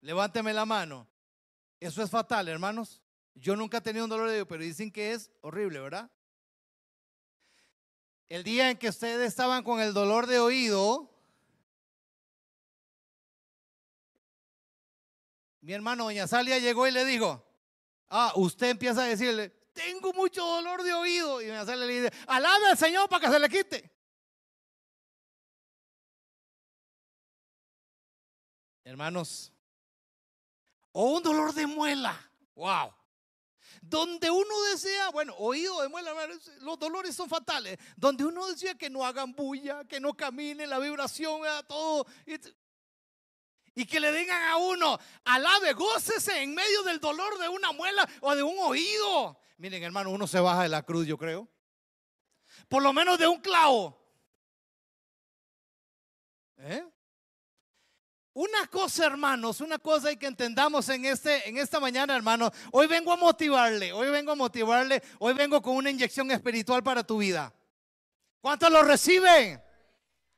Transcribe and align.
Levánteme 0.00 0.52
la 0.52 0.64
mano. 0.64 1.06
Eso 1.78 2.02
es 2.02 2.10
fatal, 2.10 2.48
hermanos. 2.48 3.02
Yo 3.34 3.56
nunca 3.56 3.78
he 3.78 3.80
tenido 3.80 4.04
un 4.04 4.10
dolor 4.10 4.28
de 4.28 4.34
oído, 4.34 4.46
pero 4.46 4.62
dicen 4.62 4.90
que 4.90 5.12
es 5.12 5.30
horrible, 5.40 5.80
¿verdad? 5.80 6.10
El 8.28 8.44
día 8.44 8.70
en 8.70 8.78
que 8.78 8.88
ustedes 8.88 9.28
estaban 9.28 9.64
con 9.64 9.80
el 9.80 9.92
dolor 9.92 10.26
de 10.26 10.38
oído, 10.38 11.10
mi 15.60 15.72
hermano 15.72 16.04
Doña 16.04 16.26
Salia 16.26 16.58
llegó 16.58 16.86
y 16.86 16.92
le 16.92 17.04
dijo, 17.04 17.44
ah, 18.08 18.32
usted 18.36 18.68
empieza 18.70 19.02
a 19.02 19.06
decirle, 19.06 19.50
tengo 19.72 20.12
mucho 20.12 20.44
dolor 20.44 20.82
de 20.82 20.92
oído. 20.92 21.40
Y 21.42 21.46
Doña 21.46 21.64
Salia 21.64 21.86
le 21.86 22.02
dice, 22.02 22.16
alabe 22.26 22.66
al 22.66 22.78
Señor 22.78 23.08
para 23.08 23.26
que 23.26 23.32
se 23.32 23.38
le 23.38 23.48
quite. 23.48 23.90
Hermanos, 28.84 29.52
o 30.92 31.04
un 31.04 31.22
dolor 31.22 31.54
de 31.54 31.66
muela, 31.66 32.18
wow. 32.54 32.92
Donde 33.82 34.30
uno 34.30 34.62
desea, 34.72 35.10
bueno, 35.10 35.34
oído 35.38 35.80
de 35.80 35.88
muela, 35.88 36.12
los 36.60 36.78
dolores 36.78 37.16
son 37.16 37.28
fatales. 37.28 37.78
Donde 37.96 38.24
uno 38.24 38.46
decía 38.48 38.74
que 38.74 38.90
no 38.90 39.04
hagan 39.04 39.32
bulla, 39.32 39.84
que 39.84 40.00
no 40.00 40.12
camine, 40.14 40.66
la 40.66 40.78
vibración, 40.78 41.40
todo. 41.66 42.06
Y 43.74 43.86
que 43.86 44.00
le 44.00 44.12
digan 44.12 44.42
a 44.42 44.56
uno, 44.58 44.98
alabe, 45.24 45.72
gócese 45.72 46.42
en 46.42 46.54
medio 46.54 46.82
del 46.82 47.00
dolor 47.00 47.38
de 47.38 47.48
una 47.48 47.72
muela 47.72 48.06
o 48.20 48.34
de 48.34 48.42
un 48.42 48.58
oído. 48.58 49.40
Miren, 49.56 49.82
hermano, 49.82 50.10
uno 50.10 50.26
se 50.26 50.40
baja 50.40 50.64
de 50.64 50.68
la 50.68 50.82
cruz, 50.82 51.06
yo 51.06 51.16
creo. 51.16 51.48
Por 52.68 52.82
lo 52.82 52.92
menos 52.92 53.18
de 53.18 53.28
un 53.28 53.40
clavo. 53.40 53.96
¿Eh? 56.58 56.86
Una 58.32 58.66
cosa, 58.68 59.06
hermanos, 59.06 59.60
una 59.60 59.78
cosa 59.78 60.08
hay 60.08 60.16
que 60.16 60.26
entendamos 60.26 60.88
en, 60.88 61.04
este, 61.04 61.48
en 61.48 61.58
esta 61.58 61.80
mañana, 61.80 62.14
hermanos. 62.14 62.52
Hoy 62.70 62.86
vengo 62.86 63.12
a 63.12 63.16
motivarle, 63.16 63.92
hoy 63.92 64.08
vengo 64.08 64.30
a 64.30 64.36
motivarle, 64.36 65.02
hoy 65.18 65.34
vengo 65.34 65.60
con 65.60 65.74
una 65.74 65.90
inyección 65.90 66.30
espiritual 66.30 66.82
para 66.82 67.02
tu 67.02 67.18
vida. 67.18 67.52
¿Cuántos 68.40 68.70
lo 68.70 68.84
reciben? 68.84 69.60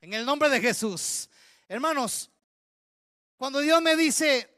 En 0.01 0.15
el 0.15 0.25
nombre 0.25 0.49
de 0.49 0.61
Jesús. 0.61 1.29
Hermanos, 1.69 2.31
cuando 3.37 3.61
Dios 3.61 3.83
me 3.83 3.95
dice, 3.95 4.49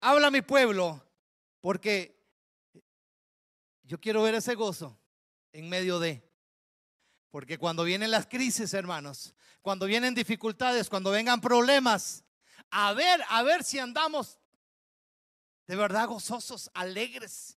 habla 0.00 0.30
mi 0.30 0.42
pueblo, 0.42 1.02
porque 1.62 2.22
yo 3.84 3.98
quiero 3.98 4.22
ver 4.22 4.34
ese 4.34 4.54
gozo 4.54 4.98
en 5.52 5.68
medio 5.70 5.98
de. 5.98 6.22
Porque 7.30 7.56
cuando 7.56 7.84
vienen 7.84 8.10
las 8.10 8.26
crisis, 8.26 8.74
hermanos, 8.74 9.34
cuando 9.62 9.86
vienen 9.86 10.14
dificultades, 10.14 10.90
cuando 10.90 11.10
vengan 11.10 11.40
problemas, 11.40 12.25
a 12.70 12.92
ver, 12.92 13.22
a 13.28 13.42
ver 13.42 13.64
si 13.64 13.78
andamos 13.78 14.38
de 15.66 15.76
verdad 15.76 16.08
gozosos, 16.08 16.70
alegres, 16.74 17.58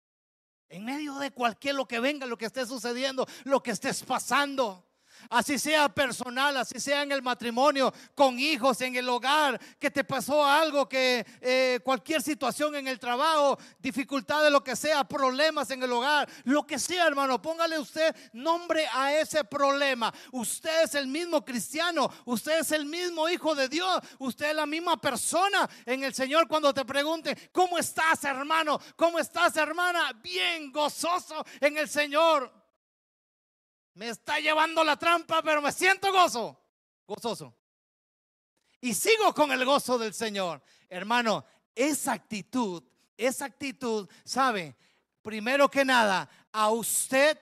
en 0.68 0.84
medio 0.84 1.16
de 1.16 1.30
cualquier 1.30 1.74
lo 1.74 1.86
que 1.86 2.00
venga, 2.00 2.26
lo 2.26 2.38
que 2.38 2.46
esté 2.46 2.66
sucediendo, 2.66 3.26
lo 3.44 3.62
que 3.62 3.72
estés 3.72 4.02
pasando 4.02 4.84
así 5.30 5.58
sea 5.58 5.88
personal, 5.88 6.56
así 6.56 6.80
sea 6.80 7.02
en 7.02 7.12
el 7.12 7.22
matrimonio, 7.22 7.92
con 8.14 8.38
hijos, 8.38 8.80
en 8.80 8.96
el 8.96 9.08
hogar, 9.08 9.60
que 9.78 9.90
te 9.90 10.04
pasó 10.04 10.44
algo, 10.44 10.88
que 10.88 11.26
eh, 11.40 11.80
cualquier 11.84 12.22
situación 12.22 12.74
en 12.76 12.88
el 12.88 12.98
trabajo, 12.98 13.58
dificultades, 13.78 14.50
lo 14.50 14.62
que 14.62 14.76
sea, 14.76 15.04
problemas 15.04 15.70
en 15.70 15.82
el 15.82 15.92
hogar, 15.92 16.28
lo 16.44 16.66
que 16.66 16.78
sea, 16.78 17.06
hermano, 17.06 17.40
póngale 17.40 17.78
usted 17.78 18.14
nombre 18.32 18.86
a 18.92 19.14
ese 19.14 19.44
problema. 19.44 20.12
Usted 20.32 20.84
es 20.84 20.94
el 20.94 21.06
mismo 21.06 21.44
cristiano, 21.44 22.10
usted 22.24 22.60
es 22.60 22.72
el 22.72 22.86
mismo 22.86 23.28
hijo 23.28 23.54
de 23.54 23.68
Dios, 23.68 24.00
usted 24.18 24.50
es 24.50 24.56
la 24.56 24.66
misma 24.66 25.00
persona 25.00 25.68
en 25.84 26.04
el 26.04 26.14
Señor 26.14 26.48
cuando 26.48 26.72
te 26.72 26.84
pregunte, 26.84 27.50
¿cómo 27.52 27.78
estás, 27.78 28.24
hermano? 28.24 28.80
¿Cómo 28.96 29.18
estás, 29.18 29.56
hermana? 29.56 30.12
Bien 30.22 30.72
gozoso 30.72 31.44
en 31.60 31.78
el 31.78 31.88
Señor. 31.88 32.65
Me 33.96 34.10
está 34.10 34.38
llevando 34.38 34.84
la 34.84 34.98
trampa, 34.98 35.42
pero 35.42 35.62
me 35.62 35.72
siento 35.72 36.12
gozo, 36.12 36.60
gozoso. 37.06 37.56
Y 38.78 38.92
sigo 38.92 39.32
con 39.32 39.50
el 39.52 39.64
gozo 39.64 39.96
del 39.96 40.12
Señor. 40.12 40.62
Hermano, 40.90 41.46
esa 41.74 42.12
actitud, 42.12 42.82
esa 43.16 43.46
actitud, 43.46 44.06
¿sabe? 44.22 44.76
Primero 45.22 45.70
que 45.70 45.82
nada, 45.82 46.28
a 46.52 46.68
usted, 46.68 47.38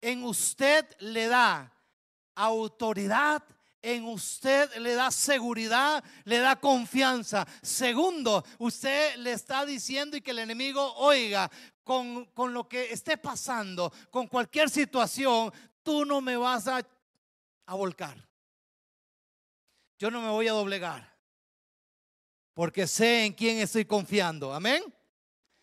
en 0.00 0.22
usted 0.22 0.86
le 1.00 1.26
da 1.26 1.72
autoridad 2.36 3.42
en 3.94 4.04
usted 4.04 4.74
le 4.76 4.94
da 4.94 5.10
seguridad, 5.10 6.04
le 6.24 6.38
da 6.38 6.56
confianza. 6.56 7.46
Segundo, 7.62 8.44
usted 8.58 9.16
le 9.16 9.32
está 9.32 9.64
diciendo 9.64 10.16
y 10.16 10.20
que 10.20 10.32
el 10.32 10.40
enemigo 10.40 10.94
oiga, 10.96 11.50
con, 11.82 12.28
lo 12.52 12.68
que 12.68 12.92
esté 12.92 13.16
pasando, 13.16 13.92
con 14.10 14.26
cualquier 14.26 14.68
situación, 14.68 15.52
tú 15.82 16.04
no 16.04 16.20
me 16.20 16.36
vas 16.36 16.68
a, 16.68 16.86
a 17.66 17.74
volcar. 17.74 18.28
Yo 19.98 20.10
no 20.10 20.20
me 20.20 20.28
voy 20.28 20.48
a 20.48 20.52
doblegar. 20.52 21.16
Porque 22.52 22.86
sé 22.86 23.24
en 23.24 23.32
quién 23.32 23.58
estoy 23.58 23.84
confiando. 23.84 24.52
Amén. 24.52 24.82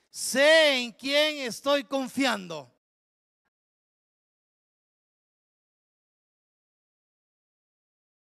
Sé 0.09 0.77
en 0.77 0.91
quién 0.93 1.37
estoy 1.37 1.83
confiando. 1.83 2.74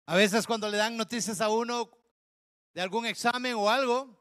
A 0.09 0.17
veces 0.17 0.47
cuando 0.47 0.71
le 0.71 0.79
dan 0.79 0.97
noticias 0.97 1.39
a 1.43 1.51
uno 1.51 1.91
de 2.73 2.81
algún 2.81 3.05
examen 3.05 3.55
o 3.57 3.69
algo, 3.69 4.19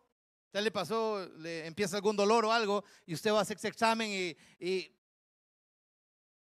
usted 0.47 0.59
le 0.59 0.69
pasó, 0.69 1.25
le 1.37 1.65
empieza 1.65 1.95
algún 1.95 2.17
dolor 2.17 2.43
o 2.43 2.51
algo, 2.51 2.83
y 3.05 3.13
usted 3.13 3.31
va 3.31 3.39
a 3.39 3.41
hacer 3.43 3.55
ese 3.55 3.69
examen 3.69 4.35
y, 4.59 4.93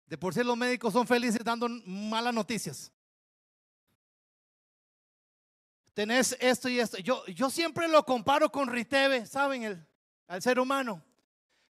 de 0.04 0.18
por 0.18 0.34
sí 0.34 0.44
los 0.44 0.54
médicos 0.54 0.92
son 0.92 1.06
felices 1.06 1.40
dando 1.42 1.66
malas 1.66 2.34
noticias. 2.34 2.92
Tenés 5.94 6.36
esto 6.38 6.68
y 6.68 6.78
esto. 6.78 6.98
Yo, 6.98 7.24
yo 7.24 7.48
siempre 7.48 7.88
lo 7.88 8.04
comparo 8.04 8.52
con 8.52 8.68
Riteve, 8.68 9.24
¿saben? 9.24 9.62
El, 9.62 9.88
al 10.26 10.42
ser 10.42 10.60
humano. 10.60 11.02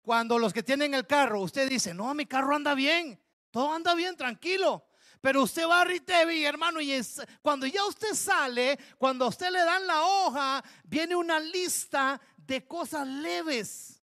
Cuando 0.03 0.41
los 0.41 0.53
que 0.53 0.65
tienen 0.65 0.93
el 0.93 1.07
carro, 1.07 1.41
usted 1.43 1.71
dice, 1.71 1.95
no, 1.95 2.13
mi 2.15 2.27
carro 2.27 2.57
anda 2.57 2.75
bien, 2.75 3.17
todo 3.53 3.73
anda 3.73 3.95
bien, 3.95 4.17
tranquilo. 4.17 4.85
Pero 5.25 5.45
usted 5.45 5.67
va 5.67 5.81
a 5.81 5.85
Ritevi, 5.87 6.45
hermano, 6.45 6.83
y 6.83 7.01
cuando 7.41 7.67
ya 7.67 7.83
usted 7.87 8.13
sale, 8.13 8.79
cuando 8.99 9.25
a 9.25 9.29
usted 9.29 9.51
le 9.51 9.61
dan 9.61 9.87
la 9.87 10.03
hoja, 10.03 10.63
viene 10.85 11.17
una 11.17 11.41
lista 11.41 12.21
de 12.37 12.69
cosas 12.69 13.09
leves. 13.09 14.03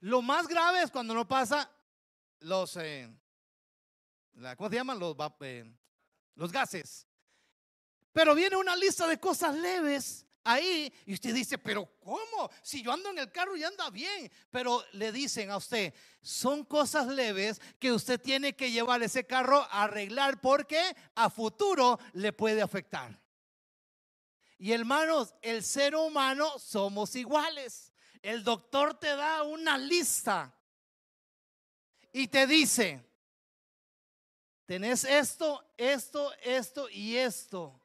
Lo 0.00 0.22
más 0.22 0.48
grave 0.48 0.84
es 0.84 0.90
cuando 0.90 1.12
no 1.12 1.28
pasa 1.28 1.70
los, 2.40 2.78
eh, 2.78 3.14
¿cómo 4.56 4.70
se 4.70 4.76
llaman? 4.76 4.98
Eh, 5.40 5.70
los 6.36 6.50
gases. 6.50 7.06
Pero 8.10 8.34
viene 8.34 8.56
una 8.56 8.74
lista 8.74 9.06
de 9.06 9.20
cosas 9.20 9.54
leves 9.54 10.24
ahí 10.44 10.92
y 11.06 11.14
usted 11.14 11.34
dice, 11.34 11.58
pero 11.58 11.86
¿cómo? 12.00 12.50
Si 12.62 12.82
yo 12.82 12.92
ando 12.92 13.10
en 13.10 13.18
el 13.18 13.32
carro 13.32 13.56
y 13.56 13.64
anda 13.64 13.90
bien. 13.90 14.30
Pero 14.50 14.84
le 14.92 15.10
dicen 15.10 15.50
a 15.50 15.56
usted, 15.56 15.92
son 16.22 16.64
cosas 16.64 17.06
leves 17.08 17.60
que 17.78 17.92
usted 17.92 18.20
tiene 18.20 18.54
que 18.54 18.70
llevar 18.70 19.02
ese 19.02 19.26
carro 19.26 19.62
a 19.70 19.84
arreglar 19.84 20.40
porque 20.40 20.94
a 21.14 21.30
futuro 21.30 21.98
le 22.12 22.32
puede 22.32 22.62
afectar. 22.62 23.20
Y 24.58 24.72
hermanos, 24.72 25.34
el 25.42 25.62
ser 25.64 25.96
humano 25.96 26.58
somos 26.58 27.16
iguales. 27.16 27.92
El 28.22 28.44
doctor 28.44 28.98
te 28.98 29.14
da 29.16 29.42
una 29.42 29.76
lista 29.76 30.54
y 32.12 32.28
te 32.28 32.46
dice, 32.46 33.04
tenés 34.64 35.04
esto, 35.04 35.62
esto, 35.76 36.32
esto 36.42 36.88
y 36.88 37.16
esto. 37.16 37.83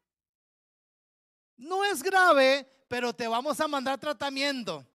No 1.59 1.83
es 1.83 2.01
grave, 2.01 2.65
pero 2.87 3.13
te 3.13 3.27
vamos 3.27 3.59
a 3.59 3.67
mandar 3.67 3.99
tratamiento. 3.99 4.87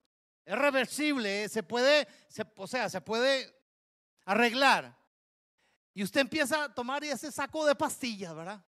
Es 0.46 0.58
reversible, 0.58 1.48
se 1.50 1.62
puede, 1.62 2.08
o 2.56 2.68
sea, 2.68 2.90
se 2.90 3.02
puede 3.02 3.54
arreglar. 4.24 4.98
Y 5.94 6.04
usted 6.04 6.22
empieza 6.22 6.64
a 6.64 6.74
tomar 6.74 7.04
ese 7.04 7.32
saco 7.34 7.66
de 7.66 7.76
pastillas, 7.76 8.34
¿verdad? 8.34 8.64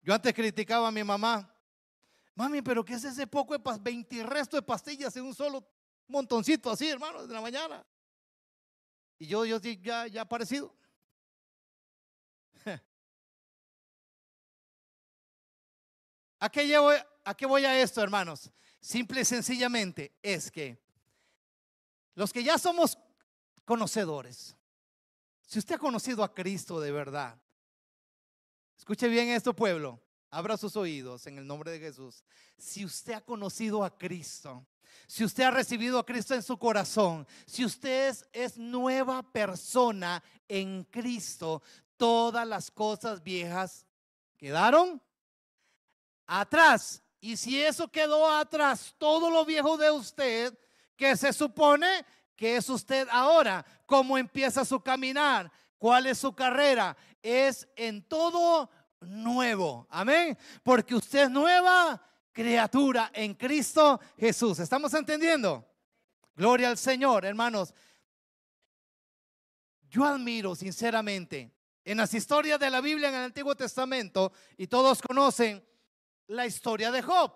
Yo 0.00 0.14
antes 0.14 0.32
criticaba 0.32 0.86
a 0.86 0.92
mi 0.92 1.02
mamá. 1.02 1.52
Mami, 2.36 2.62
pero 2.62 2.84
¿qué 2.84 2.94
es 2.94 3.04
ese 3.04 3.26
poco 3.26 3.58
de 3.58 3.78
20 3.80 4.22
resto 4.22 4.56
de 4.56 4.62
pastillas 4.62 5.16
en 5.16 5.24
un 5.24 5.34
solo 5.34 5.68
montoncito 6.06 6.70
así, 6.70 6.88
hermano, 6.88 7.22
desde 7.22 7.34
la 7.34 7.40
mañana? 7.40 7.84
Y 9.18 9.26
yo, 9.26 9.44
yo 9.44 9.58
ya, 9.58 10.06
ya 10.06 10.24
parecido. 10.24 10.72
¿A 16.44 16.50
qué, 16.50 16.66
llevo, 16.66 16.90
¿A 17.24 17.34
qué 17.34 17.46
voy 17.46 17.64
a 17.64 17.80
esto, 17.80 18.02
hermanos? 18.02 18.50
Simple 18.78 19.22
y 19.22 19.24
sencillamente 19.24 20.12
es 20.22 20.50
que 20.50 20.78
los 22.14 22.34
que 22.34 22.44
ya 22.44 22.58
somos 22.58 22.98
conocedores, 23.64 24.54
si 25.46 25.58
usted 25.58 25.76
ha 25.76 25.78
conocido 25.78 26.22
a 26.22 26.34
Cristo 26.34 26.82
de 26.82 26.92
verdad, 26.92 27.40
escuche 28.76 29.08
bien 29.08 29.30
esto 29.30 29.56
pueblo, 29.56 30.02
abra 30.28 30.58
sus 30.58 30.76
oídos 30.76 31.26
en 31.26 31.38
el 31.38 31.46
nombre 31.46 31.70
de 31.70 31.80
Jesús. 31.80 32.22
Si 32.58 32.84
usted 32.84 33.14
ha 33.14 33.20
conocido 33.22 33.82
a 33.82 33.96
Cristo, 33.96 34.66
si 35.06 35.24
usted 35.24 35.44
ha 35.44 35.50
recibido 35.50 35.98
a 35.98 36.04
Cristo 36.04 36.34
en 36.34 36.42
su 36.42 36.58
corazón, 36.58 37.26
si 37.46 37.64
usted 37.64 38.10
es, 38.10 38.28
es 38.34 38.58
nueva 38.58 39.22
persona 39.22 40.22
en 40.46 40.84
Cristo, 40.90 41.62
todas 41.96 42.46
las 42.46 42.70
cosas 42.70 43.22
viejas 43.22 43.86
quedaron 44.36 45.00
atrás. 46.26 47.02
Y 47.20 47.36
si 47.36 47.60
eso 47.62 47.88
quedó 47.88 48.30
atrás, 48.30 48.94
todo 48.98 49.30
lo 49.30 49.44
viejo 49.44 49.76
de 49.76 49.90
usted, 49.90 50.58
que 50.96 51.16
se 51.16 51.32
supone 51.32 52.04
que 52.36 52.56
es 52.56 52.68
usted 52.68 53.08
ahora, 53.10 53.64
cómo 53.86 54.18
empieza 54.18 54.64
su 54.64 54.80
caminar, 54.80 55.50
cuál 55.78 56.06
es 56.06 56.18
su 56.18 56.34
carrera, 56.34 56.96
es 57.22 57.66
en 57.76 58.02
todo 58.02 58.68
nuevo. 59.00 59.86
Amén. 59.90 60.36
Porque 60.62 60.94
usted 60.94 61.24
es 61.24 61.30
nueva 61.30 62.02
criatura 62.32 63.10
en 63.14 63.34
Cristo 63.34 64.00
Jesús. 64.18 64.58
¿Estamos 64.58 64.92
entendiendo? 64.94 65.66
Gloria 66.34 66.68
al 66.68 66.78
Señor, 66.78 67.24
hermanos. 67.24 67.72
Yo 69.88 70.04
admiro 70.04 70.56
sinceramente 70.56 71.52
en 71.84 71.98
las 71.98 72.12
historias 72.14 72.58
de 72.58 72.70
la 72.70 72.80
Biblia 72.80 73.10
en 73.10 73.14
el 73.14 73.24
Antiguo 73.24 73.54
Testamento, 73.54 74.32
y 74.56 74.66
todos 74.66 75.00
conocen 75.02 75.62
la 76.26 76.46
historia 76.46 76.90
de 76.90 77.02
Job. 77.02 77.32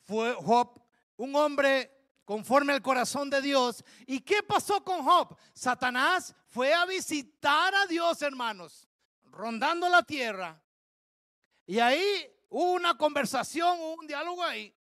Fue 0.00 0.34
Job 0.34 0.80
un 1.16 1.34
hombre 1.36 1.90
conforme 2.24 2.72
al 2.72 2.82
corazón 2.82 3.28
de 3.28 3.42
Dios. 3.42 3.84
¿Y 4.06 4.20
qué 4.20 4.42
pasó 4.42 4.82
con 4.84 5.02
Job? 5.02 5.36
Satanás 5.52 6.34
fue 6.46 6.72
a 6.72 6.86
visitar 6.86 7.74
a 7.74 7.86
Dios, 7.86 8.22
hermanos, 8.22 8.88
rondando 9.24 9.88
la 9.88 10.02
tierra. 10.02 10.62
Y 11.66 11.78
ahí 11.78 12.02
hubo 12.48 12.72
una 12.72 12.96
conversación, 12.96 13.78
un 13.80 14.06
diálogo 14.06 14.42
ahí. 14.42 14.74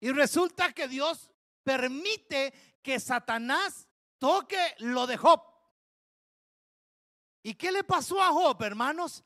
Y 0.00 0.10
resulta 0.12 0.72
que 0.72 0.88
Dios 0.88 1.30
permite 1.62 2.52
que 2.82 3.00
Satanás 3.00 3.88
toque 4.18 4.74
lo 4.78 5.06
de 5.06 5.16
Job. 5.16 5.42
¿Y 7.42 7.54
qué 7.54 7.72
le 7.72 7.84
pasó 7.84 8.22
a 8.22 8.28
Job, 8.28 8.62
hermanos? 8.62 9.24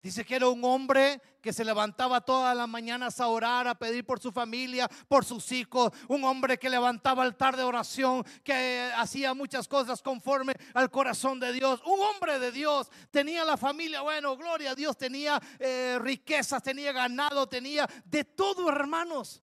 Dice 0.00 0.24
que 0.24 0.36
era 0.36 0.48
un 0.48 0.64
hombre 0.64 1.20
que 1.40 1.52
se 1.52 1.64
levantaba 1.64 2.20
todas 2.20 2.56
las 2.56 2.68
mañanas 2.68 3.18
a 3.18 3.26
orar, 3.26 3.66
a 3.66 3.74
pedir 3.74 4.06
por 4.06 4.20
su 4.20 4.30
familia, 4.30 4.88
por 5.08 5.24
sus 5.24 5.50
hijos. 5.50 5.92
Un 6.06 6.22
hombre 6.22 6.56
que 6.56 6.70
levantaba 6.70 7.24
altar 7.24 7.56
de 7.56 7.64
oración, 7.64 8.24
que 8.44 8.92
hacía 8.96 9.34
muchas 9.34 9.66
cosas 9.66 10.00
conforme 10.00 10.54
al 10.74 10.88
corazón 10.90 11.40
de 11.40 11.52
Dios. 11.52 11.82
Un 11.84 12.00
hombre 12.00 12.38
de 12.38 12.52
Dios. 12.52 12.88
Tenía 13.10 13.44
la 13.44 13.56
familia, 13.56 14.00
bueno, 14.02 14.36
gloria 14.36 14.70
a 14.70 14.74
Dios. 14.76 14.96
Tenía 14.96 15.40
eh, 15.58 15.98
riquezas, 16.00 16.62
tenía 16.62 16.92
ganado, 16.92 17.48
tenía 17.48 17.88
de 18.04 18.22
todo, 18.22 18.68
hermanos. 18.68 19.42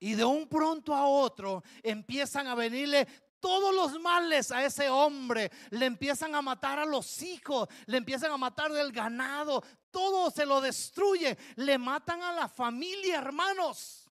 Y 0.00 0.14
de 0.14 0.24
un 0.24 0.46
pronto 0.46 0.94
a 0.94 1.06
otro 1.06 1.64
empiezan 1.82 2.46
a 2.46 2.54
venirle 2.54 3.08
todos 3.40 3.74
los 3.74 4.00
males 4.00 4.50
a 4.50 4.64
ese 4.64 4.88
hombre. 4.88 5.50
Le 5.70 5.86
empiezan 5.86 6.34
a 6.34 6.42
matar 6.42 6.78
a 6.78 6.84
los 6.84 7.22
hijos, 7.22 7.68
le 7.86 7.98
empiezan 7.98 8.32
a 8.32 8.36
matar 8.36 8.72
del 8.72 8.92
ganado, 8.92 9.62
todo 9.90 10.30
se 10.30 10.44
lo 10.44 10.60
destruye, 10.60 11.36
le 11.56 11.78
matan 11.78 12.22
a 12.22 12.32
la 12.32 12.48
familia, 12.48 13.18
hermanos. 13.18 14.08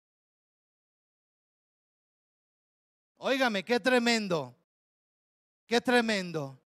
Óigame, 3.18 3.63
qué 3.63 3.80
tremendo, 3.80 4.56
qué 5.65 5.80
tremendo. 5.80 6.60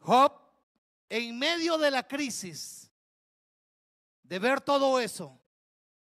Job, 0.00 0.32
en 1.08 1.38
medio 1.38 1.78
de 1.78 1.90
la 1.90 2.06
crisis, 2.06 2.90
de 4.24 4.38
ver 4.38 4.60
todo 4.60 4.98
eso, 4.98 5.38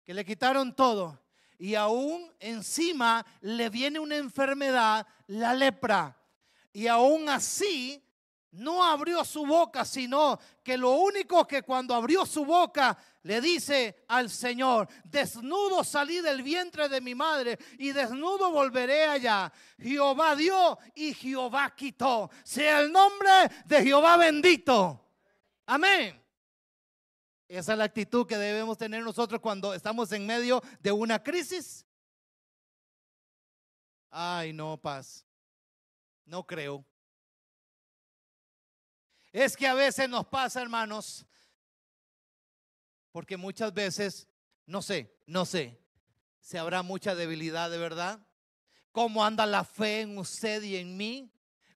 que 0.04 0.14
le 0.14 0.24
quitaron 0.24 0.74
todo, 0.74 1.21
y 1.62 1.76
aún 1.76 2.28
encima 2.40 3.24
le 3.40 3.70
viene 3.70 4.00
una 4.00 4.16
enfermedad, 4.16 5.06
la 5.28 5.54
lepra. 5.54 6.18
Y 6.72 6.88
aún 6.88 7.28
así 7.28 8.02
no 8.50 8.82
abrió 8.82 9.24
su 9.24 9.46
boca, 9.46 9.84
sino 9.84 10.40
que 10.64 10.76
lo 10.76 10.90
único 10.90 11.46
que 11.46 11.62
cuando 11.62 11.94
abrió 11.94 12.26
su 12.26 12.44
boca 12.44 12.98
le 13.22 13.40
dice 13.40 14.04
al 14.08 14.28
Señor, 14.28 14.88
desnudo 15.04 15.84
salí 15.84 16.20
del 16.20 16.42
vientre 16.42 16.88
de 16.88 17.00
mi 17.00 17.14
madre 17.14 17.56
y 17.78 17.92
desnudo 17.92 18.50
volveré 18.50 19.04
allá. 19.04 19.52
Jehová 19.78 20.34
dio 20.34 20.76
y 20.96 21.14
Jehová 21.14 21.72
quitó. 21.76 22.28
Sea 22.42 22.80
el 22.80 22.90
nombre 22.90 23.30
de 23.66 23.84
Jehová 23.84 24.16
bendito. 24.16 25.00
Amén. 25.66 26.21
Esa 27.58 27.72
es 27.72 27.78
la 27.78 27.84
actitud 27.84 28.26
que 28.26 28.38
debemos 28.38 28.78
tener 28.78 29.02
nosotros 29.02 29.38
cuando 29.38 29.74
estamos 29.74 30.10
en 30.12 30.24
medio 30.24 30.62
de 30.80 30.90
una 30.90 31.22
crisis. 31.22 31.84
Ay, 34.08 34.54
no, 34.54 34.80
paz. 34.80 35.26
No 36.24 36.46
creo. 36.46 36.82
Es 39.32 39.54
que 39.54 39.66
a 39.66 39.74
veces 39.74 40.08
nos 40.08 40.26
pasa, 40.28 40.62
hermanos, 40.62 41.26
porque 43.10 43.36
muchas 43.36 43.74
veces, 43.74 44.26
no 44.64 44.80
sé, 44.80 45.14
no 45.26 45.44
sé, 45.44 45.78
se 46.40 46.58
habrá 46.58 46.82
mucha 46.82 47.14
debilidad 47.14 47.70
de 47.70 47.76
verdad. 47.76 48.26
¿Cómo 48.92 49.22
anda 49.26 49.44
la 49.44 49.64
fe 49.64 50.00
en 50.00 50.16
usted 50.16 50.62
y 50.62 50.76
en 50.76 50.96
mí? 50.96 51.30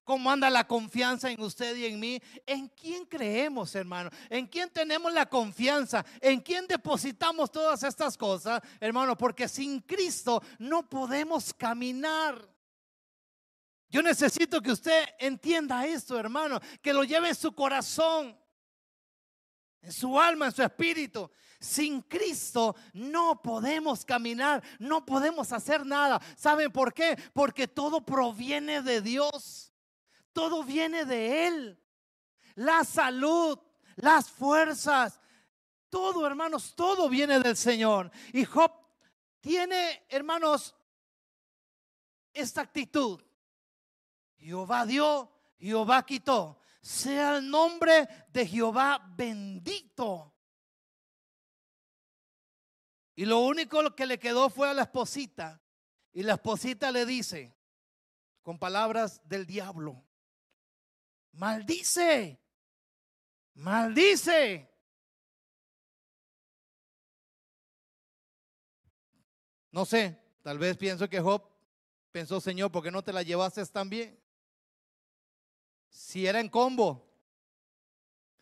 ¿Cómo 0.07 0.31
anda 0.31 0.49
la 0.49 0.65
confianza 0.65 1.29
en 1.29 1.41
usted 1.41 1.75
y 1.75 1.85
en 1.85 1.99
mí? 1.99 2.21
¿En 2.45 2.69
quién 2.69 3.03
creemos, 3.03 3.75
hermano? 3.75 4.09
¿En 4.29 4.47
quién 4.47 4.69
tenemos 4.69 5.11
la 5.11 5.25
confianza? 5.25 6.05
¿En 6.21 6.39
quién 6.39 6.65
depositamos 6.65 7.51
todas 7.51 7.83
estas 7.83 8.17
cosas, 8.17 8.61
hermano? 8.79 9.17
Porque 9.17 9.49
sin 9.49 9.81
Cristo 9.81 10.41
no 10.59 10.87
podemos 10.87 11.53
caminar. 11.53 12.41
Yo 13.89 14.01
necesito 14.01 14.61
que 14.61 14.71
usted 14.71 15.03
entienda 15.19 15.85
esto, 15.85 16.17
hermano, 16.17 16.61
que 16.81 16.93
lo 16.93 17.03
lleve 17.03 17.27
en 17.27 17.35
su 17.35 17.51
corazón, 17.51 18.39
en 19.81 19.91
su 19.91 20.17
alma, 20.17 20.45
en 20.45 20.53
su 20.53 20.63
espíritu. 20.63 21.29
Sin 21.59 22.01
Cristo 22.01 22.77
no 22.93 23.41
podemos 23.41 24.05
caminar, 24.05 24.63
no 24.79 25.05
podemos 25.05 25.51
hacer 25.51 25.85
nada. 25.85 26.21
¿Saben 26.37 26.71
por 26.71 26.93
qué? 26.93 27.21
Porque 27.33 27.67
todo 27.67 28.05
proviene 28.05 28.81
de 28.81 29.01
Dios. 29.01 29.73
Todo 30.37 30.63
viene 30.63 31.03
de 31.03 31.47
Él. 31.47 31.83
La 32.53 32.83
salud, 32.83 33.57
las 33.95 34.29
fuerzas, 34.29 35.19
todo, 35.89 36.27
hermanos, 36.27 36.75
todo 36.75 37.09
viene 37.09 37.39
del 37.39 37.57
Señor. 37.57 38.11
Y 38.33 38.45
Job 38.45 38.71
tiene, 39.39 40.05
hermanos, 40.07 40.75
esta 42.31 42.61
actitud. 42.61 43.19
Jehová 44.35 44.85
dio, 44.85 45.31
Jehová 45.57 46.05
quitó. 46.05 46.59
Sea 46.81 47.37
el 47.37 47.49
nombre 47.49 48.07
de 48.29 48.45
Jehová 48.45 49.03
bendito. 49.15 50.35
Y 53.15 53.25
lo 53.25 53.39
único 53.39 53.95
que 53.95 54.05
le 54.05 54.19
quedó 54.19 54.51
fue 54.51 54.69
a 54.69 54.75
la 54.75 54.83
esposita. 54.83 55.59
Y 56.13 56.21
la 56.21 56.33
esposita 56.35 56.91
le 56.91 57.07
dice, 57.07 57.57
con 58.43 58.59
palabras 58.59 59.19
del 59.27 59.47
diablo, 59.47 60.06
maldice, 61.37 62.39
maldice. 63.53 64.69
No 69.71 69.85
sé, 69.85 70.19
tal 70.41 70.57
vez 70.57 70.75
pienso 70.75 71.07
que 71.07 71.21
Job 71.21 71.43
pensó, 72.11 72.41
Señor, 72.41 72.71
¿por 72.71 72.83
qué 72.83 72.91
no 72.91 73.03
te 73.03 73.13
la 73.13 73.21
llevaste 73.21 73.63
tan 73.67 73.89
bien? 73.89 74.19
Si 75.89 76.25
era 76.25 76.39
en 76.39 76.49
combo. 76.49 77.07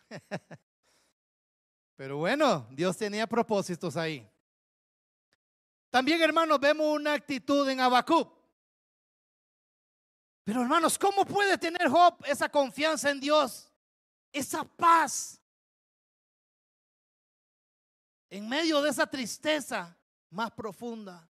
Pero 1.98 2.18
bueno, 2.18 2.68
Dios 2.72 2.98
tenía 2.98 3.28
propósitos 3.28 3.98
ahí. 3.98 4.30
También, 5.90 6.22
hermanos, 6.22 6.60
vemos 6.60 6.88
una 6.88 7.14
actitud 7.14 7.68
en 7.70 7.80
Habacuc. 7.80 8.35
Pero 10.46 10.62
hermanos, 10.62 10.98
¿cómo 11.00 11.26
puede 11.26 11.58
tener 11.58 11.90
Job 11.90 12.24
esa 12.28 12.48
confianza 12.48 13.10
en 13.10 13.20
Dios? 13.20 13.68
Esa 14.32 14.64
paz. 14.64 15.42
En 18.30 18.48
medio 18.48 18.80
de 18.84 18.92
esa 18.92 19.08
tristeza 19.08 19.98
más 20.30 20.52
profunda. 20.52 21.28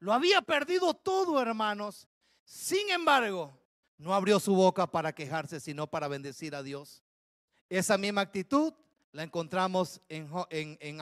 Lo 0.00 0.12
había 0.12 0.42
perdido 0.42 0.92
todo, 0.94 1.40
hermanos. 1.40 2.08
Sin 2.44 2.90
embargo, 2.90 3.56
no 3.98 4.12
abrió 4.12 4.40
su 4.40 4.52
boca 4.52 4.90
para 4.90 5.14
quejarse, 5.14 5.60
sino 5.60 5.86
para 5.86 6.08
bendecir 6.08 6.56
a 6.56 6.62
Dios. 6.64 7.04
Esa 7.68 7.96
misma 7.96 8.22
actitud 8.22 8.74
la 9.12 9.22
encontramos 9.22 10.00
en, 10.08 10.28
en, 10.50 10.98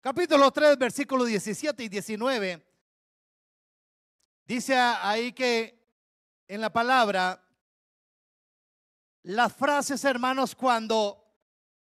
Capítulo 0.00 0.50
3, 0.50 0.78
versículos 0.78 1.26
17 1.28 1.84
y 1.84 1.88
19. 1.90 2.66
Dice 4.46 4.76
ahí 4.76 5.32
que 5.32 5.75
en 6.48 6.60
la 6.60 6.72
palabra, 6.72 7.42
las 9.22 9.54
frases, 9.54 10.04
hermanos, 10.04 10.54
cuando 10.54 11.22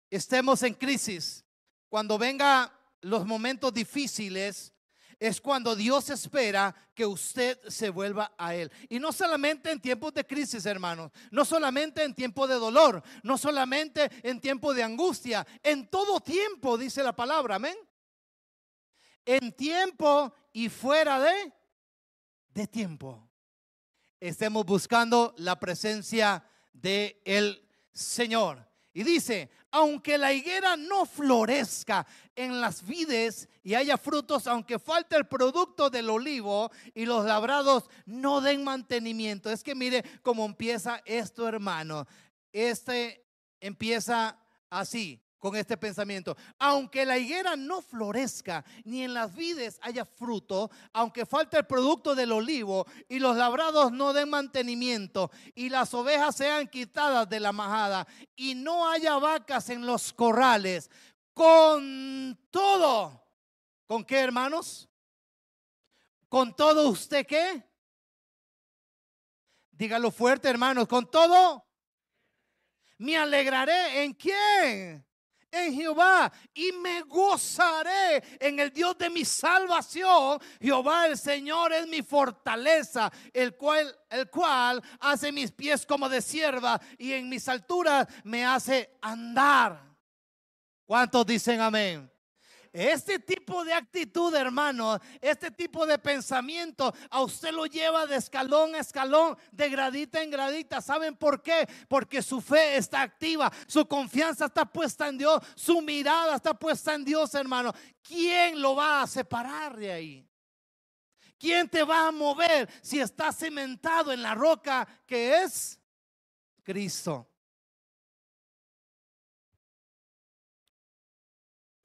estemos 0.09 0.63
en 0.63 0.73
crisis, 0.73 1.45
cuando 1.89 2.17
vengan 2.17 2.71
los 3.01 3.25
momentos 3.25 3.73
difíciles, 3.73 4.73
es 5.19 5.39
cuando 5.39 5.75
Dios 5.75 6.09
espera 6.09 6.75
que 6.93 7.05
usted 7.05 7.59
se 7.67 7.89
vuelva 7.89 8.33
a 8.37 8.55
Él. 8.55 8.71
Y 8.89 8.99
no 8.99 9.11
solamente 9.11 9.71
en 9.71 9.79
tiempos 9.79 10.13
de 10.13 10.25
crisis, 10.25 10.65
hermanos, 10.65 11.11
no 11.31 11.45
solamente 11.45 12.03
en 12.03 12.13
tiempo 12.13 12.47
de 12.47 12.55
dolor, 12.55 13.03
no 13.23 13.37
solamente 13.37 14.09
en 14.23 14.41
tiempo 14.41 14.73
de 14.73 14.83
angustia, 14.83 15.45
en 15.63 15.87
todo 15.87 16.19
tiempo, 16.19 16.77
dice 16.77 17.03
la 17.03 17.15
palabra, 17.15 17.55
amén. 17.55 17.77
En 19.23 19.51
tiempo 19.53 20.33
y 20.51 20.69
fuera 20.69 21.19
de, 21.19 21.53
de 22.49 22.67
tiempo. 22.67 23.24
Estemos 24.19 24.65
buscando 24.65 25.33
la 25.37 25.59
presencia 25.59 26.43
de 26.73 27.21
el 27.25 27.67
Señor. 27.91 28.67
Y 28.93 29.03
dice, 29.03 29.49
aunque 29.71 30.17
la 30.17 30.31
higuera 30.31 30.77
no 30.77 31.05
florezca 31.05 32.07
en 32.33 32.61
las 32.61 32.85
vides 32.85 33.49
y 33.61 33.73
haya 33.73 33.97
frutos, 33.97 34.47
aunque 34.47 34.79
falte 34.79 35.17
el 35.17 35.27
producto 35.27 35.89
del 35.89 36.09
olivo 36.09 36.71
y 36.93 37.05
los 37.05 37.25
labrados 37.25 37.89
no 38.05 38.39
den 38.39 38.63
mantenimiento. 38.63 39.51
Es 39.51 39.63
que 39.63 39.75
mire 39.75 40.03
cómo 40.21 40.45
empieza 40.45 41.01
esto, 41.03 41.47
hermano. 41.47 42.07
Este 42.53 43.25
empieza 43.59 44.39
así 44.69 45.24
con 45.45 45.55
este 45.55 45.77
pensamiento. 45.77 46.35
Aunque 46.57 47.05
la 47.05 47.19
higuera 47.19 47.55
no 47.55 47.79
florezca, 47.79 48.65
ni 48.83 49.03
en 49.03 49.13
las 49.13 49.35
vides 49.35 49.77
haya 49.83 50.03
fruto, 50.03 50.71
aunque 50.91 51.23
falte 51.23 51.57
el 51.57 51.67
producto 51.67 52.15
del 52.15 52.31
olivo 52.31 52.87
y 53.07 53.19
los 53.19 53.37
labrados 53.37 53.91
no 53.91 54.11
den 54.11 54.27
mantenimiento 54.27 55.29
y 55.53 55.69
las 55.69 55.93
ovejas 55.93 56.35
sean 56.35 56.67
quitadas 56.67 57.29
de 57.29 57.39
la 57.39 57.51
majada 57.51 58.07
y 58.35 58.55
no 58.55 58.89
haya 58.89 59.19
vacas 59.19 59.69
en 59.69 59.85
los 59.85 60.11
corrales, 60.13 60.89
con 61.31 62.39
todo, 62.49 63.23
¿con 63.85 64.03
qué 64.03 64.21
hermanos? 64.21 64.89
¿Con 66.27 66.55
todo 66.55 66.89
usted 66.89 67.23
qué? 67.27 67.63
Dígalo 69.69 70.09
fuerte, 70.09 70.49
hermanos, 70.49 70.87
con 70.87 71.07
todo. 71.07 71.63
Me 72.97 73.15
alegraré 73.15 74.05
en 74.05 74.13
quién? 74.13 75.05
En 75.55 75.73
Jehová 75.73 76.31
y 76.53 76.71
me 76.73 77.01
gozaré 77.03 78.23
en 78.39 78.59
el 78.59 78.71
Dios 78.71 78.97
de 78.97 79.09
mi 79.09 79.23
salvación. 79.23 80.39
Jehová 80.59 81.07
el 81.07 81.17
Señor 81.17 81.73
es 81.73 81.87
mi 81.87 82.01
fortaleza, 82.01 83.11
el 83.33 83.55
cual, 83.55 83.95
el 84.09 84.29
cual 84.29 84.83
hace 84.99 85.31
mis 85.31 85.51
pies 85.51 85.85
como 85.85 86.09
de 86.09 86.21
sierva 86.21 86.79
y 86.97 87.13
en 87.13 87.29
mis 87.29 87.47
alturas 87.47 88.07
me 88.23 88.45
hace 88.45 88.97
andar. 89.01 89.81
¿Cuántos 90.85 91.25
dicen 91.25 91.61
amén? 91.61 92.14
Este 92.75 93.19
tipo 93.19 93.63
de 93.63 93.71
actitud, 93.71 94.35
hermano, 94.35 94.99
este 95.21 95.49
tipo 95.49 95.85
de 95.85 95.97
pensamiento 95.97 96.93
a 97.09 97.21
usted 97.21 97.53
lo 97.53 97.67
lleva 97.67 98.05
de 98.05 98.17
escalón 98.17 98.75
a 98.75 98.79
escalón, 98.79 99.37
de 99.53 99.69
gradita 99.69 100.21
en 100.21 100.29
gradita. 100.29 100.81
¿Saben 100.81 101.15
por 101.15 101.41
qué? 101.41 101.69
Porque 101.87 102.21
su 102.21 102.41
fe 102.41 102.75
está 102.75 103.01
activa, 103.01 103.49
su 103.65 103.87
confianza 103.87 104.47
está 104.47 104.65
puesta 104.65 105.07
en 105.07 105.17
Dios, 105.17 105.41
su 105.55 105.81
mirada 105.81 106.35
está 106.35 106.53
puesta 106.53 106.93
en 106.93 107.05
Dios, 107.05 107.33
hermano. 107.33 107.73
¿Quién 108.03 108.61
lo 108.61 108.75
va 108.75 109.03
a 109.03 109.07
separar 109.07 109.77
de 109.77 109.93
ahí? 109.93 110.29
¿Quién 111.39 111.69
te 111.69 111.81
va 111.81 112.09
a 112.09 112.11
mover 112.11 112.69
si 112.81 112.99
está 112.99 113.31
cimentado 113.31 114.11
en 114.11 114.21
la 114.21 114.35
roca 114.35 114.85
que 115.05 115.43
es 115.43 115.79
Cristo? 116.61 117.25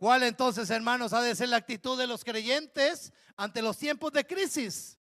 ¿Cuál 0.00 0.22
entonces, 0.22 0.70
hermanos, 0.70 1.12
ha 1.12 1.20
de 1.20 1.34
ser 1.34 1.50
la 1.50 1.58
actitud 1.58 1.98
de 1.98 2.06
los 2.06 2.24
creyentes 2.24 3.12
ante 3.36 3.60
los 3.60 3.76
tiempos 3.76 4.10
de 4.14 4.26
crisis? 4.26 4.98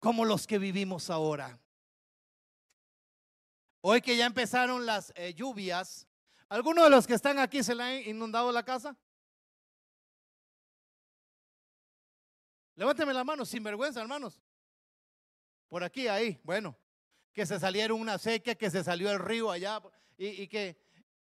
Como 0.00 0.24
los 0.24 0.44
que 0.44 0.58
vivimos 0.58 1.10
ahora. 1.10 1.60
Hoy 3.82 4.00
que 4.00 4.16
ya 4.16 4.26
empezaron 4.26 4.84
las 4.84 5.12
eh, 5.14 5.32
lluvias, 5.32 6.08
¿algunos 6.48 6.82
de 6.82 6.90
los 6.90 7.06
que 7.06 7.14
están 7.14 7.38
aquí 7.38 7.62
se 7.62 7.72
le 7.72 7.84
han 7.84 8.08
inundado 8.08 8.50
la 8.50 8.64
casa? 8.64 8.96
Levánteme 12.74 13.14
la 13.14 13.22
mano, 13.22 13.44
sin 13.44 13.62
vergüenza, 13.62 14.00
hermanos. 14.00 14.42
Por 15.68 15.84
aquí, 15.84 16.08
ahí, 16.08 16.40
bueno, 16.42 16.76
que 17.32 17.46
se 17.46 17.60
salieron 17.60 18.00
una 18.00 18.18
sequía, 18.18 18.56
que 18.56 18.72
se 18.72 18.82
salió 18.82 19.08
el 19.08 19.20
río 19.20 19.52
allá 19.52 19.80
y 20.16 20.48
que 20.48 20.82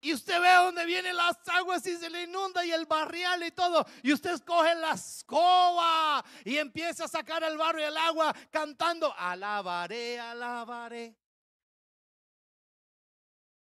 y 0.04 0.12
usted 0.12 0.38
ve 0.38 0.52
dónde 0.52 0.84
vienen 0.84 1.16
las 1.16 1.38
aguas 1.48 1.86
y 1.86 1.96
se 1.96 2.10
le 2.10 2.24
inunda 2.24 2.62
y 2.62 2.70
el 2.70 2.84
barrial 2.84 3.42
y 3.42 3.50
todo. 3.52 3.86
Y 4.02 4.12
usted 4.12 4.38
coge 4.44 4.74
la 4.74 4.92
escoba 4.92 6.22
y 6.44 6.58
empieza 6.58 7.04
a 7.04 7.08
sacar 7.08 7.42
el 7.42 7.56
barro 7.56 7.80
y 7.80 7.84
el 7.84 7.96
agua 7.96 8.36
cantando, 8.50 9.14
alabaré, 9.16 10.20
alabaré. 10.20 11.16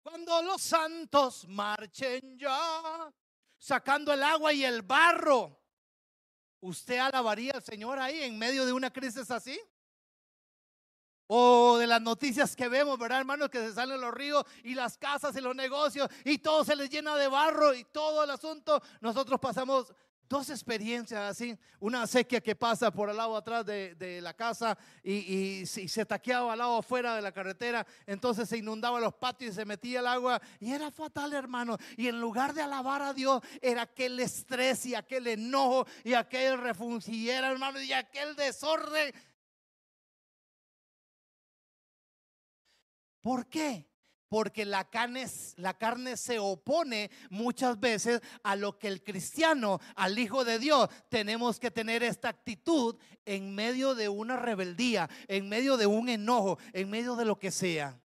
Cuando 0.03 0.43
los 0.43 0.61
santos 0.61 1.47
marchen 1.47 2.37
ya, 2.37 3.09
sacando 3.57 4.13
el 4.13 4.25
agua 4.25 4.53
y 4.53 4.65
el 4.65 4.83
barro, 4.83 5.63
¿usted 6.59 6.99
alabaría 6.99 7.53
al 7.53 7.63
Señor 7.63 8.01
ahí 8.01 8.21
en 8.25 8.37
medio 8.37 8.67
de 8.67 8.73
una 8.73 8.93
crisis 8.93 9.31
así? 9.31 9.61
O 11.27 11.79
de 11.79 11.87
las 11.87 12.03
noticias 12.03 12.55
que 12.57 12.69
vemos, 12.69 12.99
¿verdad, 12.99 13.21
hermanos? 13.21 13.49
Que 13.49 13.59
se 13.59 13.73
salen 13.73 14.01
los 14.01 14.13
ríos 14.13 14.45
y 14.65 14.75
las 14.75 14.99
casas 14.99 15.35
y 15.37 15.41
los 15.41 15.55
negocios 15.55 16.09
y 16.25 16.39
todo 16.39 16.65
se 16.65 16.77
les 16.77 16.91
llena 16.91 17.17
de 17.17 17.29
barro 17.29 17.75
y 17.75 17.85
todo 17.85 18.25
el 18.25 18.31
asunto. 18.31 18.83
Nosotros 19.01 19.41
pasamos 19.41 19.93
dos 20.33 20.49
experiencias 20.49 21.21
así. 21.21 21.57
Una 21.79 22.07
sequía 22.07 22.41
que 22.41 22.57
pasa 22.57 22.91
por 22.91 23.11
el 23.11 23.17
lado 23.19 23.37
atrás 23.37 23.67
de, 23.67 24.21
la 24.23 24.33
casa 24.35 24.77
y, 25.05 25.67
se 25.67 26.07
taqueaba 26.07 26.55
al 26.55 26.59
lado 26.59 26.79
afuera 26.79 27.15
de 27.15 27.23
la 27.23 27.33
carretera. 27.33 27.87
Entonces 28.07 28.49
se 28.49 28.57
inundaba 28.57 28.99
los 28.99 29.15
patios 29.15 29.53
y 29.53 29.55
se 29.55 29.65
metía 29.67 30.01
el 30.01 30.07
agua. 30.07 30.41
Y 30.59 30.73
era 30.73 30.91
fatal, 30.91 31.35
hermano. 31.35 31.77
Y 31.99 32.09
en 32.09 32.19
lugar 32.19 32.55
de 32.55 32.63
alabar 32.63 33.03
a 33.03 33.13
Dios, 33.13 33.43
era 33.61 33.83
aquel 33.83 34.19
estrés 34.21 34.87
y 34.87 34.95
aquel 34.95 35.27
enojo 35.27 35.87
y 36.03 36.15
aquel 36.15 36.59
refugiera, 36.59 37.51
hermano, 37.51 37.81
y 37.81 37.93
aquel 37.93 38.35
desorden 38.35 39.13
¿Por 43.23 43.47
qué? 43.49 43.89
Porque 44.29 44.65
la 44.65 44.89
carne, 44.91 45.27
la 45.57 45.79
carne 45.79 46.17
se 46.17 46.39
opone 46.39 47.11
muchas 47.31 47.79
veces 47.79 48.21
a 48.43 48.57
lo 48.57 48.79
que 48.79 48.89
el 48.89 49.03
cristiano, 49.03 49.79
al 49.95 50.19
Hijo 50.19 50.45
de 50.45 50.59
Dios, 50.59 50.89
tenemos 51.09 51.61
que 51.61 51.71
tener 51.71 52.03
esta 52.03 52.29
actitud 52.29 52.97
en 53.25 53.55
medio 53.55 53.95
de 53.95 54.09
una 54.09 54.37
rebeldía, 54.37 55.09
en 55.29 55.49
medio 55.49 55.77
de 55.77 55.87
un 55.87 56.09
enojo, 56.09 56.59
en 56.73 56.91
medio 56.91 57.15
de 57.15 57.25
lo 57.25 57.39
que 57.39 57.51
sea. 57.51 58.03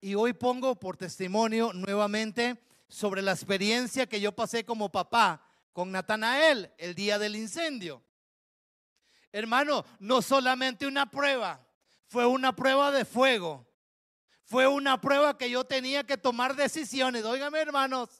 Y 0.00 0.16
hoy 0.16 0.32
pongo 0.32 0.74
por 0.74 0.96
testimonio 0.96 1.72
nuevamente 1.72 2.60
sobre 2.88 3.22
la 3.22 3.32
experiencia 3.32 4.08
que 4.08 4.20
yo 4.20 4.32
pasé 4.32 4.64
como 4.64 4.90
papá 4.90 5.46
con 5.72 5.90
Natanael 5.92 6.72
el 6.76 6.94
día 6.94 7.18
del 7.18 7.36
incendio. 7.36 8.04
Hermano, 9.30 9.84
no 10.00 10.20
solamente 10.20 10.86
una 10.86 11.08
prueba, 11.08 11.66
fue 12.12 12.26
una 12.26 12.54
prueba 12.54 12.90
de 12.90 13.06
fuego. 13.06 13.66
Fue 14.44 14.66
una 14.66 15.00
prueba 15.00 15.38
que 15.38 15.48
yo 15.48 15.64
tenía 15.64 16.04
que 16.04 16.18
tomar 16.18 16.54
decisiones. 16.54 17.24
Óigame, 17.24 17.58
hermanos. 17.58 18.10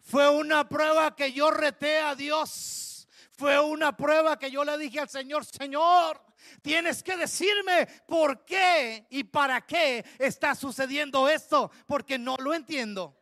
Fue 0.00 0.28
una 0.28 0.68
prueba 0.68 1.16
que 1.16 1.32
yo 1.32 1.50
reté 1.50 2.00
a 2.00 2.14
Dios. 2.14 3.08
Fue 3.38 3.58
una 3.58 3.96
prueba 3.96 4.38
que 4.38 4.50
yo 4.50 4.64
le 4.64 4.76
dije 4.76 5.00
al 5.00 5.08
Señor, 5.08 5.46
Señor, 5.46 6.22
tienes 6.60 7.02
que 7.02 7.16
decirme 7.16 7.86
por 8.06 8.44
qué 8.44 9.06
y 9.08 9.24
para 9.24 9.62
qué 9.62 10.04
está 10.18 10.54
sucediendo 10.54 11.30
esto, 11.30 11.70
porque 11.86 12.18
no 12.18 12.36
lo 12.36 12.52
entiendo. 12.52 13.16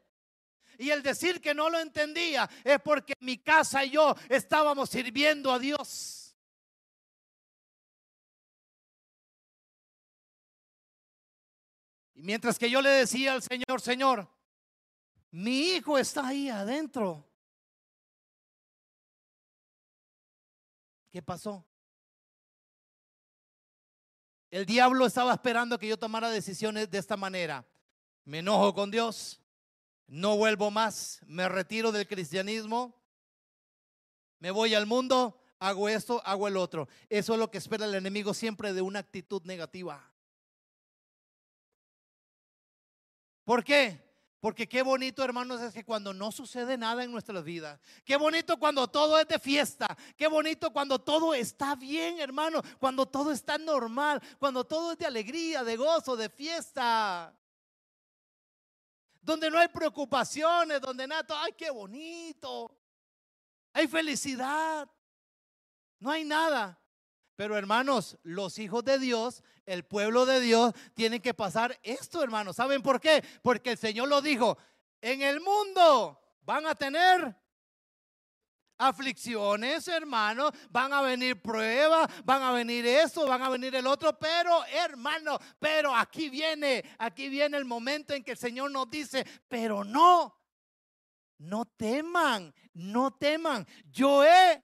Y 0.77 0.91
el 0.91 1.05
decir 1.05 1.41
que 1.41 1.55
no 1.55 1.71
lo 1.71 1.79
entendía 1.79 2.51
es 2.65 2.81
porque 2.81 3.15
mi 3.21 3.39
casa 3.39 3.85
y 3.85 3.91
yo 3.91 4.17
estábamos 4.29 4.91
sirviendo 4.91 5.53
a 5.53 5.61
Dios. 5.61 6.20
Mientras 12.23 12.59
que 12.59 12.71
yo 12.71 12.83
le 12.83 12.91
decía 12.91 13.33
al 13.33 13.43
Señor, 13.43 13.81
Señor, 13.81 14.29
mi 15.31 15.71
hijo 15.71 15.99
está 15.99 16.29
ahí 16.29 16.49
adentro. 16.49 17.27
¿Qué 21.11 21.23
pasó? 21.23 21.65
El 24.51 24.67
diablo 24.67 25.07
estaba 25.07 25.33
esperando 25.33 25.79
que 25.79 25.89
yo 25.89 25.99
tomara 25.99 26.31
decisiones 26.31 26.91
de 26.91 26.99
esta 26.99 27.17
manera. 27.17 27.67
Me 28.25 28.41
enojo 28.41 28.75
con 28.75 28.91
Dios, 28.91 29.41
no 30.07 30.37
vuelvo 30.37 30.71
más, 30.71 31.21
me 31.27 31.49
retiro 31.49 31.91
del 31.91 32.07
cristianismo, 32.07 33.01
me 34.39 34.51
voy 34.51 34.75
al 34.75 34.87
mundo, 34.87 35.41
hago 35.59 35.89
esto, 35.89 36.21
hago 36.25 36.49
el 36.49 36.57
otro. 36.57 36.89
Eso 37.09 37.33
es 37.33 37.39
lo 37.39 37.51
que 37.51 37.59
espera 37.59 37.87
el 37.87 37.95
enemigo 37.95 38.35
siempre 38.35 38.73
de 38.73 38.83
una 38.83 38.99
actitud 38.99 39.43
negativa. 39.45 40.10
¿Por 43.51 43.65
qué? 43.65 44.01
Porque 44.39 44.69
qué 44.69 44.81
bonito, 44.81 45.25
hermanos, 45.25 45.61
es 45.61 45.75
que 45.75 45.85
cuando 45.85 46.15
no 46.15 46.31
sucede 46.31 46.79
nada 46.79 47.03
en 47.03 47.11
nuestras 47.11 47.43
vidas. 47.43 47.81
Qué 48.05 48.15
bonito 48.15 48.57
cuando 48.61 48.87
todo 48.87 49.19
es 49.19 49.27
de 49.27 49.41
fiesta. 49.41 49.89
Qué 50.17 50.29
bonito 50.29 50.73
cuando 50.73 51.01
todo 51.01 51.35
está 51.35 51.75
bien, 51.75 52.21
hermano. 52.21 52.63
Cuando 52.79 53.07
todo 53.07 53.33
está 53.33 53.59
normal. 53.59 54.23
Cuando 54.39 54.63
todo 54.63 54.93
es 54.93 54.99
de 54.99 55.07
alegría, 55.07 55.65
de 55.65 55.77
gozo, 55.77 56.15
de 56.15 56.31
fiesta. 56.31 57.37
Donde 59.21 59.51
no 59.51 59.59
hay 59.59 59.67
preocupaciones, 59.67 60.81
donde 60.81 61.09
nada, 61.09 61.27
ay, 61.43 61.53
qué 61.59 61.71
bonito. 61.71 62.71
Hay 63.73 63.89
felicidad. 63.89 64.89
No 65.99 66.09
hay 66.09 66.23
nada. 66.23 66.80
Pero 67.41 67.57
hermanos, 67.57 68.19
los 68.23 68.59
hijos 68.59 68.85
de 68.85 68.99
Dios, 68.99 69.43
el 69.65 69.83
pueblo 69.87 70.27
de 70.27 70.41
Dios, 70.41 70.75
tienen 70.93 71.23
que 71.23 71.33
pasar 71.33 71.81
esto, 71.83 72.23
hermanos. 72.23 72.57
¿Saben 72.57 72.83
por 72.83 73.01
qué? 73.01 73.25
Porque 73.41 73.71
el 73.71 73.79
Señor 73.79 74.11
lo 74.11 74.21
dijo, 74.21 74.59
en 75.01 75.23
el 75.23 75.41
mundo 75.41 76.21
van 76.43 76.67
a 76.67 76.75
tener 76.75 77.35
aflicciones, 78.77 79.89
hermano, 79.89 80.51
van 80.69 80.93
a 80.93 81.01
venir 81.01 81.41
pruebas, 81.41 82.11
van 82.27 82.43
a 82.43 82.53
venir 82.53 82.85
eso, 82.87 83.27
van 83.27 83.43
a 83.43 83.49
venir 83.49 83.75
el 83.75 83.87
otro, 83.87 84.19
pero 84.19 84.63
hermano, 84.67 85.39
pero 85.59 85.97
aquí 85.97 86.29
viene, 86.29 86.85
aquí 86.99 87.31
viene 87.31 87.57
el 87.57 87.65
momento 87.65 88.13
en 88.13 88.23
que 88.23 88.33
el 88.33 88.37
Señor 88.37 88.71
nos 88.71 88.91
dice, 88.91 89.27
pero 89.49 89.83
no, 89.83 90.39
no 91.39 91.65
teman, 91.65 92.53
no 92.75 93.15
teman, 93.15 93.67
yo 93.91 94.27
he, 94.27 94.63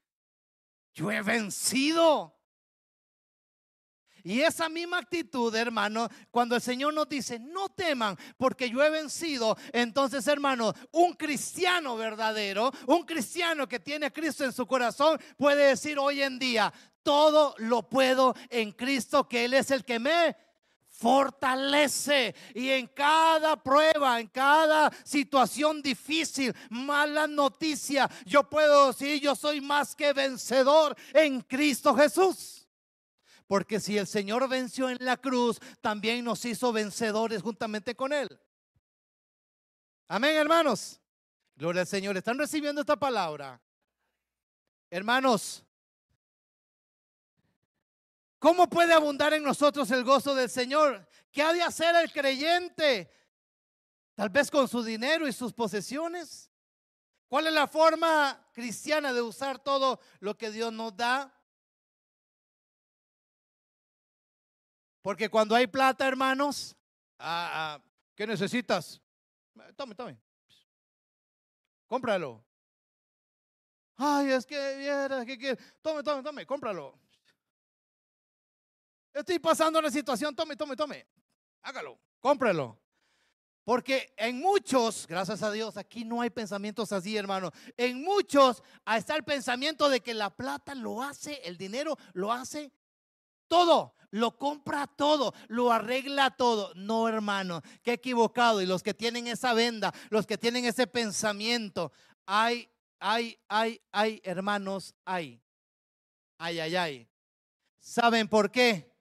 yo 0.92 1.10
he 1.10 1.22
vencido. 1.22 2.36
Y 4.26 4.40
esa 4.40 4.68
misma 4.68 4.98
actitud, 4.98 5.54
hermano, 5.54 6.08
cuando 6.32 6.56
el 6.56 6.60
Señor 6.60 6.92
nos 6.92 7.08
dice, 7.08 7.38
no 7.38 7.68
teman 7.68 8.18
porque 8.36 8.68
yo 8.68 8.82
he 8.82 8.90
vencido, 8.90 9.56
entonces, 9.72 10.26
hermano, 10.26 10.74
un 10.90 11.12
cristiano 11.12 11.96
verdadero, 11.96 12.72
un 12.88 13.04
cristiano 13.04 13.68
que 13.68 13.78
tiene 13.78 14.06
a 14.06 14.12
Cristo 14.12 14.44
en 14.44 14.52
su 14.52 14.66
corazón, 14.66 15.16
puede 15.36 15.68
decir 15.68 15.96
hoy 15.96 16.22
en 16.22 16.40
día, 16.40 16.72
todo 17.04 17.54
lo 17.58 17.88
puedo 17.88 18.34
en 18.50 18.72
Cristo, 18.72 19.28
que 19.28 19.44
Él 19.44 19.54
es 19.54 19.70
el 19.70 19.84
que 19.84 20.00
me 20.00 20.36
fortalece 20.88 22.34
y 22.52 22.70
en 22.70 22.88
cada 22.88 23.62
prueba, 23.62 24.18
en 24.18 24.26
cada 24.26 24.90
situación 25.04 25.80
difícil, 25.80 26.52
mala 26.68 27.28
noticia, 27.28 28.10
yo 28.24 28.42
puedo 28.42 28.88
decir, 28.88 29.20
yo 29.20 29.36
soy 29.36 29.60
más 29.60 29.94
que 29.94 30.12
vencedor 30.12 30.96
en 31.14 31.42
Cristo 31.42 31.94
Jesús. 31.94 32.55
Porque 33.46 33.78
si 33.78 33.96
el 33.96 34.06
Señor 34.06 34.48
venció 34.48 34.90
en 34.90 34.98
la 35.00 35.16
cruz, 35.16 35.61
también 35.80 36.24
nos 36.24 36.44
hizo 36.44 36.72
vencedores 36.72 37.42
juntamente 37.42 37.94
con 37.94 38.12
Él. 38.12 38.28
Amén, 40.09 40.37
hermanos. 40.37 41.00
Gloria 41.54 41.82
al 41.82 41.87
Señor. 41.87 42.16
¿Están 42.16 42.38
recibiendo 42.38 42.80
esta 42.80 42.96
palabra? 42.96 43.61
Hermanos, 44.90 45.64
¿cómo 48.38 48.68
puede 48.68 48.92
abundar 48.92 49.32
en 49.32 49.42
nosotros 49.42 49.90
el 49.90 50.04
gozo 50.04 50.35
del 50.35 50.50
Señor? 50.50 51.09
¿Qué 51.30 51.42
ha 51.42 51.52
de 51.52 51.62
hacer 51.62 51.94
el 51.96 52.12
creyente? 52.12 53.11
Tal 54.14 54.30
vez 54.30 54.50
con 54.50 54.68
su 54.68 54.82
dinero 54.82 55.28
y 55.28 55.32
sus 55.32 55.52
posesiones. 55.52 56.50
¿Cuál 57.28 57.48
es 57.48 57.52
la 57.52 57.66
forma 57.66 58.48
cristiana 58.52 59.12
de 59.12 59.22
usar 59.22 59.59
todo 59.59 60.00
lo 60.20 60.37
que 60.37 60.50
Dios 60.50 60.72
nos 60.72 60.96
da? 60.96 61.36
Porque 65.06 65.28
cuando 65.28 65.54
hay 65.54 65.68
plata, 65.68 66.08
hermanos, 66.08 66.74
ah, 67.20 67.78
ah, 67.78 67.82
¿qué 68.16 68.26
necesitas? 68.26 69.00
Tome, 69.76 69.94
tome. 69.94 70.18
Cómpralo. 71.86 72.44
Ay, 73.94 74.32
es 74.32 74.44
que 74.44 74.76
viera, 74.78 75.24
que 75.24 75.56
Tome, 75.80 76.02
tome, 76.02 76.24
tome, 76.24 76.44
cómpralo. 76.44 76.98
Estoy 79.14 79.38
pasando 79.38 79.78
una 79.78 79.92
situación, 79.92 80.34
tome, 80.34 80.56
tome, 80.56 80.74
tome. 80.74 81.06
Hágalo, 81.62 82.00
cómpralo. 82.18 82.76
Porque 83.62 84.12
en 84.16 84.40
muchos, 84.40 85.06
gracias 85.06 85.40
a 85.44 85.52
Dios, 85.52 85.76
aquí 85.76 86.04
no 86.04 86.20
hay 86.20 86.30
pensamientos 86.30 86.90
así, 86.90 87.16
hermano. 87.16 87.52
En 87.76 88.02
muchos 88.02 88.60
está 88.84 89.14
el 89.14 89.22
pensamiento 89.22 89.88
de 89.88 90.00
que 90.00 90.14
la 90.14 90.30
plata 90.30 90.74
lo 90.74 91.00
hace, 91.00 91.40
el 91.44 91.56
dinero 91.56 91.96
lo 92.12 92.32
hace 92.32 92.72
todo 93.48 93.96
lo 94.11 94.38
compra 94.38 94.87
todo, 94.87 95.35
lo 95.48 95.72
arregla 95.72 96.30
todo. 96.30 96.72
No, 96.74 97.09
hermano, 97.09 97.62
qué 97.82 97.94
equivocado. 97.94 98.62
Y 98.62 98.66
los 98.66 98.82
que 98.82 98.94
tienen 98.94 99.26
esa 99.26 99.52
venda, 99.52 99.92
los 100.11 100.26
que 100.26 100.38
tienen 100.38 100.64
ese 100.64 100.87
pensamiento, 100.87 101.92
hay, 102.24 102.70
hay, 102.98 103.38
hay, 103.48 103.80
hay, 103.92 104.20
hermanos, 104.24 104.94
hay. 105.04 105.40
Ay, 106.38 106.61
ay, 106.61 106.76
ay. 106.76 107.09
¿Saben 107.78 108.28
por 108.28 108.50
qué? 108.50 108.92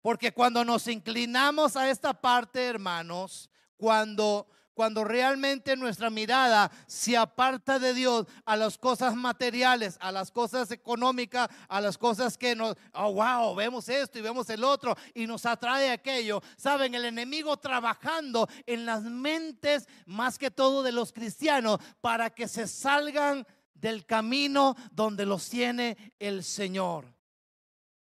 Porque 0.00 0.32
cuando 0.32 0.64
nos 0.64 0.86
inclinamos 0.86 1.76
a 1.76 1.90
esta 1.90 2.14
parte, 2.14 2.64
hermanos, 2.64 3.50
cuando 3.76 4.48
cuando 4.80 5.04
realmente 5.04 5.76
nuestra 5.76 6.08
mirada 6.08 6.72
se 6.86 7.14
aparta 7.14 7.78
de 7.78 7.92
Dios 7.92 8.26
a 8.46 8.56
las 8.56 8.78
cosas 8.78 9.14
materiales, 9.14 9.98
a 10.00 10.10
las 10.10 10.30
cosas 10.30 10.70
económicas, 10.70 11.50
a 11.68 11.82
las 11.82 11.98
cosas 11.98 12.38
que 12.38 12.56
nos, 12.56 12.78
oh 12.94 13.12
wow, 13.12 13.54
vemos 13.54 13.90
esto 13.90 14.18
y 14.18 14.22
vemos 14.22 14.48
el 14.48 14.64
otro 14.64 14.96
y 15.12 15.26
nos 15.26 15.44
atrae 15.44 15.90
aquello. 15.90 16.42
Saben, 16.56 16.94
el 16.94 17.04
enemigo 17.04 17.58
trabajando 17.58 18.48
en 18.64 18.86
las 18.86 19.02
mentes 19.02 19.86
más 20.06 20.38
que 20.38 20.50
todo 20.50 20.82
de 20.82 20.92
los 20.92 21.12
cristianos 21.12 21.78
para 22.00 22.30
que 22.30 22.48
se 22.48 22.66
salgan 22.66 23.46
del 23.74 24.06
camino 24.06 24.76
donde 24.92 25.26
los 25.26 25.50
tiene 25.50 26.14
el 26.18 26.42
Señor. 26.42 27.04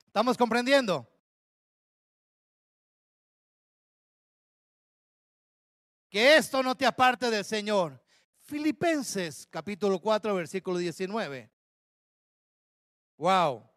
¿Estamos 0.05 0.37
comprendiendo? 0.37 1.09
Que 6.09 6.37
esto 6.37 6.63
no 6.63 6.75
te 6.75 6.85
aparte 6.85 7.29
del 7.29 7.45
Señor. 7.45 8.01
Filipenses 8.39 9.47
capítulo 9.49 9.99
4 9.99 10.33
versículo 10.33 10.77
19. 10.77 11.49
Wow. 13.17 13.69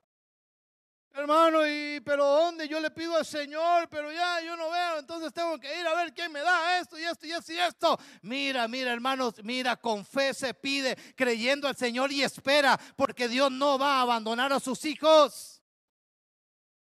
Hermano, 1.14 1.66
y 1.66 2.00
pero 2.00 2.24
¿dónde 2.24 2.66
yo 2.66 2.80
le 2.80 2.90
pido 2.90 3.14
al 3.16 3.26
Señor? 3.26 3.86
Pero 3.90 4.10
ya 4.10 4.40
yo 4.40 4.56
no 4.56 4.70
veo, 4.70 4.98
entonces 4.98 5.30
tengo 5.34 5.58
que 5.60 5.78
ir 5.78 5.86
a 5.86 5.94
ver 5.94 6.14
quién 6.14 6.32
me 6.32 6.40
da 6.40 6.80
esto 6.80 6.98
y 6.98 7.04
esto 7.04 7.26
y 7.26 7.32
esto 7.32 7.52
y 7.52 7.58
esto. 7.58 7.98
Mira, 8.22 8.66
mira, 8.66 8.92
hermanos, 8.92 9.34
mira, 9.44 9.76
con 9.76 10.06
fe 10.06 10.32
se 10.32 10.54
pide, 10.54 10.96
creyendo 11.14 11.68
al 11.68 11.76
Señor 11.76 12.10
y 12.12 12.22
espera, 12.22 12.80
porque 12.96 13.28
Dios 13.28 13.52
no 13.52 13.78
va 13.78 13.98
a 13.98 14.02
abandonar 14.02 14.54
a 14.54 14.60
sus 14.60 14.86
hijos. 14.86 15.62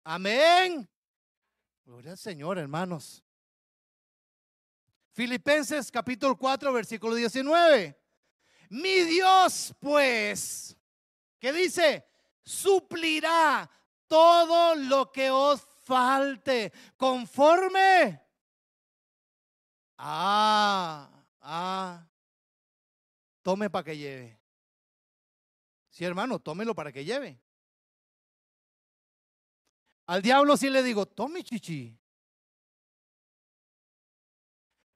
Amén. 0.02 0.88
Gloria 1.84 2.12
al 2.12 2.18
Señor, 2.18 2.58
hermanos. 2.58 3.22
Filipenses 5.16 5.90
capítulo 5.90 6.36
4, 6.36 6.70
versículo 6.74 7.14
19. 7.14 7.98
Mi 8.68 9.00
Dios, 9.04 9.74
pues, 9.80 10.76
¿qué 11.38 11.54
dice? 11.54 12.06
Suplirá 12.44 13.70
todo 14.06 14.74
lo 14.74 15.10
que 15.10 15.30
os 15.30 15.62
falte 15.84 16.70
conforme. 16.98 18.20
Ah, 19.96 21.08
ah. 21.40 22.06
Tome 23.40 23.70
para 23.70 23.84
que 23.84 23.96
lleve. 23.96 24.38
Sí, 25.88 26.04
hermano, 26.04 26.38
tómelo 26.40 26.74
para 26.74 26.92
que 26.92 27.06
lleve. 27.06 27.40
Al 30.08 30.20
diablo 30.20 30.58
sí 30.58 30.68
le 30.68 30.82
digo, 30.82 31.06
tome 31.06 31.42
chichi. 31.42 31.98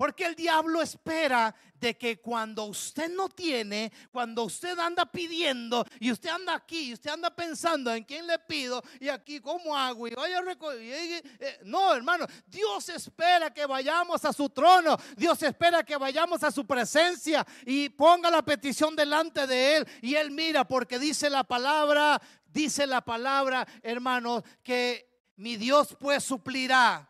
Porque 0.00 0.24
el 0.24 0.34
diablo 0.34 0.80
espera 0.80 1.54
de 1.74 1.98
que 1.98 2.22
cuando 2.22 2.64
usted 2.64 3.10
no 3.10 3.28
tiene, 3.28 3.92
cuando 4.10 4.44
usted 4.44 4.78
anda 4.78 5.04
pidiendo 5.04 5.84
y 5.98 6.10
usted 6.10 6.30
anda 6.30 6.54
aquí, 6.54 6.88
y 6.88 6.92
usted 6.94 7.10
anda 7.10 7.28
pensando 7.28 7.92
en 7.92 8.04
quién 8.04 8.26
le 8.26 8.38
pido 8.38 8.82
y 8.98 9.10
aquí 9.10 9.40
cómo 9.40 9.76
hago 9.76 10.08
y 10.08 10.14
vaya. 10.14 10.40
Eh, 10.72 11.60
no, 11.64 11.94
hermano, 11.94 12.26
Dios 12.46 12.88
espera 12.88 13.52
que 13.52 13.66
vayamos 13.66 14.24
a 14.24 14.32
su 14.32 14.48
trono. 14.48 14.96
Dios 15.18 15.42
espera 15.42 15.82
que 15.82 15.98
vayamos 15.98 16.42
a 16.44 16.50
su 16.50 16.66
presencia 16.66 17.46
y 17.66 17.90
ponga 17.90 18.30
la 18.30 18.40
petición 18.40 18.96
delante 18.96 19.46
de 19.46 19.76
Él. 19.76 19.88
Y 20.00 20.14
Él 20.14 20.30
mira 20.30 20.66
porque 20.66 20.98
dice 20.98 21.28
la 21.28 21.44
palabra, 21.44 22.18
dice 22.46 22.86
la 22.86 23.02
palabra, 23.02 23.68
hermano, 23.82 24.42
que 24.62 25.34
mi 25.36 25.58
Dios 25.58 25.94
pues 26.00 26.24
suplirá 26.24 27.09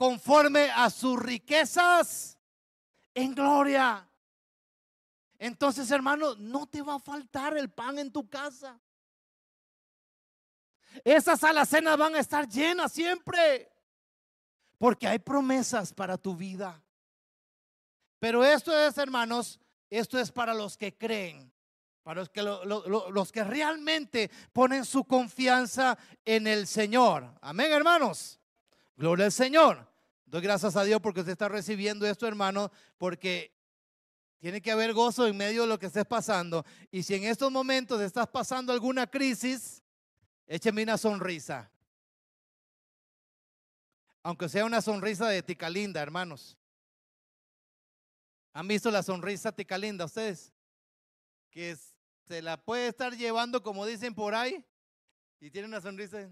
conforme 0.00 0.70
a 0.70 0.88
sus 0.88 1.20
riquezas 1.20 2.38
en 3.12 3.34
gloria. 3.34 4.08
entonces 5.38 5.90
hermano, 5.90 6.36
no 6.36 6.66
te 6.66 6.80
va 6.80 6.94
a 6.94 6.98
faltar 6.98 7.54
el 7.58 7.68
pan 7.68 7.98
en 7.98 8.10
tu 8.10 8.26
casa. 8.26 8.80
Esas 11.04 11.44
alacenas 11.44 11.98
van 11.98 12.14
a 12.14 12.18
estar 12.18 12.48
llenas 12.48 12.92
siempre. 12.92 13.70
Porque 14.78 15.06
hay 15.06 15.18
promesas 15.18 15.92
para 15.92 16.16
tu 16.16 16.34
vida. 16.34 16.82
Pero 18.18 18.42
esto 18.42 18.74
es, 18.74 18.96
hermanos, 18.96 19.60
esto 19.90 20.18
es 20.18 20.32
para 20.32 20.54
los 20.54 20.78
que 20.78 20.96
creen. 20.96 21.52
Para 22.02 22.20
los 22.20 22.30
que, 22.30 22.42
los 22.42 23.32
que 23.32 23.44
realmente 23.44 24.30
ponen 24.54 24.86
su 24.86 25.04
confianza 25.04 25.98
en 26.24 26.46
el 26.46 26.66
Señor. 26.66 27.34
Amén, 27.42 27.70
hermanos. 27.70 28.40
Gloria 28.96 29.26
al 29.26 29.32
Señor. 29.32 29.89
Doy 30.30 30.42
gracias 30.42 30.76
a 30.76 30.84
Dios 30.84 31.00
porque 31.00 31.20
usted 31.20 31.32
está 31.32 31.48
recibiendo 31.48 32.06
esto, 32.06 32.24
hermano, 32.24 32.70
porque 32.98 33.52
tiene 34.38 34.62
que 34.62 34.70
haber 34.70 34.92
gozo 34.92 35.26
en 35.26 35.36
medio 35.36 35.62
de 35.62 35.66
lo 35.66 35.76
que 35.76 35.86
estés 35.86 36.06
pasando. 36.06 36.64
Y 36.92 37.02
si 37.02 37.16
en 37.16 37.24
estos 37.24 37.50
momentos 37.50 38.00
estás 38.00 38.28
pasando 38.28 38.72
alguna 38.72 39.08
crisis, 39.08 39.82
écheme 40.46 40.84
una 40.84 40.96
sonrisa. 40.96 41.68
Aunque 44.22 44.48
sea 44.48 44.64
una 44.64 44.80
sonrisa 44.80 45.26
de 45.26 45.42
tica 45.42 45.68
linda, 45.68 46.00
hermanos. 46.00 46.56
¿Han 48.52 48.68
visto 48.68 48.88
la 48.92 49.02
sonrisa 49.02 49.50
tica 49.50 49.76
linda 49.76 50.04
ustedes? 50.04 50.52
Que 51.50 51.76
se 52.28 52.40
la 52.40 52.56
puede 52.56 52.86
estar 52.86 53.16
llevando, 53.16 53.64
como 53.64 53.84
dicen 53.84 54.14
por 54.14 54.36
ahí, 54.36 54.64
y 55.40 55.50
tiene 55.50 55.66
una 55.66 55.80
sonrisa. 55.80 56.30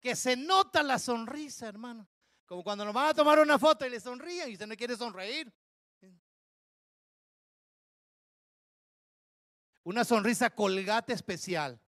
Que 0.00 0.16
se 0.16 0.36
nota 0.36 0.82
la 0.82 0.98
sonrisa, 0.98 1.68
hermano. 1.68 2.08
Como 2.46 2.64
cuando 2.64 2.84
nos 2.84 2.94
van 2.94 3.08
a 3.08 3.14
tomar 3.14 3.38
una 3.38 3.58
foto 3.58 3.86
y 3.86 3.90
le 3.90 4.00
sonríen 4.00 4.50
y 4.50 4.54
usted 4.54 4.66
no 4.66 4.76
quiere 4.76 4.96
sonreír. 4.96 5.52
Una 9.84 10.04
sonrisa 10.04 10.50
colgate 10.50 11.12
especial. 11.12 11.80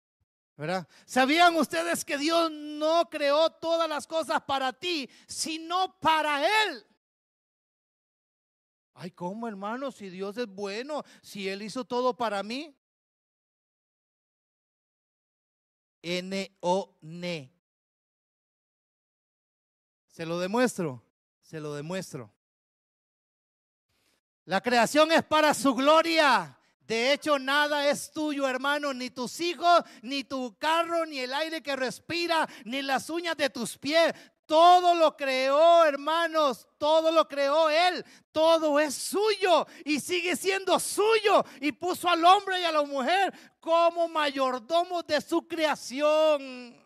¿Verdad? 0.57 0.87
¿Sabían 1.07 1.57
ustedes 1.57 2.05
que 2.05 2.19
Dios 2.19 2.51
no 2.51 3.09
creó 3.09 3.51
todas 3.51 3.89
las 3.89 4.07
cosas 4.07 4.43
para 4.43 4.73
ti, 4.73 5.09
sino 5.27 5.99
para 5.99 6.47
Él? 6.65 6.87
Ay, 8.95 9.11
¿cómo 9.11 9.49
hermano? 9.49 9.91
Si 9.91 10.11
Dios 10.11 10.37
es 10.37 10.47
bueno, 10.47 11.03
si 11.23 11.49
Él 11.49 11.63
hizo 11.63 11.85
todo 11.85 12.17
para 12.17 12.43
mí. 12.43 12.77
N-O-N. 16.03 17.62
Se 20.13 20.27
lo 20.27 20.39
demuestro, 20.39 21.03
se 21.41 21.59
lo 21.59 21.75
demuestro. 21.75 22.31
La 24.45 24.61
creación 24.61 25.11
es 25.11 25.25
para 25.25 25.55
su 25.55 25.75
gloria. 25.75 26.59
De 26.81 27.15
hecho, 27.15 27.39
nada 27.39 27.89
es 27.89 28.13
tuyo, 28.13 28.47
hermano, 28.47 28.93
ni 28.93 29.09
tus 29.09 29.41
hijos, 29.41 29.83
ni 30.03 30.25
tu 30.25 30.55
carro, 30.59 31.07
ni 31.07 31.21
el 31.21 31.33
aire 31.33 31.63
que 31.63 31.77
respira, 31.77 32.47
ni 32.67 32.83
las 32.83 33.09
uñas 33.09 33.39
de 33.39 33.49
tus 33.49 33.79
pies. 33.79 34.13
Todo 34.45 34.95
lo 34.95 35.17
creó, 35.17 35.87
hermanos, 35.87 36.69
todo 36.77 37.11
lo 37.11 37.27
creó 37.27 37.71
Él, 37.71 38.05
todo 38.33 38.79
es 38.79 38.95
suyo 38.95 39.67
y 39.83 39.99
sigue 39.99 40.37
siendo 40.37 40.79
suyo. 40.79 41.43
Y 41.59 41.73
puso 41.73 42.07
al 42.11 42.23
hombre 42.23 42.61
y 42.61 42.65
a 42.65 42.73
la 42.73 42.83
mujer 42.83 43.33
como 43.61 44.09
mayordomos 44.09 45.07
de 45.07 45.23
su 45.23 45.49
creación. 45.49 46.82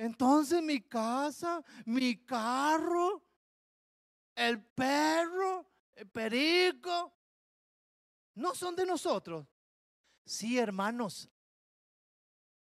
Entonces 0.00 0.62
mi 0.62 0.80
casa, 0.80 1.62
mi 1.84 2.24
carro, 2.24 3.22
el 4.34 4.58
perro, 4.58 5.66
el 5.92 6.08
perico, 6.08 7.12
no 8.34 8.54
son 8.54 8.74
de 8.74 8.86
nosotros. 8.86 9.46
Sí, 10.24 10.56
hermanos, 10.56 11.28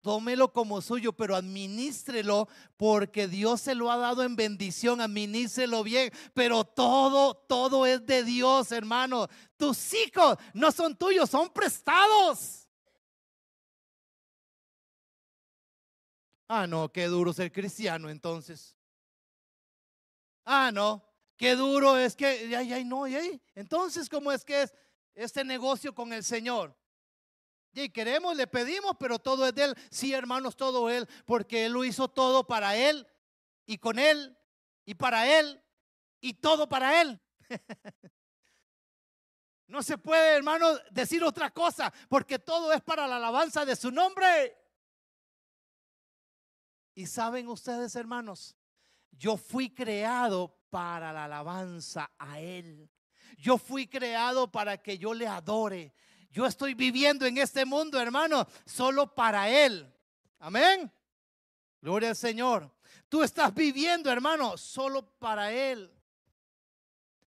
tómelo 0.00 0.52
como 0.52 0.80
suyo, 0.80 1.12
pero 1.12 1.36
administrelo 1.36 2.48
porque 2.76 3.28
Dios 3.28 3.60
se 3.60 3.76
lo 3.76 3.92
ha 3.92 3.98
dado 3.98 4.24
en 4.24 4.34
bendición, 4.34 5.00
administrelo 5.00 5.84
bien, 5.84 6.12
pero 6.34 6.64
todo, 6.64 7.36
todo 7.36 7.86
es 7.86 8.04
de 8.04 8.24
Dios, 8.24 8.72
hermano. 8.72 9.28
Tus 9.56 9.94
hijos 9.94 10.38
no 10.54 10.72
son 10.72 10.96
tuyos, 10.96 11.30
son 11.30 11.50
prestados. 11.50 12.67
Ah, 16.48 16.66
no, 16.66 16.90
qué 16.90 17.06
duro 17.06 17.32
ser 17.34 17.52
cristiano 17.52 18.08
entonces. 18.08 18.74
Ah, 20.46 20.70
no, 20.72 21.04
qué 21.36 21.54
duro 21.54 21.98
es 21.98 22.16
que, 22.16 22.56
ay, 22.56 22.72
ay, 22.72 22.84
no, 22.84 23.04
ay. 23.04 23.40
Entonces, 23.54 24.08
¿cómo 24.08 24.32
es 24.32 24.46
que 24.46 24.62
es 24.62 24.74
este 25.14 25.44
negocio 25.44 25.94
con 25.94 26.12
el 26.14 26.24
Señor? 26.24 26.74
Y 27.74 27.90
queremos, 27.90 28.34
le 28.34 28.46
pedimos, 28.46 28.96
pero 28.98 29.18
todo 29.18 29.46
es 29.46 29.54
de 29.54 29.64
Él. 29.64 29.76
Sí, 29.90 30.14
hermanos, 30.14 30.56
todo 30.56 30.88
Él, 30.88 31.06
porque 31.26 31.66
Él 31.66 31.72
lo 31.72 31.84
hizo 31.84 32.08
todo 32.08 32.46
para 32.46 32.76
Él 32.76 33.06
y 33.66 33.76
con 33.76 33.98
Él 33.98 34.36
y 34.86 34.94
para 34.94 35.38
Él 35.38 35.62
y 36.20 36.32
todo 36.34 36.68
para 36.68 37.00
Él. 37.02 37.20
No 39.68 39.82
se 39.82 39.98
puede, 39.98 40.34
hermano, 40.34 40.66
decir 40.90 41.22
otra 41.22 41.50
cosa, 41.50 41.92
porque 42.08 42.38
todo 42.38 42.72
es 42.72 42.80
para 42.80 43.06
la 43.06 43.16
alabanza 43.16 43.66
de 43.66 43.76
su 43.76 43.90
nombre. 43.90 44.56
Y 46.98 47.06
saben 47.06 47.46
ustedes, 47.46 47.94
hermanos, 47.94 48.56
yo 49.12 49.36
fui 49.36 49.70
creado 49.70 50.58
para 50.68 51.12
la 51.12 51.26
alabanza 51.26 52.10
a 52.18 52.40
Él. 52.40 52.90
Yo 53.36 53.56
fui 53.56 53.86
creado 53.86 54.50
para 54.50 54.78
que 54.78 54.98
yo 54.98 55.14
le 55.14 55.28
adore. 55.28 55.94
Yo 56.32 56.44
estoy 56.44 56.74
viviendo 56.74 57.24
en 57.24 57.38
este 57.38 57.64
mundo, 57.64 58.00
hermano, 58.00 58.48
solo 58.66 59.14
para 59.14 59.48
Él. 59.48 59.88
Amén. 60.40 60.92
Gloria 61.80 62.08
al 62.08 62.16
Señor. 62.16 62.68
Tú 63.08 63.22
estás 63.22 63.54
viviendo, 63.54 64.10
hermano, 64.10 64.56
solo 64.58 65.08
para 65.20 65.52
Él. 65.52 65.88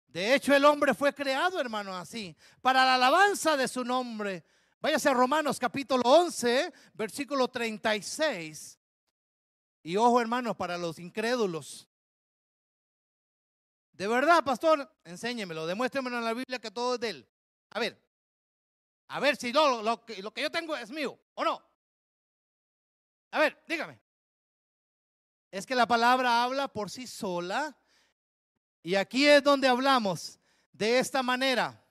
De 0.07 0.37
hecho, 0.37 0.55
el 0.55 0.65
hombre 0.67 0.95
fue 0.95 1.13
creado, 1.13 1.61
hermano, 1.61 1.97
así, 1.97 2.37
para 2.63 2.85
la 2.85 2.95
alabanza 2.95 3.57
de 3.57 3.67
su 3.67 3.85
nombre. 3.85 4.45
Váyase 4.81 5.09
a 5.09 5.15
Romanos 5.15 5.59
capítulo 5.59 6.05
11, 6.05 6.73
versículo 6.95 7.49
36. 7.49 8.78
Y 9.89 9.97
ojo, 9.97 10.21
hermanos, 10.21 10.55
para 10.55 10.77
los 10.77 10.99
incrédulos. 10.99 11.89
De 13.93 14.07
verdad, 14.07 14.45
pastor, 14.45 14.95
enséñemelo, 15.03 15.67
demuéstremelo 15.67 16.19
en 16.19 16.25
la 16.27 16.35
Biblia 16.35 16.59
que 16.59 16.71
todo 16.71 16.97
es 16.97 17.01
de 17.01 17.09
él. 17.09 17.29
A 17.71 17.81
ver, 17.81 17.99
a 19.07 19.19
ver 19.19 19.37
si 19.37 19.51
lo, 19.51 19.83
lo, 19.83 20.05
que 20.05 20.43
yo 20.43 20.51
tengo 20.51 20.77
es 20.77 20.91
mío 20.91 21.19
o 21.33 21.43
no. 21.43 21.67
A 23.31 23.39
ver, 23.39 23.65
dígame. 23.67 23.99
Es 25.51 25.65
que 25.65 25.75
la 25.75 25.87
palabra 25.87 26.45
habla 26.45 26.69
por 26.69 26.91
sí 26.91 27.07
sola. 27.07 27.75
Y 28.83 28.95
aquí 28.95 29.27
es 29.27 29.43
donde 29.43 29.69
hablamos 29.69 30.39
de 30.71 30.99
esta 30.99 31.23
manera. 31.23 31.83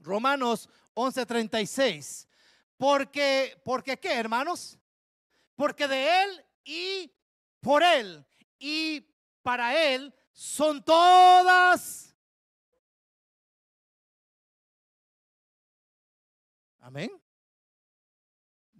Romanos 0.00 0.68
11:36. 0.92 2.28
Porque, 2.76 3.58
porque 3.64 3.98
qué, 3.98 4.12
hermanos? 4.12 4.78
Porque 5.54 5.88
de 5.88 6.24
él 6.24 6.45
y 6.66 7.14
por 7.60 7.82
Él 7.82 8.26
y 8.58 9.00
para 9.42 9.94
Él 9.94 10.12
son 10.32 10.84
todas. 10.84 12.14
Amén. 16.80 17.10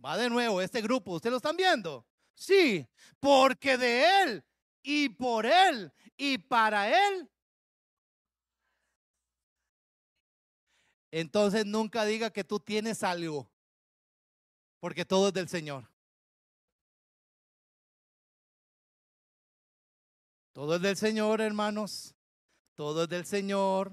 Va 0.04 0.16
de 0.18 0.28
nuevo 0.28 0.60
este 0.60 0.82
grupo, 0.82 1.12
¿ustedes 1.12 1.30
lo 1.32 1.36
están 1.38 1.56
viendo? 1.56 2.06
Sí, 2.34 2.86
porque 3.18 3.78
de 3.78 4.22
Él 4.22 4.44
y 4.82 5.08
por 5.08 5.46
Él 5.46 5.92
y 6.16 6.38
para 6.38 6.88
Él. 7.08 7.30
Entonces 11.10 11.64
nunca 11.64 12.04
diga 12.04 12.30
que 12.30 12.44
tú 12.44 12.60
tienes 12.60 13.02
algo, 13.02 13.50
porque 14.80 15.04
todo 15.04 15.28
es 15.28 15.34
del 15.34 15.48
Señor. 15.48 15.88
Todo 20.56 20.76
es 20.76 20.80
del 20.80 20.96
Señor, 20.96 21.42
hermanos. 21.42 22.14
Todo 22.74 23.02
es 23.02 23.10
del 23.10 23.26
Señor. 23.26 23.92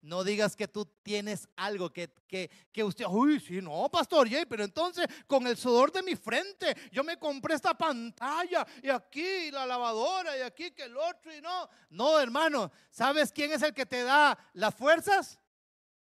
No 0.00 0.24
digas 0.24 0.56
que 0.56 0.66
tú 0.66 0.86
tienes 1.04 1.48
algo 1.54 1.92
que, 1.92 2.12
que, 2.26 2.50
que 2.72 2.82
usted, 2.82 3.04
uy, 3.08 3.38
sí, 3.38 3.62
no, 3.62 3.88
pastor, 3.88 4.26
pero 4.48 4.64
entonces 4.64 5.06
con 5.28 5.46
el 5.46 5.56
sudor 5.56 5.92
de 5.92 6.02
mi 6.02 6.16
frente, 6.16 6.76
yo 6.90 7.04
me 7.04 7.16
compré 7.16 7.54
esta 7.54 7.74
pantalla 7.74 8.66
y 8.82 8.90
aquí 8.90 9.52
la 9.52 9.64
lavadora 9.64 10.36
y 10.36 10.40
aquí 10.40 10.72
que 10.72 10.82
el 10.82 10.96
otro 10.96 11.32
y 11.32 11.40
no. 11.40 11.68
No, 11.90 12.18
hermano, 12.18 12.72
¿sabes 12.90 13.30
quién 13.30 13.52
es 13.52 13.62
el 13.62 13.72
que 13.72 13.86
te 13.86 14.02
da 14.02 14.36
las 14.54 14.74
fuerzas? 14.74 15.38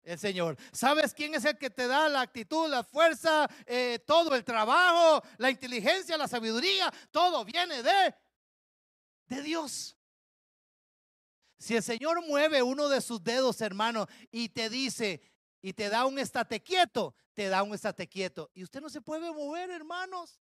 El 0.04 0.20
Señor. 0.20 0.56
¿Sabes 0.70 1.14
quién 1.14 1.34
es 1.34 1.44
el 1.44 1.58
que 1.58 1.70
te 1.70 1.88
da 1.88 2.08
la 2.08 2.20
actitud, 2.20 2.68
la 2.68 2.84
fuerza, 2.84 3.48
eh, 3.66 3.98
todo 4.06 4.36
el 4.36 4.44
trabajo, 4.44 5.20
la 5.38 5.50
inteligencia, 5.50 6.16
la 6.16 6.28
sabiduría? 6.28 6.94
Todo 7.10 7.44
viene 7.44 7.82
de 7.82 8.14
de 9.34 9.42
Dios. 9.42 9.96
Si 11.58 11.76
el 11.76 11.82
Señor 11.82 12.26
mueve 12.26 12.62
uno 12.62 12.88
de 12.88 13.00
sus 13.00 13.22
dedos, 13.22 13.60
hermano, 13.60 14.06
y 14.30 14.48
te 14.48 14.68
dice, 14.68 15.22
y 15.60 15.72
te 15.72 15.88
da 15.88 16.06
un 16.06 16.18
estate 16.18 16.60
quieto, 16.60 17.14
te 17.34 17.48
da 17.48 17.62
un 17.62 17.72
estate 17.72 18.08
quieto. 18.08 18.50
Y 18.52 18.64
usted 18.64 18.80
no 18.80 18.90
se 18.90 19.00
puede 19.00 19.30
mover, 19.32 19.70
hermanos. 19.70 20.40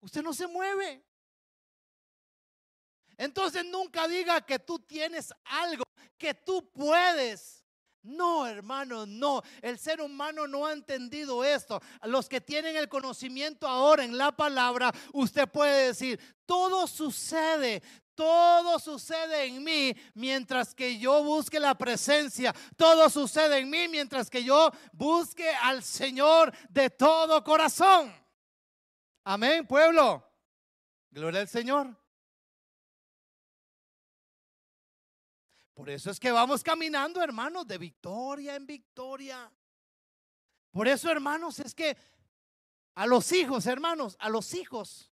Usted 0.00 0.22
no 0.22 0.32
se 0.32 0.46
mueve. 0.46 1.04
Entonces 3.16 3.64
nunca 3.66 4.08
diga 4.08 4.40
que 4.40 4.58
tú 4.58 4.78
tienes 4.78 5.34
algo, 5.44 5.84
que 6.16 6.34
tú 6.34 6.70
puedes. 6.72 7.64
No, 8.02 8.46
hermano, 8.46 9.04
no. 9.04 9.42
El 9.60 9.78
ser 9.78 10.00
humano 10.00 10.46
no 10.46 10.66
ha 10.66 10.72
entendido 10.72 11.44
esto. 11.44 11.82
Los 12.04 12.28
que 12.28 12.40
tienen 12.40 12.76
el 12.76 12.88
conocimiento 12.88 13.66
ahora 13.66 14.04
en 14.04 14.16
la 14.16 14.32
palabra, 14.32 14.92
usted 15.12 15.48
puede 15.48 15.88
decir, 15.88 16.18
todo 16.46 16.86
sucede, 16.86 17.82
todo 18.18 18.80
sucede 18.80 19.44
en 19.44 19.62
mí 19.62 19.94
mientras 20.14 20.74
que 20.74 20.98
yo 20.98 21.22
busque 21.22 21.60
la 21.60 21.78
presencia. 21.78 22.52
Todo 22.76 23.08
sucede 23.08 23.58
en 23.58 23.70
mí 23.70 23.86
mientras 23.86 24.28
que 24.28 24.42
yo 24.42 24.72
busque 24.90 25.48
al 25.48 25.84
Señor 25.84 26.52
de 26.68 26.90
todo 26.90 27.44
corazón. 27.44 28.12
Amén, 29.22 29.64
pueblo. 29.68 30.28
Gloria 31.12 31.42
al 31.42 31.48
Señor. 31.48 31.96
Por 35.72 35.88
eso 35.88 36.10
es 36.10 36.18
que 36.18 36.32
vamos 36.32 36.64
caminando, 36.64 37.22
hermanos, 37.22 37.68
de 37.68 37.78
victoria 37.78 38.56
en 38.56 38.66
victoria. 38.66 39.48
Por 40.72 40.88
eso, 40.88 41.08
hermanos, 41.08 41.60
es 41.60 41.72
que 41.72 41.96
a 42.96 43.06
los 43.06 43.30
hijos, 43.30 43.64
hermanos, 43.66 44.16
a 44.18 44.28
los 44.28 44.54
hijos. 44.54 45.07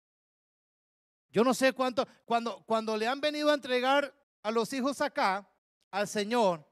Yo 1.34 1.43
no 1.43 1.56
sé 1.56 1.74
cuánto, 1.74 2.08
cuando, 2.26 2.63
cuando 2.63 2.96
le 2.96 3.08
han 3.08 3.19
venido 3.19 3.50
a 3.50 3.56
entregar 3.56 4.15
a 4.43 4.52
los 4.52 4.72
hijos 4.72 5.02
acá, 5.02 5.50
al 5.89 6.08
Señor, 6.08 6.63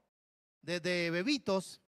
desde 0.60 1.10
bebitos, 1.10 1.80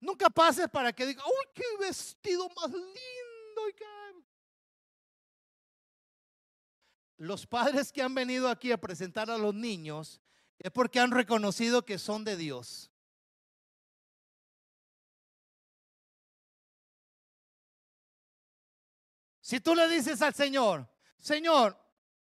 nunca 0.00 0.28
pases 0.28 0.68
para 0.68 0.92
que 0.92 1.06
diga, 1.06 1.22
uy, 1.24 1.52
qué 1.54 1.64
vestido 1.78 2.48
más 2.56 2.72
lindo. 2.72 2.96
Los 7.18 7.46
padres 7.46 7.92
que 7.92 8.02
han 8.02 8.14
venido 8.14 8.48
aquí 8.48 8.72
a 8.72 8.80
presentar 8.80 9.30
a 9.30 9.38
los 9.38 9.54
niños 9.54 10.20
es 10.58 10.70
porque 10.70 11.00
han 11.00 11.12
reconocido 11.12 11.84
que 11.84 11.98
son 11.98 12.24
de 12.24 12.36
Dios. 12.36 12.90
Si 19.46 19.60
tú 19.60 19.76
le 19.76 19.86
dices 19.86 20.22
al 20.22 20.34
Señor, 20.34 20.88
Señor, 21.20 21.80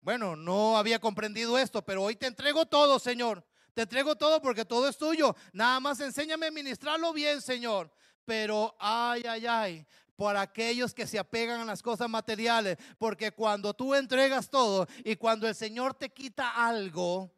bueno, 0.01 0.35
no 0.35 0.79
había 0.79 0.98
comprendido 0.98 1.59
esto, 1.59 1.85
pero 1.85 2.05
hoy 2.05 2.16
te 2.16 2.27
entrego 2.27 2.64
todo, 2.64 2.98
Señor. 2.98 3.46
Te 3.75 3.83
entrego 3.83 4.16
todo 4.16 4.40
porque 4.40 4.64
todo 4.64 4.88
es 4.88 4.96
tuyo. 4.96 5.37
Nada 5.53 5.79
más 5.79 6.01
enséñame 6.01 6.46
a 6.46 6.51
ministrarlo 6.51 7.12
bien, 7.12 7.42
Señor. 7.42 7.92
Pero, 8.25 8.75
ay, 8.81 9.25
ay, 9.29 9.46
ay, 9.46 9.87
por 10.16 10.38
aquellos 10.38 10.94
que 10.94 11.07
se 11.07 11.18
apegan 11.18 11.61
a 11.61 11.66
las 11.66 11.83
cosas 11.83 12.09
materiales, 12.09 12.79
porque 12.96 13.33
cuando 13.33 13.75
tú 13.75 13.94
entregas 13.94 14.48
todo 14.48 14.88
y 15.05 15.16
cuando 15.16 15.46
el 15.46 15.55
Señor 15.55 15.92
te 15.92 16.14
quita 16.14 16.66
algo, 16.66 17.31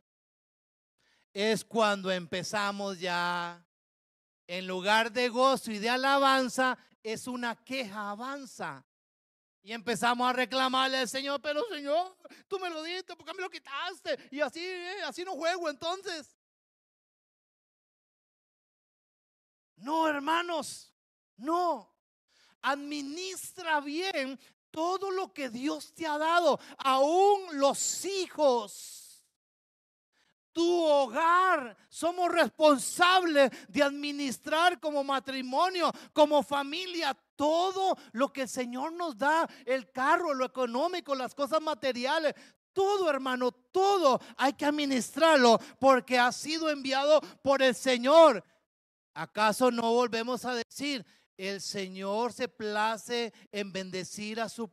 es 1.33 1.65
cuando 1.65 2.13
empezamos 2.13 3.01
ya, 3.01 3.67
en 4.47 4.69
lugar 4.69 5.11
de 5.11 5.29
gozo 5.31 5.73
y 5.73 5.81
de 5.81 5.91
alabanza, 5.91 6.79
es 7.03 7.27
una 7.27 7.57
queja 7.57 8.11
avanza. 8.11 8.87
Y 9.65 9.73
empezamos 9.73 10.29
a 10.29 10.33
reclamarle 10.33 10.99
al 10.99 11.09
Señor, 11.09 11.41
pero 11.41 11.65
Señor, 11.69 12.17
tú 12.47 12.61
me 12.61 12.71
lo 12.71 12.83
diste, 12.83 13.17
¿por 13.17 13.27
qué 13.27 13.35
me 13.35 13.43
lo 13.43 13.51
quitaste? 13.51 14.29
Y 14.31 14.41
así, 14.41 14.61
eh, 14.61 15.03
así 15.05 15.25
no 15.25 15.33
juego 15.33 15.69
entonces. 15.69 16.37
No, 19.77 20.07
hermanos, 20.07 20.95
no 21.37 21.95
administra 22.65 23.81
bien 23.81 24.39
todo 24.71 25.11
lo 25.11 25.33
que 25.33 25.51
Dios 25.51 25.95
te 25.95 26.07
ha 26.07 26.19
dado, 26.19 26.59
aún 26.79 27.59
los 27.59 28.05
hijos. 28.05 29.01
Tu 30.53 30.85
hogar, 30.85 31.77
somos 31.89 32.31
responsables 32.31 33.51
de 33.69 33.83
administrar 33.83 34.79
como 34.79 35.03
matrimonio, 35.03 35.93
como 36.13 36.43
familia, 36.43 37.17
todo 37.37 37.97
lo 38.13 38.33
que 38.33 38.43
el 38.43 38.49
Señor 38.49 38.93
nos 38.93 39.17
da, 39.17 39.49
el 39.65 39.91
carro, 39.91 40.35
lo 40.35 40.45
económico, 40.45 41.15
las 41.15 41.35
cosas 41.35 41.61
materiales, 41.61 42.35
todo, 42.73 43.09
hermano, 43.09 43.53
todo 43.53 44.21
hay 44.37 44.53
que 44.53 44.67
administrarlo 44.67 45.59
porque 45.79 46.19
ha 46.19 46.33
sido 46.33 46.69
enviado 46.71 47.21
por 47.43 47.63
el 47.63 47.75
Señor. 47.75 48.45
¿Acaso 49.15 49.71
no 49.71 49.93
volvemos 49.93 50.45
a 50.45 50.55
decir, 50.55 51.07
el 51.37 51.61
Señor 51.61 52.33
se 52.33 52.49
place 52.49 53.33
en 53.53 53.73
bendecir 53.73 54.41
a 54.41 54.49
su, 54.49 54.71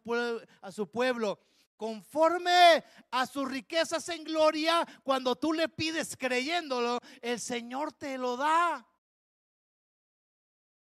a 0.61 0.71
su 0.71 0.89
pueblo 0.89 1.39
conforme 1.81 2.83
a 3.09 3.25
sus 3.25 3.49
riquezas 3.49 4.07
en 4.09 4.23
gloria, 4.23 4.85
cuando 5.03 5.35
tú 5.35 5.51
le 5.51 5.67
pides 5.67 6.15
creyéndolo, 6.15 6.99
el 7.21 7.39
Señor 7.39 7.91
te 7.91 8.19
lo 8.19 8.37
da. 8.37 8.85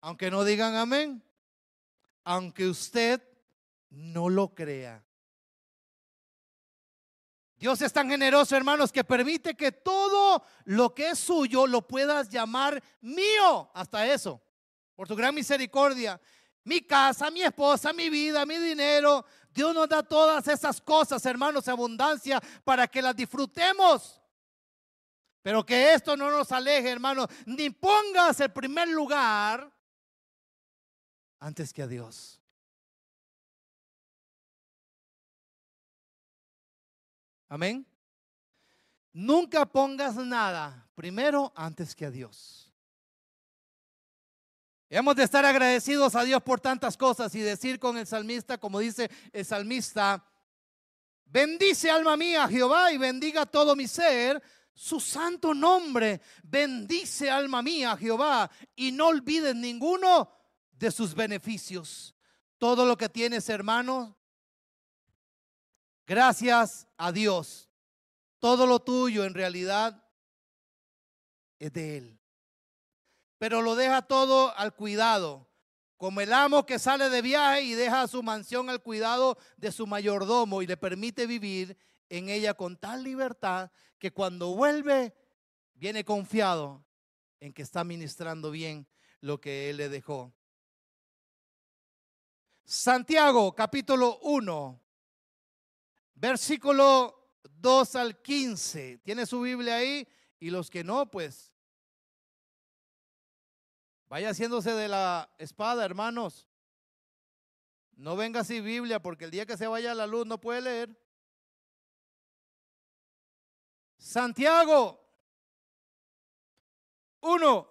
Aunque 0.03 0.31
no 0.31 0.45
digan 0.45 0.75
amén, 0.75 1.23
aunque 2.25 2.69
usted 2.69 3.23
no 3.91 4.29
lo 4.29 4.55
crea. 4.55 5.05
Dios 7.57 7.83
es 7.83 7.93
tan 7.93 8.09
generoso, 8.09 8.57
hermanos, 8.57 8.91
que 8.91 9.05
permite 9.05 9.55
que 9.55 9.71
todo 9.71 10.43
lo 10.65 10.95
que 10.95 11.11
es 11.11 11.19
suyo 11.19 11.67
lo 11.67 11.87
puedas 11.87 12.31
llamar 12.31 12.83
mío. 13.03 13.71
Hasta 13.75 14.07
eso 14.07 14.41
por 14.97 15.09
su 15.09 15.17
gran 15.17 15.35
misericordia. 15.35 16.21
Mi 16.65 16.81
casa, 16.81 17.31
mi 17.31 17.43
esposa, 17.43 17.93
mi 17.93 18.09
vida, 18.09 18.47
mi 18.47 18.57
dinero. 18.57 19.25
Dios 19.51 19.75
nos 19.75 19.89
da 19.89 20.03
todas 20.03 20.47
esas 20.49 20.81
cosas, 20.81 21.25
hermanos, 21.27 21.69
abundancia 21.69 22.41
para 22.65 22.87
que 22.87 23.03
las 23.03 23.17
disfrutemos. 23.17 24.21
Pero 25.43 25.65
que 25.65 25.95
esto 25.95 26.17
no 26.17 26.31
nos 26.31 26.53
aleje, 26.53 26.91
hermanos, 26.91 27.29
ni 27.47 27.71
pongas 27.71 28.41
el 28.41 28.53
primer 28.53 28.89
lugar 28.89 29.71
antes 31.41 31.73
que 31.73 31.83
a 31.83 31.87
Dios. 31.87 32.39
Amén. 37.49 37.85
Nunca 39.13 39.67
pongas 39.67 40.15
nada 40.15 40.89
primero 40.95 41.53
antes 41.57 41.97
que 41.97 42.07
a 42.07 42.11
Dios. 42.11 42.73
Hemos 44.89 45.17
de 45.17 45.25
estar 45.25 45.45
agradecidos 45.45 46.15
a 46.15 46.23
Dios 46.23 46.43
por 46.43 46.61
tantas 46.61 46.97
cosas 46.97 47.35
y 47.35 47.41
decir 47.41 47.79
con 47.81 47.97
el 47.97 48.07
salmista, 48.07 48.59
como 48.59 48.79
dice 48.79 49.11
el 49.33 49.45
salmista, 49.45 50.25
bendice 51.25 51.91
alma 51.91 52.17
mía 52.17 52.47
Jehová 52.49 52.93
y 52.93 52.99
bendiga 52.99 53.47
todo 53.47 53.75
mi 53.75 53.89
ser 53.89 54.43
su 54.75 55.01
santo 55.01 55.55
nombre. 55.55 56.21
Bendice 56.43 57.31
alma 57.31 57.63
mía 57.63 57.97
Jehová 57.97 58.51
y 58.77 58.93
no 58.93 59.09
olvides 59.09 59.55
ninguno 59.55 60.40
de 60.81 60.91
sus 60.91 61.15
beneficios. 61.15 62.17
Todo 62.59 62.85
lo 62.85 62.97
que 62.97 63.09
tienes, 63.09 63.49
hermano, 63.49 64.19
gracias 66.05 66.89
a 66.97 67.13
Dios. 67.13 67.71
Todo 68.41 68.67
lo 68.67 68.81
tuyo 68.81 69.25
en 69.25 69.35
realidad 69.35 70.05
es 71.61 71.73
de 71.73 71.99
Él 71.99 72.21
pero 73.41 73.63
lo 73.63 73.75
deja 73.75 74.03
todo 74.03 74.55
al 74.59 74.75
cuidado. 74.75 75.49
Como 75.97 76.21
el 76.21 76.31
amo 76.35 76.67
que 76.67 76.79
sale 76.79 77.09
de 77.09 77.23
viaje 77.23 77.63
y 77.63 77.73
deja 77.73 78.07
su 78.07 78.23
mansión 78.23 78.69
al 78.69 78.83
cuidado 78.83 79.39
de 79.57 79.73
su 79.73 79.87
mayordomo 79.87 80.61
y 80.61 80.67
le 80.67 80.77
permite 80.77 81.27
vivir 81.27 81.79
en 82.11 82.29
ella 82.29 82.53
con 82.53 82.77
tal 82.77 83.03
libertad 83.03 83.71
que 83.99 84.13
cuando 84.13 84.55
vuelve 84.55 85.15
viene 85.73 86.05
confiado 86.05 86.85
en 87.41 87.55
que 87.55 87.63
está 87.63 87.83
ministrando 87.83 88.51
bien 88.51 88.87
lo 89.23 89.41
que 89.41 89.71
él 89.71 89.79
le 89.79 89.89
dejó. 89.89 90.35
Santiago 92.71 93.53
capítulo 93.53 94.21
1, 94.21 94.81
versículo 96.15 97.41
2 97.43 97.97
al 97.97 98.23
15. 98.23 98.99
¿Tiene 98.99 99.27
su 99.27 99.41
Biblia 99.41 99.75
ahí? 99.75 100.07
Y 100.39 100.51
los 100.51 100.71
que 100.71 100.85
no, 100.85 101.11
pues 101.11 101.53
Vaya 104.09 104.31
haciéndose 104.31 104.71
de 104.71 104.87
la 104.87 105.29
espada, 105.39 105.85
hermanos. 105.85 106.49
No 107.97 108.15
venga 108.15 108.41
así 108.41 108.61
Biblia, 108.61 109.03
porque 109.03 109.25
el 109.25 109.33
día 109.33 109.47
que 109.47 109.57
se 109.57 109.67
vaya 109.67 109.91
a 109.91 109.97
la 109.97 110.07
luz 110.07 110.25
no 110.25 110.41
puede 110.41 110.61
leer. 110.61 110.97
Santiago 113.99 115.05
1, 117.21 117.69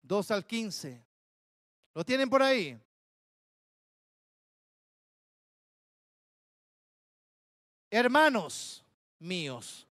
2 0.00 0.30
al 0.30 0.46
15. 0.46 1.05
¿Lo 1.96 2.04
tienen 2.04 2.28
por 2.28 2.42
ahí? 2.42 2.78
hermanos 7.88 8.84
míos, 9.18 9.86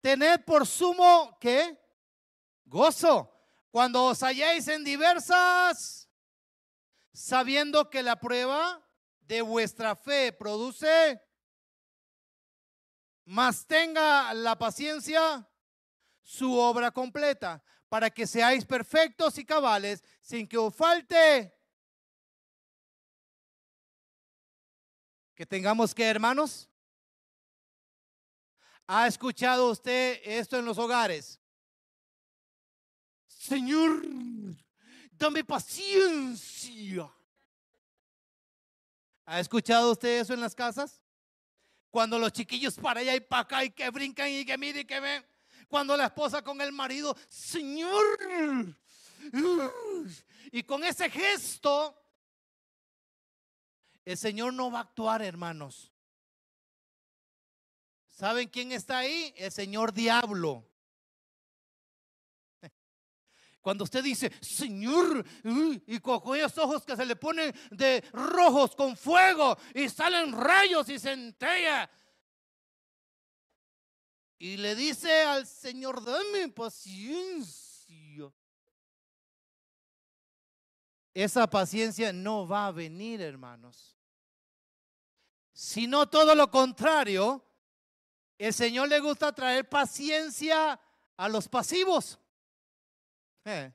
tened 0.00 0.42
por 0.46 0.66
sumo 0.66 1.36
que 1.38 1.78
gozo 2.64 3.30
cuando 3.70 4.04
os 4.04 4.22
halléis 4.22 4.66
en 4.68 4.82
diversas, 4.84 6.08
sabiendo 7.12 7.90
que 7.90 8.02
la 8.02 8.16
prueba 8.16 8.82
de 9.20 9.42
vuestra 9.42 9.94
fe 9.94 10.32
produce, 10.32 11.20
mas 13.26 13.66
tenga 13.66 14.32
la 14.32 14.56
paciencia 14.56 15.46
su 16.22 16.56
obra 16.56 16.90
completa, 16.90 17.62
para 17.88 18.10
que 18.10 18.26
seáis 18.26 18.64
perfectos 18.64 19.38
y 19.38 19.44
cabales, 19.44 20.02
sin 20.20 20.46
que 20.46 20.58
os 20.58 20.74
falte. 20.74 21.54
Que 25.34 25.46
tengamos 25.46 25.94
que, 25.94 26.04
hermanos. 26.04 26.68
¿Ha 28.86 29.06
escuchado 29.06 29.70
usted 29.70 30.20
esto 30.24 30.58
en 30.58 30.64
los 30.64 30.78
hogares? 30.78 31.38
Señor, 33.26 34.02
dame 35.12 35.44
paciencia. 35.44 37.10
¿Ha 39.26 39.40
escuchado 39.40 39.92
usted 39.92 40.20
eso 40.20 40.32
en 40.32 40.40
las 40.40 40.54
casas? 40.54 41.02
Cuando 41.90 42.18
los 42.18 42.32
chiquillos 42.32 42.76
para 42.76 43.00
allá 43.00 43.14
y 43.14 43.20
para 43.20 43.42
acá 43.42 43.64
y 43.64 43.70
que 43.70 43.88
brincan 43.90 44.30
y 44.30 44.44
que 44.44 44.56
miren 44.58 44.82
y 44.82 44.84
que 44.86 45.00
ven. 45.00 45.37
Cuando 45.68 45.96
la 45.96 46.06
esposa 46.06 46.42
con 46.42 46.60
el 46.60 46.72
marido, 46.72 47.16
Señor. 47.28 48.18
Y 50.50 50.62
con 50.62 50.82
ese 50.82 51.10
gesto, 51.10 51.94
el 54.04 54.16
Señor 54.16 54.54
no 54.54 54.70
va 54.70 54.78
a 54.78 54.82
actuar, 54.82 55.22
hermanos. 55.22 55.92
¿Saben 58.06 58.48
quién 58.48 58.72
está 58.72 58.98
ahí? 58.98 59.32
El 59.36 59.52
Señor 59.52 59.92
diablo. 59.92 60.66
Cuando 63.60 63.84
usted 63.84 64.02
dice, 64.02 64.32
Señor, 64.40 65.24
y 65.86 66.00
con 66.00 66.36
esos 66.36 66.56
ojos 66.58 66.86
que 66.86 66.96
se 66.96 67.04
le 67.04 67.16
ponen 67.16 67.54
de 67.70 68.00
rojos 68.12 68.74
con 68.74 68.96
fuego 68.96 69.58
y 69.74 69.90
salen 69.90 70.32
rayos 70.32 70.88
y 70.88 70.98
centella. 70.98 71.90
Y 74.38 74.56
le 74.56 74.74
dice 74.74 75.22
al 75.22 75.46
Señor, 75.46 76.04
dame 76.04 76.48
paciencia. 76.48 78.32
Esa 81.12 81.48
paciencia 81.48 82.12
no 82.12 82.46
va 82.46 82.68
a 82.68 82.72
venir, 82.72 83.20
hermanos. 83.20 83.96
Sino 85.52 86.08
todo 86.08 86.36
lo 86.36 86.48
contrario, 86.48 87.44
el 88.38 88.54
Señor 88.54 88.88
le 88.88 89.00
gusta 89.00 89.32
traer 89.32 89.68
paciencia 89.68 90.78
a 91.16 91.28
los 91.28 91.48
pasivos. 91.48 92.20
Eh. 93.44 93.72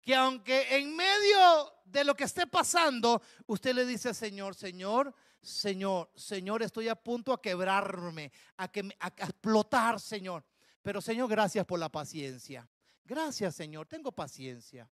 Que 0.00 0.14
aunque 0.14 0.74
en 0.76 0.96
medio 0.96 1.74
de 1.84 2.04
lo 2.04 2.14
que 2.14 2.24
esté 2.24 2.46
pasando, 2.46 3.20
usted 3.46 3.74
le 3.74 3.84
dice, 3.84 4.14
Señor, 4.14 4.54
Señor, 4.54 5.14
Señor, 5.42 6.08
Señor, 6.14 6.62
estoy 6.62 6.88
a 6.88 6.94
punto 6.94 7.32
a 7.32 7.42
quebrarme, 7.42 8.30
a, 8.56 8.68
que, 8.68 8.88
a 9.00 9.08
explotar, 9.08 9.98
Señor. 9.98 10.44
Pero 10.80 11.00
Señor, 11.00 11.28
gracias 11.28 11.66
por 11.66 11.80
la 11.80 11.88
paciencia. 11.88 12.68
Gracias, 13.04 13.56
Señor, 13.56 13.86
tengo 13.86 14.12
paciencia. 14.12 14.88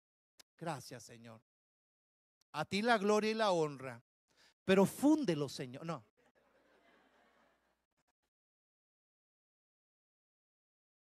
Gracias, 0.56 1.02
Señor. 1.02 1.40
A 2.52 2.64
ti 2.64 2.80
la 2.80 2.96
gloria 2.96 3.30
y 3.30 3.34
la 3.34 3.50
honra. 3.50 4.00
Pero 4.64 4.86
fúndelo, 4.86 5.48
Señor. 5.48 5.84
No. 5.84 6.04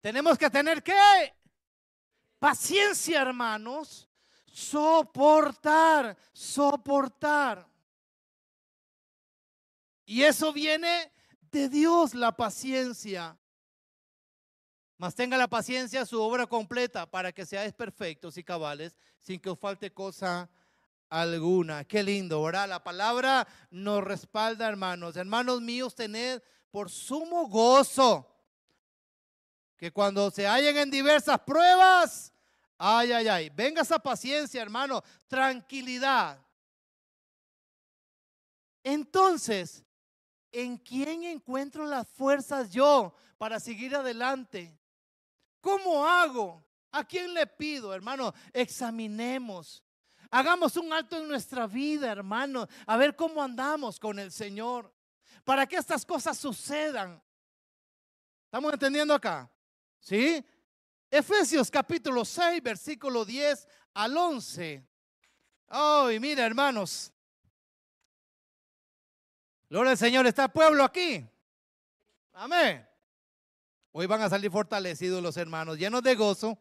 Tenemos 0.01 0.37
que 0.37 0.51
tener 0.51 0.83
que 0.83 0.95
paciencia, 2.39 3.23
hermanos. 3.23 4.09
Soportar, 4.47 6.17
soportar. 6.33 7.69
Y 10.11 10.23
eso 10.23 10.55
viene 10.55 11.13
de 11.53 11.69
Dios, 11.69 12.15
la 12.15 12.33
paciencia. 12.33 13.39
Mas 14.97 15.15
tenga 15.15 15.37
la 15.37 15.49
paciencia 15.49 16.07
su 16.07 16.19
obra 16.19 16.47
completa 16.47 17.05
para 17.05 17.31
que 17.31 17.45
seáis 17.45 17.75
perfectos 17.75 18.39
y 18.39 18.43
cabales 18.43 18.97
sin 19.19 19.39
que 19.39 19.51
os 19.51 19.59
falte 19.59 19.93
cosa 19.93 20.49
alguna. 21.11 21.85
Qué 21.85 22.03
lindo, 22.03 22.43
¿verdad? 22.43 22.71
La 22.71 22.83
palabra 22.83 23.47
nos 23.71 24.03
respalda, 24.03 24.67
hermanos. 24.67 25.15
Hermanos 25.15 25.61
míos, 25.61 25.95
tened 25.95 26.41
por 26.71 26.89
sumo 26.89 27.47
gozo 27.47 28.35
que 29.77 29.93
cuando 29.93 30.31
se 30.31 30.47
hallen 30.47 30.79
en 30.79 30.91
diversas 30.91 31.39
pruebas, 31.41 32.33
ay, 32.79 33.13
ay, 33.13 33.29
ay, 33.29 33.51
venga 33.51 33.83
esa 33.83 33.99
paciencia, 33.99 34.63
hermano, 34.63 35.05
tranquilidad. 35.29 36.43
Entonces, 38.83 39.85
¿en 40.53 40.77
quién 40.79 41.25
encuentro 41.25 41.85
las 41.87 42.09
fuerzas 42.09 42.71
yo 42.71 43.15
para 43.37 43.61
seguir 43.61 43.95
adelante? 43.95 44.79
¿Cómo 45.61 46.07
hago? 46.07 46.65
¿A 46.91 47.05
quién 47.05 47.35
le 47.35 47.47
pido, 47.47 47.93
hermano? 47.95 48.33
Examinemos. 48.53 49.85
Hagamos 50.31 50.77
un 50.77 50.93
alto 50.93 51.19
en 51.19 51.29
nuestra 51.29 51.67
vida, 51.67 52.11
hermano, 52.13 52.69
a 52.87 52.97
ver 52.97 53.17
cómo 53.17 53.43
andamos 53.43 53.99
con 53.99 54.19
el 54.19 54.31
Señor. 54.31 54.93
Para 55.45 55.67
que 55.67 55.77
estas 55.77 56.05
cosas 56.05 56.37
sucedan. 56.37 57.23
¿Estamos 58.45 58.73
entendiendo 58.73 59.15
acá? 59.15 59.51
¿Sí? 60.01 60.45
Efesios 61.11 61.71
capítulo 61.71 62.25
6, 62.25 62.63
versículo 62.63 63.25
10 63.25 63.67
al 63.95 64.17
11. 64.17 64.87
Oh, 65.71 66.09
mira, 66.21 66.45
hermanos, 66.45 67.13
Gloria 69.71 69.91
al 69.91 69.99
Señor, 69.99 70.27
está 70.27 70.45
el 70.45 70.51
pueblo 70.51 70.83
aquí. 70.83 71.29
Amén. 72.33 72.89
Hoy 73.93 74.07
van 74.07 74.23
a 74.23 74.31
salir 74.31 74.51
fortalecidos 74.51 75.23
los 75.23 75.37
hermanos, 75.37 75.77
llenos 75.77 76.03
de 76.03 76.15
gozo. 76.15 76.59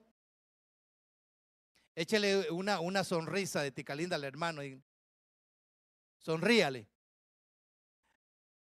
Échele 1.95 2.51
una, 2.51 2.81
una 2.81 3.03
sonrisa 3.03 3.61
de 3.61 3.71
Ticalinda 3.71 4.17
al 4.17 4.25
hermano 4.25 4.61
y 4.63 4.81
sonríale. 6.19 6.87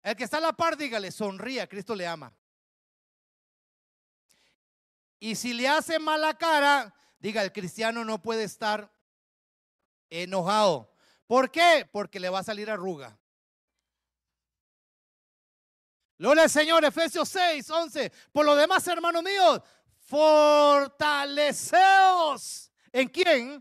El 0.02 0.16
que 0.16 0.24
está 0.24 0.38
a 0.38 0.40
la 0.40 0.52
par, 0.52 0.76
dígale, 0.76 1.12
sonría, 1.12 1.68
Cristo 1.68 1.94
le 1.94 2.06
ama. 2.06 2.34
Y 5.20 5.36
si 5.36 5.52
le 5.52 5.68
hace 5.68 6.00
mala 6.00 6.36
cara, 6.36 6.92
diga, 7.20 7.44
el 7.44 7.52
cristiano 7.52 8.04
no 8.04 8.20
puede 8.20 8.42
estar 8.42 8.92
enojado. 10.10 10.92
¿Por 11.28 11.52
qué? 11.52 11.88
Porque 11.92 12.18
le 12.18 12.28
va 12.28 12.40
a 12.40 12.44
salir 12.44 12.68
arruga. 12.68 13.16
Gloria 16.22 16.44
al 16.44 16.50
Señor, 16.50 16.84
Efesios 16.84 17.28
6, 17.30 17.68
11. 17.68 18.12
Por 18.30 18.46
lo 18.46 18.54
demás, 18.54 18.86
hermanos 18.86 19.24
míos, 19.24 19.60
fortaleceos. 20.06 22.70
¿En 22.92 23.08
quién? 23.08 23.60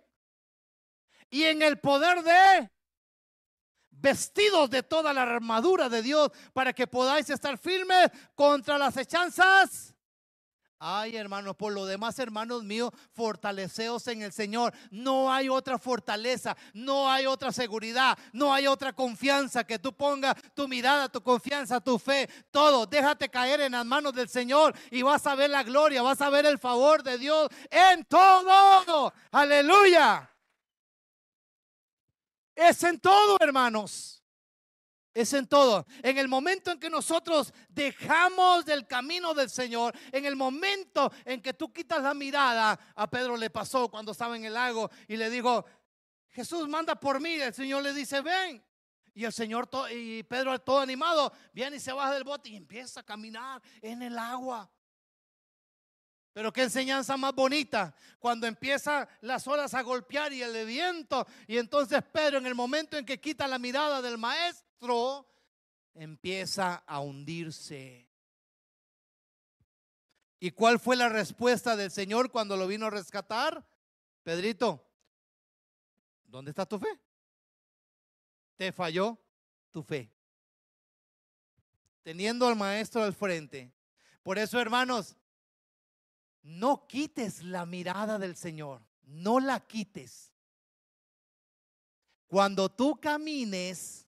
Y 1.32 1.46
en 1.46 1.64
el 1.64 1.80
poder 1.80 2.22
de 2.22 2.70
vestidos 3.90 4.70
de 4.70 4.84
toda 4.84 5.12
la 5.12 5.24
armadura 5.24 5.90
de 5.90 6.04
Dios 6.04 6.30
para 6.54 6.72
que 6.72 6.86
podáis 6.86 7.32
estar 7.32 7.58
firmes 7.58 8.12
contra 8.36 8.78
las 8.78 8.96
hechanzas 8.96 9.91
Ay, 10.84 11.16
hermanos, 11.16 11.56
por 11.56 11.74
lo 11.74 11.86
demás, 11.86 12.18
hermanos 12.18 12.64
míos, 12.64 12.90
fortaleceos 13.14 14.08
en 14.08 14.24
el 14.24 14.32
Señor. 14.32 14.74
No 14.90 15.32
hay 15.32 15.48
otra 15.48 15.78
fortaleza, 15.78 16.58
no 16.74 17.08
hay 17.08 17.28
otra 17.28 17.52
seguridad, 17.52 18.18
no 18.34 18.52
hay 18.52 18.66
otra 18.66 18.92
confianza 18.92 19.64
que 19.64 19.78
tú 19.78 19.94
pongas 19.94 20.36
tu 20.56 20.68
mirada, 20.68 21.08
tu 21.08 21.22
confianza, 21.22 21.80
tu 21.80 22.00
fe, 22.00 22.28
todo. 22.50 22.88
Déjate 22.88 23.30
caer 23.30 23.62
en 23.62 23.74
las 23.74 23.86
manos 23.86 24.16
del 24.16 24.28
Señor 24.28 24.74
y 24.90 25.04
vas 25.04 25.28
a 25.28 25.36
ver 25.36 25.52
la 25.52 25.62
gloria, 25.62 26.02
vas 26.02 26.20
a 26.20 26.32
ver 26.32 26.48
el 26.48 26.58
favor 26.58 27.04
de 27.04 27.20
Dios 27.20 27.48
en 27.70 28.04
todo. 28.06 29.14
Aleluya. 29.30 30.28
Es 32.56 32.82
en 32.82 33.00
todo, 33.00 33.38
hermanos. 33.40 34.21
Es 35.14 35.34
en 35.34 35.48
todo. 35.48 35.86
En 36.04 36.18
el 36.18 36.28
momento 36.28 36.72
en 36.72 36.80
que 36.80 36.90
nosotros 36.90 37.54
dejamos 37.70 38.66
del 38.66 38.88
camino 38.88 39.34
del 39.34 39.50
Señor, 39.50 39.94
en 40.12 40.26
el 40.26 40.36
momento 40.36 41.12
en 41.26 41.42
que 41.42 41.54
tú 41.54 41.72
quitas 41.74 42.02
la 42.02 42.14
mirada, 42.14 42.80
a 42.96 43.10
Pedro 43.10 43.36
le 43.36 43.50
pasó 43.50 43.90
cuando 43.90 44.14
estaba 44.14 44.38
en 44.38 44.46
el 44.46 44.54
lago 44.54 44.90
y 45.08 45.18
le 45.18 45.30
dijo, 45.30 45.66
Jesús 46.30 46.68
manda 46.70 46.96
por 46.96 47.20
mí. 47.20 47.34
El 47.34 47.54
Señor 47.54 47.84
le 47.84 47.94
dice, 47.94 48.22
ven. 48.22 48.64
Y 49.14 49.26
el 49.26 49.34
Señor 49.34 49.70
y 49.94 50.24
Pedro 50.24 50.58
todo 50.60 50.80
animado 50.80 51.34
viene 51.52 51.76
y 51.76 51.80
se 51.82 51.92
baja 51.92 52.14
del 52.14 52.24
bote 52.24 52.50
y 52.50 52.56
empieza 52.56 53.02
a 53.02 53.04
caminar 53.04 53.62
en 53.82 54.02
el 54.02 54.18
agua. 54.18 54.72
Pero 56.34 56.54
qué 56.54 56.64
enseñanza 56.64 57.18
más 57.18 57.34
bonita 57.34 57.94
cuando 58.20 58.48
empiezan 58.48 59.08
las 59.22 59.46
olas 59.48 59.74
a 59.74 59.82
golpear 59.82 60.32
y 60.32 60.42
el 60.42 60.66
viento. 60.66 61.28
Y 61.48 61.58
entonces 61.58 62.02
Pedro 62.04 62.38
en 62.38 62.46
el 62.46 62.56
momento 62.56 62.98
en 62.98 63.06
que 63.06 63.20
quita 63.20 63.48
la 63.48 63.60
mirada 63.60 64.02
del 64.02 64.18
maestro, 64.18 65.28
empieza 65.94 66.76
a 66.88 67.02
hundirse. 67.02 68.08
¿Y 70.40 70.52
cuál 70.52 70.80
fue 70.80 70.96
la 70.96 71.10
respuesta 71.10 71.76
del 71.76 71.92
Señor 71.92 72.32
cuando 72.32 72.56
lo 72.58 72.66
vino 72.66 72.88
a 72.88 72.90
rescatar? 72.90 73.64
Pedrito, 74.24 74.90
¿dónde 76.24 76.52
está 76.52 76.66
tu 76.66 76.80
fe? 76.80 77.00
Te 78.56 78.72
falló 78.72 79.20
tu 79.70 79.84
fe. 79.84 80.10
Teniendo 82.04 82.48
al 82.48 82.56
maestro 82.56 83.04
al 83.04 83.14
frente. 83.14 83.72
Por 84.24 84.40
eso, 84.40 84.60
hermanos, 84.60 85.16
no 86.44 86.88
quites 86.88 87.44
la 87.44 87.66
mirada 87.66 88.18
del 88.18 88.36
Señor. 88.36 88.82
No 89.04 89.40
la 89.40 89.60
quites. 89.60 90.34
Cuando 92.28 92.70
tú 92.70 93.00
camines, 93.00 94.08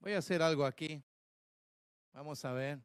voy 0.00 0.12
a 0.12 0.18
hacer 0.18 0.42
algo 0.42 0.64
aquí. 0.64 1.02
Vamos 2.12 2.44
a 2.44 2.52
ver. 2.52 2.80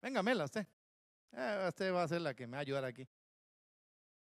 Venga, 0.00 0.22
Mela, 0.22 0.44
usted. 0.44 0.66
Eh, 1.32 1.66
usted 1.68 1.92
va 1.92 2.02
a 2.02 2.08
ser 2.08 2.20
la 2.20 2.34
que 2.34 2.46
me 2.46 2.52
va 2.52 2.58
a 2.58 2.60
ayudar 2.60 2.84
aquí. 2.84 3.06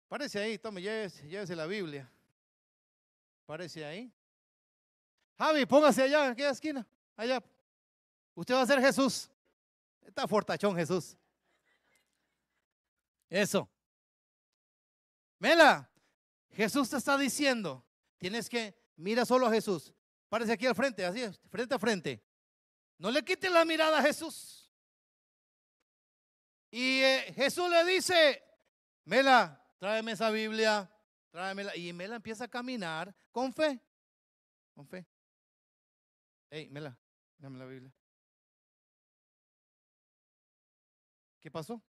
Parece 0.08 0.38
ahí, 0.38 0.58
tome, 0.58 0.80
llévese, 0.80 1.26
llévese 1.28 1.56
la 1.56 1.66
Biblia. 1.66 2.10
Parece 3.46 3.84
ahí. 3.84 4.12
Javi, 5.36 5.66
póngase 5.66 6.02
allá, 6.02 6.26
en 6.26 6.32
aquella 6.32 6.50
esquina. 6.50 6.86
Allá. 7.16 7.42
Usted 8.34 8.54
va 8.54 8.62
a 8.62 8.66
ser 8.66 8.80
Jesús. 8.80 9.30
Está 10.02 10.26
fortachón 10.26 10.76
Jesús. 10.76 11.16
Eso. 13.28 13.68
Mela, 15.38 15.90
Jesús 16.52 16.88
te 16.88 16.96
está 16.96 17.18
diciendo, 17.18 17.84
tienes 18.18 18.48
que, 18.48 18.74
mira 18.96 19.26
solo 19.26 19.46
a 19.46 19.50
Jesús. 19.50 19.92
Parece 20.28 20.52
aquí 20.52 20.66
al 20.66 20.74
frente, 20.74 21.04
así, 21.04 21.22
frente 21.50 21.74
a 21.74 21.78
frente. 21.78 22.24
No 22.98 23.10
le 23.10 23.24
quites 23.24 23.50
la 23.50 23.64
mirada 23.64 23.98
a 23.98 24.02
Jesús. 24.02 24.70
Y 26.70 27.00
eh, 27.00 27.32
Jesús 27.36 27.68
le 27.70 27.84
dice, 27.84 28.42
Mela, 29.04 29.62
tráeme 29.78 30.12
esa 30.12 30.30
Biblia, 30.30 30.90
tráemela. 31.30 31.76
Y 31.76 31.92
Mela 31.92 32.16
empieza 32.16 32.44
a 32.44 32.48
caminar 32.48 33.14
con 33.30 33.52
fe, 33.52 33.80
con 34.74 34.86
fe. 34.86 35.06
Hey, 36.50 36.68
Mela, 36.70 36.98
dame 37.45 37.59
la 37.59 37.66
Biblia. 37.66 37.92
¿Qué 41.40 41.51
pasó? 41.51 41.82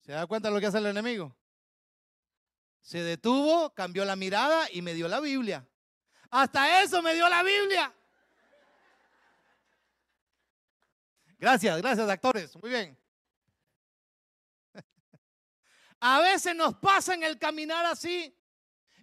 ¿Se 0.00 0.12
da 0.12 0.26
cuenta 0.26 0.48
de 0.48 0.54
lo 0.54 0.60
que 0.60 0.66
hace 0.66 0.76
el 0.76 0.84
enemigo? 0.84 1.34
Se 2.82 3.02
detuvo, 3.02 3.72
cambió 3.72 4.04
la 4.04 4.16
mirada 4.16 4.68
y 4.70 4.82
me 4.82 4.92
dio 4.92 5.08
la 5.08 5.20
Biblia. 5.20 5.66
Hasta 6.30 6.82
eso 6.82 7.00
me 7.00 7.14
dio 7.14 7.26
la 7.26 7.42
Biblia. 7.42 7.94
Gracias, 11.38 11.78
gracias, 11.78 12.06
actores. 12.06 12.54
Muy 12.56 12.68
bien. 12.68 12.98
A 16.00 16.20
veces 16.20 16.54
nos 16.54 16.74
pasa 16.74 17.14
en 17.14 17.22
el 17.22 17.38
caminar 17.38 17.86
así. 17.86 18.36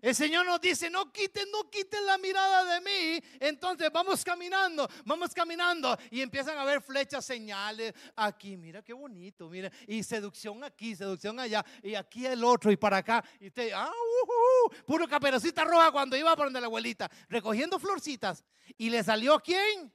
El 0.01 0.15
Señor 0.15 0.45
nos 0.45 0.61
dice, 0.61 0.89
no 0.89 1.11
quiten, 1.11 1.49
no 1.51 1.69
quiten 1.69 2.05
la 2.05 2.17
mirada 2.17 2.75
de 2.75 2.81
mí. 2.81 3.23
Entonces 3.39 3.89
vamos 3.91 4.23
caminando, 4.23 4.87
vamos 5.05 5.33
caminando 5.33 5.97
y 6.11 6.21
empiezan 6.21 6.57
a 6.57 6.65
ver 6.65 6.81
flechas, 6.81 7.25
señales. 7.25 7.93
Aquí, 8.15 8.57
mira 8.57 8.81
qué 8.81 8.93
bonito, 8.93 9.49
mira. 9.49 9.71
Y 9.87 10.03
seducción 10.03 10.63
aquí, 10.63 10.95
seducción 10.95 11.39
allá. 11.39 11.65
Y 11.81 11.95
aquí 11.95 12.25
el 12.25 12.43
otro 12.43 12.71
y 12.71 12.77
para 12.77 12.97
acá. 12.97 13.23
Y 13.39 13.47
usted, 13.47 13.71
ah, 13.73 13.89
uh, 13.91 14.67
uh, 14.67 14.85
puro 14.85 15.07
caperucita 15.07 15.63
roja 15.63 15.91
cuando 15.91 16.15
iba 16.15 16.35
por 16.35 16.47
donde 16.47 16.61
la 16.61 16.67
abuelita, 16.67 17.09
recogiendo 17.29 17.79
florcitas. 17.79 18.43
¿Y 18.77 18.89
le 18.89 19.03
salió 19.03 19.39
quién? 19.39 19.91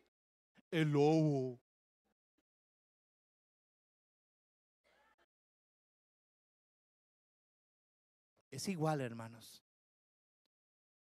El 0.71 0.91
lobo. 0.91 1.61
Es 8.51 8.69
igual, 8.69 9.01
hermanos. 9.01 9.62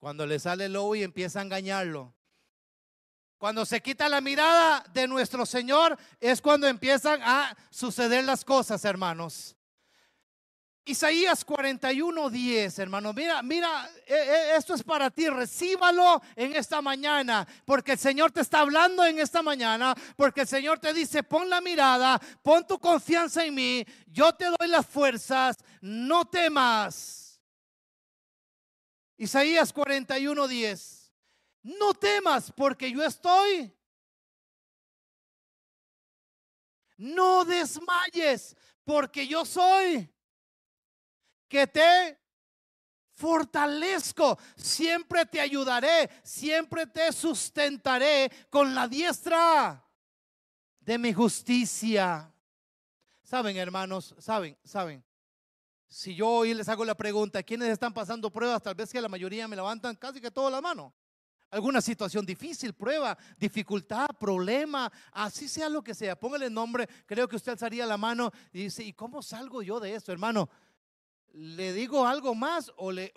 Cuando 0.05 0.27
le 0.27 0.37
sale 0.37 0.65
el 0.65 0.77
y 0.95 1.01
empieza 1.01 1.39
a 1.39 1.41
engañarlo. 1.41 2.13
Cuando 3.39 3.65
se 3.65 3.81
quita 3.81 4.07
la 4.07 4.21
mirada 4.21 4.85
de 4.93 5.07
nuestro 5.07 5.47
Señor 5.47 5.97
es 6.19 6.41
cuando 6.41 6.67
empiezan 6.67 7.23
a 7.23 7.57
suceder 7.71 8.23
las 8.23 8.45
cosas, 8.45 8.85
hermanos. 8.85 9.55
Isaías 10.85 11.43
41, 11.43 12.29
10, 12.29 12.77
hermano. 12.77 13.13
Mira, 13.13 13.41
mira, 13.41 13.89
eh, 14.05 14.13
eh, 14.15 14.51
esto 14.55 14.75
es 14.75 14.83
para 14.83 15.09
ti. 15.09 15.27
Recíbalo 15.27 16.21
en 16.35 16.55
esta 16.55 16.83
mañana, 16.83 17.47
porque 17.65 17.93
el 17.93 17.97
Señor 17.97 18.31
te 18.31 18.41
está 18.41 18.59
hablando 18.59 19.03
en 19.03 19.17
esta 19.17 19.41
mañana, 19.41 19.95
porque 20.15 20.41
el 20.41 20.47
Señor 20.47 20.77
te 20.77 20.93
dice, 20.93 21.23
pon 21.23 21.49
la 21.49 21.61
mirada, 21.61 22.21
pon 22.43 22.63
tu 22.67 22.77
confianza 22.77 23.43
en 23.43 23.55
mí, 23.55 23.83
yo 24.05 24.31
te 24.33 24.45
doy 24.45 24.67
las 24.67 24.85
fuerzas, 24.85 25.57
no 25.81 26.25
temas. 26.25 27.24
Isaías 29.17 29.71
41, 29.71 30.47
10. 30.47 31.13
No 31.63 31.93
temas 31.93 32.51
porque 32.51 32.91
yo 32.91 33.03
estoy. 33.03 33.73
No 36.97 37.43
desmayes 37.45 38.55
porque 38.83 39.27
yo 39.27 39.45
soy. 39.45 40.09
Que 41.47 41.67
te 41.67 42.19
fortalezco. 43.13 44.37
Siempre 44.55 45.25
te 45.25 45.39
ayudaré. 45.39 46.09
Siempre 46.23 46.85
te 46.85 47.11
sustentaré 47.11 48.31
con 48.49 48.75
la 48.75 48.87
diestra 48.87 49.83
de 50.79 50.97
mi 50.97 51.13
justicia. 51.13 52.31
Saben, 53.23 53.57
hermanos, 53.57 54.13
saben, 54.19 54.55
saben. 54.63 55.03
Si 55.95 56.13
yo 56.13 56.27
hoy 56.27 56.53
les 56.53 56.67
hago 56.67 56.83
la 56.83 56.93
pregunta, 56.93 57.41
¿quiénes 57.41 57.69
están 57.69 57.93
pasando 57.93 58.29
pruebas? 58.29 58.61
Tal 58.61 58.75
vez 58.75 58.91
que 58.91 58.99
la 58.99 59.07
mayoría 59.07 59.47
me 59.47 59.55
levantan 59.55 59.95
casi 59.95 60.19
que 60.19 60.29
toda 60.29 60.51
la 60.51 60.59
mano. 60.59 60.93
Alguna 61.49 61.79
situación 61.79 62.25
difícil, 62.25 62.73
prueba, 62.73 63.17
dificultad, 63.37 64.07
problema, 64.19 64.91
así 65.13 65.47
sea 65.47 65.69
lo 65.69 65.81
que 65.81 65.93
sea. 65.93 66.19
Póngale 66.19 66.49
nombre, 66.49 66.85
creo 67.05 67.29
que 67.29 67.37
usted 67.37 67.53
alzaría 67.53 67.85
la 67.85 67.95
mano 67.95 68.29
y 68.51 68.63
dice, 68.63 68.83
¿y 68.83 68.91
cómo 68.91 69.23
salgo 69.23 69.61
yo 69.61 69.79
de 69.79 69.95
esto, 69.95 70.11
hermano? 70.11 70.49
¿Le 71.31 71.71
digo 71.71 72.05
algo 72.05 72.35
más 72.35 72.73
o 72.75 72.91
le, 72.91 73.13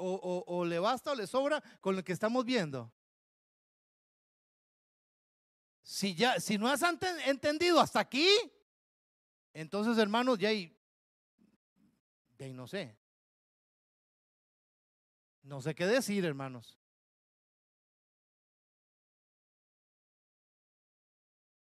basta 0.79 1.11
o 1.11 1.15
le 1.17 1.27
sobra 1.27 1.61
con 1.81 1.97
lo 1.97 2.05
que 2.05 2.13
estamos 2.13 2.45
viendo? 2.45 2.93
Si, 5.83 6.15
ya, 6.15 6.39
si 6.39 6.59
no 6.59 6.69
has 6.69 6.83
entendido 7.27 7.81
hasta 7.81 7.99
aquí, 7.99 8.29
entonces 9.53 9.99
hermanos, 9.99 10.39
ya 10.39 10.51
hay 10.51 10.78
no 12.47 12.67
sé. 12.67 12.97
No 15.43 15.61
sé 15.61 15.75
qué 15.75 15.87
decir, 15.87 16.25
hermanos. 16.25 16.79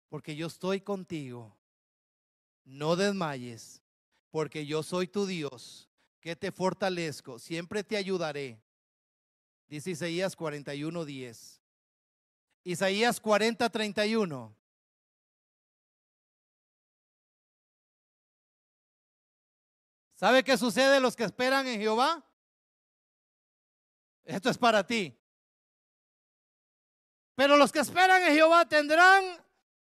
Porque 0.09 0.35
yo 0.35 0.47
estoy 0.47 0.81
contigo. 0.81 1.55
No 2.65 2.95
desmayes, 2.95 3.81
porque 4.29 4.65
yo 4.65 4.83
soy 4.83 5.07
tu 5.07 5.25
Dios, 5.25 5.89
que 6.19 6.35
te 6.35 6.51
fortalezco, 6.51 7.39
siempre 7.39 7.81
te 7.81 7.95
ayudaré. 7.95 8.61
Dice 9.67 9.91
Isaías 9.91 10.35
41, 10.35 11.05
10. 11.05 11.61
Isaías 12.65 13.21
40, 13.21 13.69
¿Sabe 20.17 20.43
qué 20.43 20.57
sucede 20.57 20.99
los 20.99 21.15
que 21.15 21.25
esperan 21.25 21.67
en 21.67 21.79
Jehová? 21.79 22.23
Esto 24.25 24.49
es 24.49 24.57
para 24.57 24.83
ti. 24.83 25.15
Pero 27.35 27.55
los 27.55 27.71
que 27.71 27.81
esperan 27.81 28.23
en 28.23 28.33
Jehová 28.33 28.67
tendrán 28.67 29.23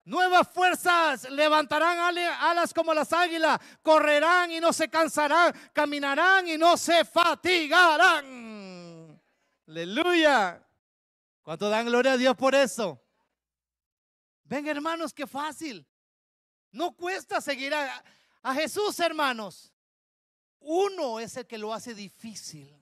nuevas 0.06 0.48
fuerzas, 0.48 1.28
levantarán 1.32 1.98
alas 2.40 2.72
como 2.72 2.94
las 2.94 3.12
águilas, 3.12 3.60
correrán 3.82 4.52
y 4.52 4.60
no 4.60 4.72
se 4.72 4.90
cansarán, 4.90 5.56
caminarán 5.74 6.48
y 6.48 6.56
no 6.56 6.78
se 6.78 7.04
fatigarán. 7.04 9.20
Aleluya. 9.68 10.64
¿Cuánto 11.42 11.68
dan 11.68 11.88
gloria 11.88 12.12
a 12.12 12.18
Dios 12.18 12.38
por 12.38 12.54
eso? 12.54 13.04
Ven 14.44 14.68
hermanos, 14.68 15.14
qué 15.14 15.26
fácil. 15.26 15.84
No 16.72 16.96
cuesta 16.96 17.42
seguir 17.42 17.74
a, 17.74 18.04
a 18.44 18.54
Jesús, 18.54 19.00
hermanos 19.00 19.71
uno 20.62 21.20
es 21.20 21.36
el 21.38 21.48
que 21.48 21.58
lo 21.58 21.74
hace 21.74 21.94
difícil. 21.94 22.76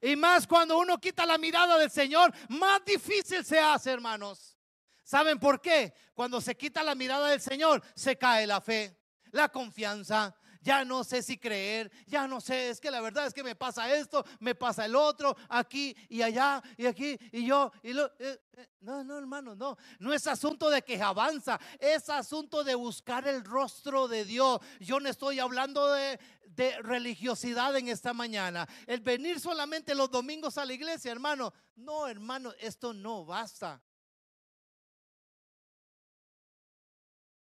Y 0.00 0.16
más 0.16 0.46
cuando 0.46 0.78
uno 0.78 0.98
quita 0.98 1.26
la 1.26 1.38
mirada 1.38 1.78
del 1.78 1.90
Señor, 1.90 2.32
más 2.48 2.84
difícil 2.84 3.44
se 3.44 3.58
hace, 3.58 3.90
hermanos. 3.90 4.56
¿Saben 5.02 5.38
por 5.38 5.60
qué? 5.60 5.94
Cuando 6.14 6.40
se 6.40 6.56
quita 6.56 6.82
la 6.82 6.94
mirada 6.94 7.30
del 7.30 7.40
Señor, 7.40 7.82
se 7.94 8.16
cae 8.16 8.46
la 8.46 8.60
fe, 8.60 8.96
la 9.30 9.48
confianza. 9.48 10.37
Ya 10.60 10.84
no 10.84 11.04
sé 11.04 11.22
si 11.22 11.38
creer, 11.38 11.90
ya 12.06 12.26
no 12.26 12.40
sé, 12.40 12.70
es 12.70 12.80
que 12.80 12.90
la 12.90 13.00
verdad 13.00 13.26
es 13.26 13.34
que 13.34 13.42
me 13.42 13.54
pasa 13.54 13.94
esto, 13.94 14.24
me 14.40 14.54
pasa 14.54 14.84
el 14.84 14.96
otro, 14.96 15.36
aquí 15.48 15.96
y 16.08 16.22
allá 16.22 16.62
y 16.76 16.86
aquí 16.86 17.18
y 17.32 17.46
yo 17.46 17.70
y 17.82 17.92
lo... 17.92 18.06
Eh, 18.18 18.40
eh, 18.58 18.68
no, 18.80 19.04
no, 19.04 19.16
hermano, 19.16 19.54
no. 19.54 19.76
No 20.00 20.12
es 20.12 20.26
asunto 20.26 20.68
de 20.68 20.82
que 20.82 21.00
avanza, 21.00 21.60
es 21.78 22.08
asunto 22.08 22.64
de 22.64 22.74
buscar 22.74 23.26
el 23.28 23.44
rostro 23.44 24.08
de 24.08 24.24
Dios. 24.24 24.60
Yo 24.80 24.98
no 24.98 25.08
estoy 25.08 25.38
hablando 25.38 25.92
de, 25.92 26.18
de 26.46 26.76
religiosidad 26.82 27.76
en 27.76 27.88
esta 27.88 28.12
mañana. 28.12 28.68
El 28.86 29.00
venir 29.00 29.38
solamente 29.38 29.94
los 29.94 30.10
domingos 30.10 30.58
a 30.58 30.64
la 30.64 30.72
iglesia, 30.72 31.12
hermano. 31.12 31.52
No, 31.76 32.08
hermano, 32.08 32.52
esto 32.58 32.92
no 32.92 33.24
basta. 33.24 33.80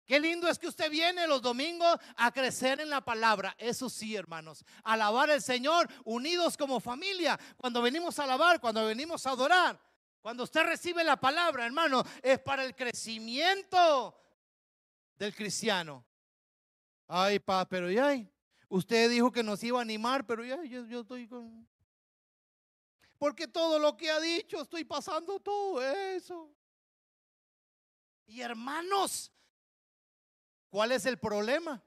Qué 0.05 0.19
lindo 0.19 0.49
es 0.49 0.59
que 0.59 0.67
usted 0.67 0.89
viene 0.89 1.25
los 1.27 1.41
domingos 1.41 1.97
a 2.17 2.31
crecer 2.31 2.81
en 2.81 2.89
la 2.89 3.01
palabra. 3.01 3.55
Eso 3.57 3.89
sí, 3.89 4.15
hermanos. 4.15 4.65
Alabar 4.83 5.31
al 5.31 5.41
Señor 5.41 5.87
unidos 6.03 6.57
como 6.57 6.79
familia. 6.81 7.39
Cuando 7.55 7.81
venimos 7.81 8.19
a 8.19 8.25
alabar, 8.25 8.59
cuando 8.59 8.85
venimos 8.85 9.25
a 9.25 9.31
adorar. 9.31 9.79
Cuando 10.21 10.43
usted 10.43 10.63
recibe 10.63 11.03
la 11.03 11.17
palabra, 11.17 11.65
hermano, 11.65 12.03
es 12.21 12.39
para 12.39 12.63
el 12.63 12.75
crecimiento 12.75 14.17
del 15.15 15.33
cristiano. 15.33 16.05
Ay, 17.07 17.39
pa, 17.39 17.67
pero 17.67 17.91
ya, 17.91 18.13
usted 18.69 19.09
dijo 19.09 19.31
que 19.31 19.43
nos 19.43 19.63
iba 19.63 19.79
a 19.79 19.81
animar, 19.81 20.25
pero 20.25 20.43
ya, 20.43 20.63
yo, 20.63 20.85
yo 20.85 21.01
estoy 21.01 21.27
con... 21.27 21.67
Porque 23.17 23.47
todo 23.47 23.79
lo 23.79 23.95
que 23.95 24.11
ha 24.11 24.19
dicho, 24.19 24.61
estoy 24.61 24.83
pasando 24.83 25.39
todo 25.39 25.81
eso. 25.81 26.53
Y 28.25 28.41
hermanos, 28.41 29.31
¿Cuál 30.73 30.91
es 30.91 31.05
el 31.05 31.19
problema? 31.19 31.83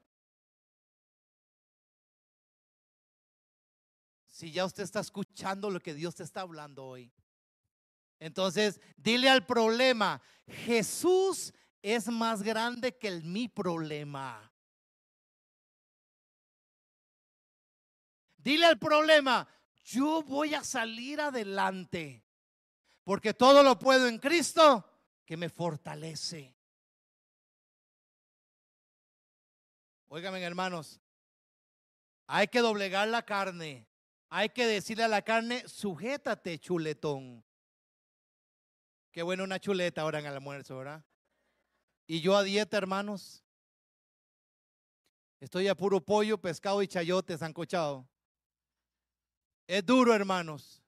Si 4.27 4.49
ya 4.49 4.63
usted 4.63 4.83
está 4.83 5.01
escuchando 5.01 5.69
lo 5.69 5.81
que 5.81 5.93
Dios 5.93 6.15
te 6.15 6.23
está 6.23 6.39
hablando 6.39 6.85
hoy. 6.85 7.11
Entonces, 8.17 8.79
dile 8.95 9.29
al 9.29 9.45
problema, 9.45 10.21
Jesús 10.47 11.53
es 11.81 12.07
más 12.07 12.41
grande 12.41 12.97
que 12.97 13.09
el 13.09 13.25
mi 13.25 13.49
problema. 13.49 14.49
Dile 18.37 18.67
al 18.67 18.79
problema, 18.79 19.45
yo 19.83 20.23
voy 20.23 20.53
a 20.53 20.63
salir 20.63 21.19
adelante, 21.19 22.23
porque 23.03 23.33
todo 23.33 23.63
lo 23.63 23.77
puedo 23.77 24.07
en 24.07 24.17
Cristo 24.17 24.89
que 25.25 25.35
me 25.35 25.49
fortalece. 25.49 26.56
Óigame, 30.09 30.41
hermanos, 30.41 30.99
hay 32.27 32.47
que 32.47 32.59
doblegar 32.59 33.07
la 33.07 33.23
carne. 33.23 33.87
Hay 34.29 34.49
que 34.49 34.65
decirle 34.65 35.03
a 35.03 35.07
la 35.07 35.21
carne, 35.21 35.67
sujétate, 35.67 36.59
chuletón. 36.59 37.43
Qué 39.11 39.23
bueno 39.23 39.45
una 39.45 39.59
chuleta 39.59 40.01
ahora 40.01 40.19
en 40.19 40.25
el 40.25 40.33
almuerzo, 40.33 40.77
¿verdad? 40.77 41.03
Y 42.05 42.21
yo 42.21 42.35
a 42.35 42.43
dieta, 42.43 42.77
hermanos. 42.77 43.43
Estoy 45.39 45.67
a 45.67 45.75
puro 45.75 46.01
pollo, 46.01 46.37
pescado 46.37 46.81
y 46.81 46.87
chayote 46.87 47.37
zancochado. 47.37 48.07
Es 49.65 49.85
duro, 49.85 50.13
hermanos. 50.13 50.81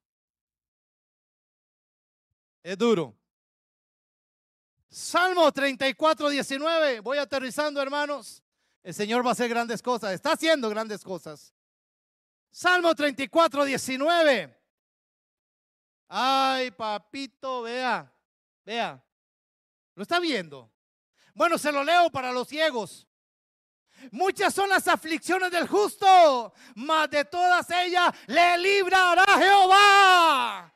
Es 2.64 2.78
duro. 2.78 3.16
Salmo 4.90 5.52
34, 5.52 6.30
19. 6.30 7.00
Voy 7.02 7.18
aterrizando, 7.18 7.82
hermanos. 7.82 8.44
El 8.84 8.94
Señor 8.94 9.26
va 9.26 9.30
a 9.30 9.34
hacer 9.34 9.50
grandes 9.50 9.82
cosas. 9.82 10.14
Está 10.14 10.34
haciendo 10.34 10.70
grandes 10.70 11.04
cosas. 11.04 11.54
Salmo 12.52 12.96
34, 12.96 13.66
19. 13.66 14.58
Ay, 16.08 16.72
papito, 16.72 17.62
vea, 17.64 18.12
vea. 18.66 19.04
¿Lo 19.94 20.04
está 20.04 20.20
viendo? 20.20 20.72
Bueno, 21.36 21.58
se 21.58 21.72
lo 21.72 21.84
leo 21.84 22.10
para 22.10 22.32
los 22.32 22.48
ciegos. 22.48 23.08
Muchas 24.12 24.54
son 24.54 24.70
las 24.70 24.88
aflicciones 24.88 25.52
del 25.52 25.68
justo, 25.68 26.54
mas 26.76 27.10
de 27.10 27.26
todas 27.26 27.70
ellas 27.70 28.14
le 28.28 28.58
librará 28.58 29.26
Jehová. 29.38 30.74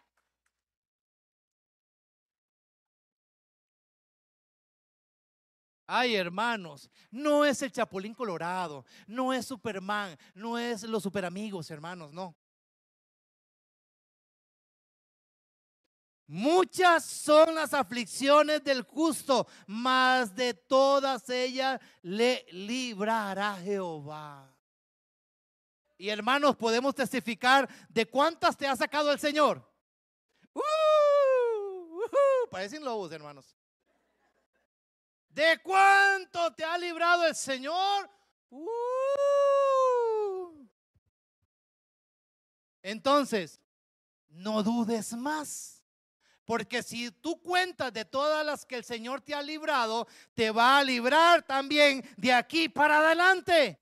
Ay, 5.85 6.15
hermanos, 6.15 6.89
no 7.11 7.43
es 7.43 7.61
el 7.61 7.71
Chapulín 7.71 8.13
Colorado, 8.13 8.85
no 9.05 9.33
es 9.33 9.45
Superman, 9.45 10.17
no 10.33 10.57
es 10.57 10.83
los 10.83 11.03
superamigos, 11.03 11.69
hermanos, 11.71 12.13
no. 12.13 12.35
Muchas 16.25 17.03
son 17.03 17.53
las 17.53 17.73
aflicciones 17.73 18.63
del 18.63 18.83
justo, 18.83 19.45
mas 19.67 20.33
de 20.33 20.53
todas 20.53 21.29
ellas 21.29 21.81
le 22.01 22.45
librará 22.51 23.57
Jehová. 23.57 24.49
Y 25.97 26.09
hermanos, 26.09 26.55
podemos 26.55 26.95
testificar 26.95 27.69
de 27.89 28.09
cuántas 28.09 28.57
te 28.57 28.67
ha 28.67 28.75
sacado 28.75 29.11
el 29.11 29.19
Señor. 29.19 29.69
Uh, 30.53 30.61
parecen 32.49 32.83
lobos, 32.83 33.11
hermanos. 33.11 33.55
¿De 35.33 35.59
cuánto 35.63 36.53
te 36.53 36.63
ha 36.63 36.77
librado 36.77 37.25
el 37.25 37.35
Señor? 37.35 38.07
Uh. 38.51 38.63
Entonces, 42.83 43.59
no 44.29 44.61
dudes 44.61 45.13
más. 45.13 45.83
Porque 46.45 46.83
si 46.83 47.09
tú 47.09 47.41
cuentas 47.41 47.91
de 47.93 48.05
todas 48.05 48.45
las 48.45 48.63
que 48.65 48.75
el 48.75 48.83
Señor 48.83 49.21
te 49.21 49.33
ha 49.33 49.41
librado, 49.41 50.07
te 50.35 50.51
va 50.51 50.77
a 50.77 50.83
librar 50.83 51.41
también 51.41 52.07
de 52.15 52.31
aquí 52.31 52.69
para 52.69 52.99
adelante. 52.99 53.79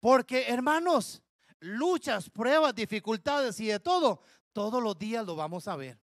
Porque, 0.00 0.48
hermanos, 0.48 1.22
luchas, 1.60 2.28
pruebas, 2.28 2.74
dificultades 2.74 3.58
y 3.60 3.68
de 3.68 3.80
todo, 3.80 4.22
todos 4.52 4.82
los 4.82 4.98
días 4.98 5.24
lo 5.24 5.36
vamos 5.36 5.66
a 5.68 5.76
ver. 5.76 6.01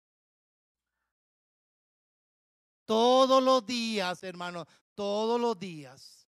Todos 2.87 3.43
los 3.43 3.67
días, 3.67 4.23
hermano, 4.23 4.67
todos 4.95 5.41
los 5.41 5.59
días. 5.59 6.27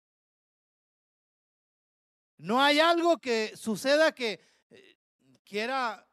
No 2.37 2.61
hay 2.61 2.79
algo 2.79 3.17
que 3.17 3.55
suceda 3.55 4.11
que 4.11 4.39
eh, 4.69 4.97
quiera 5.43 6.07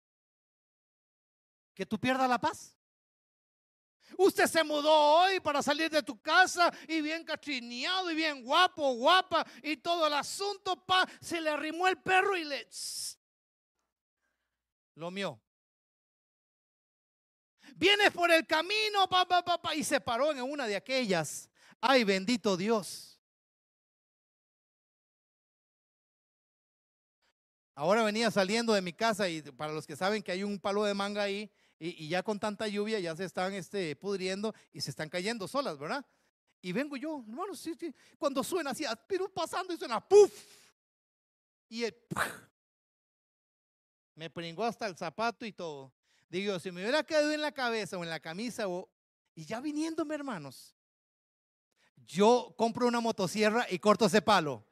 que 1.75 1.87
tú 1.87 1.99
pierdas 1.99 2.29
la 2.29 2.41
paz. 2.41 2.77
Usted 4.17 4.47
se 4.47 4.65
mudó 4.65 4.93
hoy 4.93 5.41
para 5.41 5.63
salir 5.63 5.91
de 5.91 6.03
tu 6.03 6.21
casa 6.21 6.73
y 6.87 7.01
bien 7.01 7.25
catrineado 7.25 8.11
y 8.11 8.15
bien 8.15 8.43
guapo, 8.43 8.95
guapa 8.95 9.47
y 9.63 9.77
todo 9.77 10.07
el 10.07 10.15
asunto, 10.15 10.77
pa, 10.85 11.09
se 11.21 11.41
le 11.41 11.51
arrimó 11.51 11.87
el 11.89 11.99
perro 11.99 12.37
y 12.37 12.45
le... 12.45 12.69
lo 14.95 15.11
mío. 15.11 15.41
Vienes 17.79 18.11
por 18.11 18.29
el 18.33 18.45
camino, 18.45 19.09
papá, 19.09 19.45
papá, 19.45 19.73
y 19.73 19.85
se 19.85 20.01
paró 20.01 20.33
en 20.33 20.43
una 20.43 20.67
de 20.67 20.75
aquellas. 20.75 21.49
Ay, 21.81 22.03
bendito 22.03 22.57
Dios. 22.57 23.21
Ahora 27.77 28.03
venía 28.03 28.33
saliendo 28.33 28.73
de 28.73 28.83
mi 28.83 28.93
casa 28.93 29.29
y 29.29 29.43
para 29.43 29.73
los 29.73 29.87
que 29.87 29.95
saben 29.95 30.25
que 30.25 30.33
hay 30.33 30.43
un 30.43 30.59
palo 30.59 30.83
de 30.83 30.93
manga 30.93 31.23
ahí 31.23 31.49
y, 31.79 32.09
ya 32.09 32.25
con 32.25 32.41
tanta 32.41 32.67
lluvia 32.67 32.99
ya 32.99 33.15
se 33.15 33.25
están 33.25 33.55
este, 33.55 33.95
pudriendo 33.95 34.53
y 34.73 34.81
se 34.81 34.91
están 34.91 35.09
cayendo 35.09 35.47
solas, 35.47 35.79
¿verdad? 35.79 36.05
Y 36.61 36.73
vengo 36.73 36.97
yo, 36.97 37.25
hermano, 37.29 37.53
cuando 38.19 38.43
suena 38.43 38.71
así, 38.71 38.85
pero 39.07 39.33
pasando 39.33 39.73
y 39.73 39.77
suena, 39.77 40.01
¡puf! 40.01 40.33
Y 41.69 41.85
el, 41.85 41.95
me 44.17 44.29
pringó 44.29 44.65
hasta 44.65 44.89
el 44.89 44.97
zapato 44.97 45.47
y 45.47 45.53
todo. 45.53 45.93
Digo, 46.29 46.59
si 46.59 46.71
me 46.71 46.83
hubiera 46.83 47.03
quedado 47.03 47.33
en 47.33 47.41
la 47.41 47.53
cabeza 47.53 47.97
o 47.97 48.05
en 48.05 48.11
la 48.11 48.21
camisa, 48.21 48.65
y 49.35 49.45
ya 49.45 49.61
viniéndome, 49.61 50.15
hermanos, 50.15 50.75
yo 52.07 52.55
compro 52.57 52.87
una 52.87 53.01
motosierra 53.01 53.67
y 53.71 53.79
corto 53.79 54.07
ese 54.07 54.21
palo. 54.21 54.65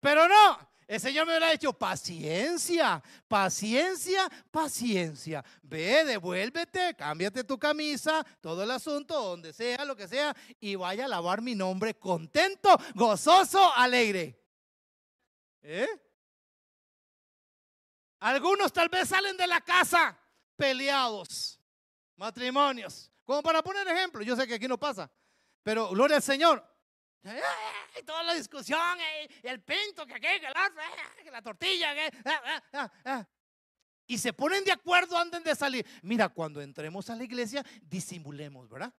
Pero 0.00 0.26
no, 0.26 0.70
el 0.88 0.98
Señor 0.98 1.24
me 1.24 1.32
hubiera 1.32 1.52
dicho, 1.52 1.72
paciencia, 1.72 3.00
paciencia, 3.28 4.28
paciencia. 4.50 5.44
Ve, 5.62 6.04
devuélvete, 6.04 6.96
cámbiate 6.96 7.44
tu 7.44 7.58
camisa, 7.58 8.26
todo 8.40 8.64
el 8.64 8.70
asunto, 8.72 9.14
donde 9.22 9.52
sea, 9.52 9.84
lo 9.84 9.94
que 9.94 10.08
sea, 10.08 10.34
y 10.58 10.74
vaya 10.74 11.04
a 11.04 11.08
lavar 11.08 11.42
mi 11.42 11.54
nombre 11.54 11.94
contento, 11.94 12.76
gozoso, 12.94 13.72
alegre. 13.76 14.36
¿Eh? 15.62 15.86
Algunos 18.20 18.72
tal 18.72 18.88
vez 18.88 19.08
salen 19.08 19.36
de 19.36 19.46
la 19.46 19.60
casa 19.60 20.18
peleados, 20.56 21.58
matrimonios. 22.16 23.10
Como 23.24 23.42
para 23.42 23.62
poner 23.62 23.86
ejemplo, 23.88 24.22
yo 24.22 24.36
sé 24.36 24.46
que 24.46 24.54
aquí 24.54 24.68
no 24.68 24.78
pasa. 24.78 25.10
Pero 25.62 25.88
gloria 25.88 26.16
al 26.16 26.22
Señor. 26.22 26.66
Y 27.98 28.02
toda 28.02 28.22
la 28.22 28.34
discusión, 28.34 28.80
el 29.42 29.62
pinto, 29.62 30.06
que 30.06 30.14
aquí, 30.14 30.40
que 30.40 30.50
la, 30.50 30.72
que 31.22 31.30
la 31.30 31.42
tortilla, 31.42 31.94
que, 31.94 32.10
ah, 33.04 33.26
y 34.06 34.18
se 34.18 34.32
ponen 34.32 34.64
de 34.64 34.72
acuerdo 34.72 35.16
antes 35.16 35.44
de 35.44 35.54
salir. 35.54 35.86
Mira, 36.02 36.28
cuando 36.28 36.60
entremos 36.60 37.08
a 37.10 37.16
la 37.16 37.24
iglesia, 37.24 37.64
disimulemos, 37.82 38.68
¿verdad? 38.68 38.92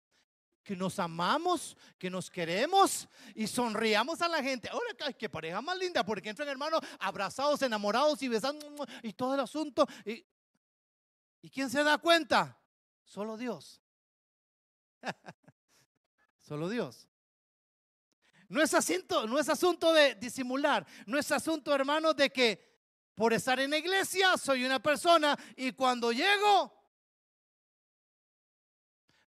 Que 0.63 0.75
nos 0.75 0.99
amamos, 0.99 1.75
que 1.97 2.09
nos 2.09 2.29
queremos 2.29 3.07
y 3.35 3.47
sonriamos 3.47 4.21
a 4.21 4.27
la 4.27 4.43
gente. 4.43 4.69
Ahora, 4.69 5.13
qué 5.17 5.29
pareja 5.29 5.61
más 5.61 5.77
linda, 5.77 6.05
porque 6.05 6.29
entran 6.29 6.47
hermanos 6.47 6.81
abrazados, 6.99 7.61
enamorados 7.61 8.21
y 8.21 8.27
besando 8.27 8.65
y 9.01 9.13
todo 9.13 9.33
el 9.33 9.39
asunto. 9.39 9.87
¿Y, 10.05 10.25
¿y 11.41 11.49
quién 11.49 11.69
se 11.69 11.83
da 11.83 11.97
cuenta? 11.97 12.59
Solo 13.03 13.37
Dios. 13.37 13.81
Solo 16.39 16.69
Dios. 16.69 17.07
No 18.49 18.61
es, 18.61 18.73
asunto, 18.73 19.27
no 19.27 19.39
es 19.39 19.47
asunto 19.47 19.93
de 19.93 20.15
disimular, 20.15 20.85
no 21.05 21.17
es 21.17 21.31
asunto, 21.31 21.73
hermanos, 21.73 22.17
de 22.17 22.29
que 22.29 22.71
por 23.15 23.31
estar 23.31 23.59
en 23.61 23.71
la 23.71 23.77
iglesia 23.77 24.37
soy 24.37 24.65
una 24.65 24.81
persona 24.81 25.37
y 25.55 25.71
cuando 25.71 26.11
llego... 26.11 26.80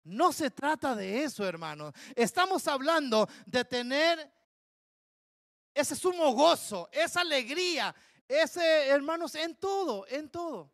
No 0.05 0.33
se 0.33 0.51
trata 0.51 0.95
de 0.95 1.25
eso, 1.25 1.47
hermanos. 1.47 1.95
Estamos 2.15 2.69
hablando 2.69 3.29
de 3.47 3.65
tener 3.65 4.33
ese 5.73 5.97
sumo 5.97 6.33
gozo, 6.33 6.89
esa 6.93 7.23
alegría, 7.23 7.95
ese, 8.29 8.89
hermanos, 8.89 9.35
en 9.35 9.57
todo, 9.57 10.07
en 10.09 10.31
todo. 10.31 10.71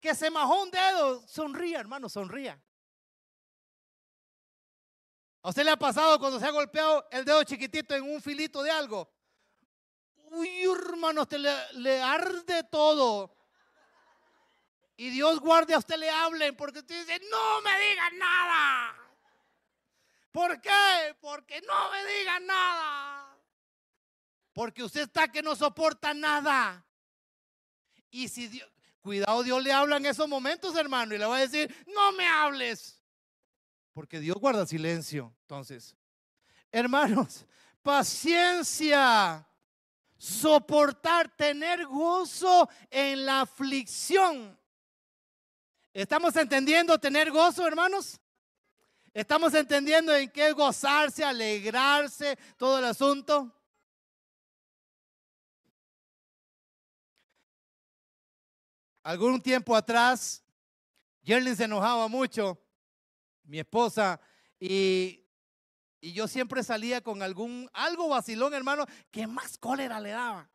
Que 0.00 0.14
se 0.14 0.30
majó 0.30 0.62
un 0.62 0.70
dedo, 0.70 1.26
sonría, 1.26 1.80
hermano, 1.80 2.08
sonría. 2.08 2.60
¿A 5.42 5.48
usted 5.48 5.64
le 5.64 5.72
ha 5.72 5.76
pasado 5.76 6.20
cuando 6.20 6.38
se 6.38 6.46
ha 6.46 6.50
golpeado 6.50 7.08
el 7.10 7.24
dedo 7.24 7.42
chiquitito 7.42 7.96
en 7.96 8.04
un 8.04 8.22
filito 8.22 8.62
de 8.62 8.70
algo? 8.70 9.12
Uy, 10.30 10.62
hermano, 10.62 11.22
usted 11.22 11.38
le, 11.74 12.00
arde 12.00 12.62
todo. 12.64 13.34
Y 15.02 15.10
Dios 15.10 15.40
guarde 15.40 15.74
a 15.74 15.78
usted 15.78 15.96
le 15.96 16.08
hablen 16.08 16.54
porque 16.54 16.78
usted 16.78 17.00
dice, 17.00 17.20
no 17.28 17.60
me 17.62 17.76
digan 17.76 18.18
nada. 18.18 18.94
¿Por 20.30 20.60
qué? 20.60 21.16
Porque 21.20 21.60
no 21.62 21.90
me 21.90 22.06
digan 22.06 22.46
nada. 22.46 23.36
Porque 24.52 24.84
usted 24.84 25.00
está 25.00 25.26
que 25.26 25.42
no 25.42 25.56
soporta 25.56 26.14
nada. 26.14 26.86
Y 28.12 28.28
si 28.28 28.46
Dios, 28.46 28.70
cuidado, 29.00 29.42
Dios 29.42 29.60
le 29.60 29.72
habla 29.72 29.96
en 29.96 30.06
esos 30.06 30.28
momentos, 30.28 30.76
hermano, 30.76 31.16
y 31.16 31.18
le 31.18 31.26
va 31.26 31.38
a 31.38 31.48
decir, 31.48 31.74
no 31.88 32.12
me 32.12 32.28
hables. 32.28 33.00
Porque 33.94 34.20
Dios 34.20 34.36
guarda 34.36 34.64
silencio. 34.66 35.34
Entonces, 35.40 35.96
hermanos, 36.70 37.44
paciencia, 37.82 39.44
soportar, 40.16 41.28
tener 41.36 41.86
gozo 41.86 42.70
en 42.88 43.26
la 43.26 43.40
aflicción. 43.40 44.61
¿Estamos 45.94 46.34
entendiendo 46.36 46.98
tener 46.98 47.30
gozo, 47.30 47.66
hermanos? 47.66 48.18
¿Estamos 49.12 49.52
entendiendo 49.52 50.14
en 50.14 50.30
qué 50.30 50.52
gozarse, 50.52 51.22
alegrarse, 51.22 52.38
todo 52.56 52.78
el 52.78 52.86
asunto? 52.86 53.54
Algún 59.02 59.42
tiempo 59.42 59.76
atrás, 59.76 60.42
Jerlin 61.22 61.56
se 61.56 61.64
enojaba 61.64 62.08
mucho 62.08 62.58
mi 63.44 63.58
esposa, 63.58 64.18
y, 64.58 65.18
yo 66.00 66.26
siempre 66.26 66.64
salía 66.64 67.00
con 67.00 67.22
algún, 67.22 67.68
algo 67.72 68.08
vacilón, 68.08 68.54
hermano, 68.54 68.86
que 69.10 69.26
más 69.26 69.58
cólera 69.58 70.00
le 70.00 70.10
daba. 70.10 70.50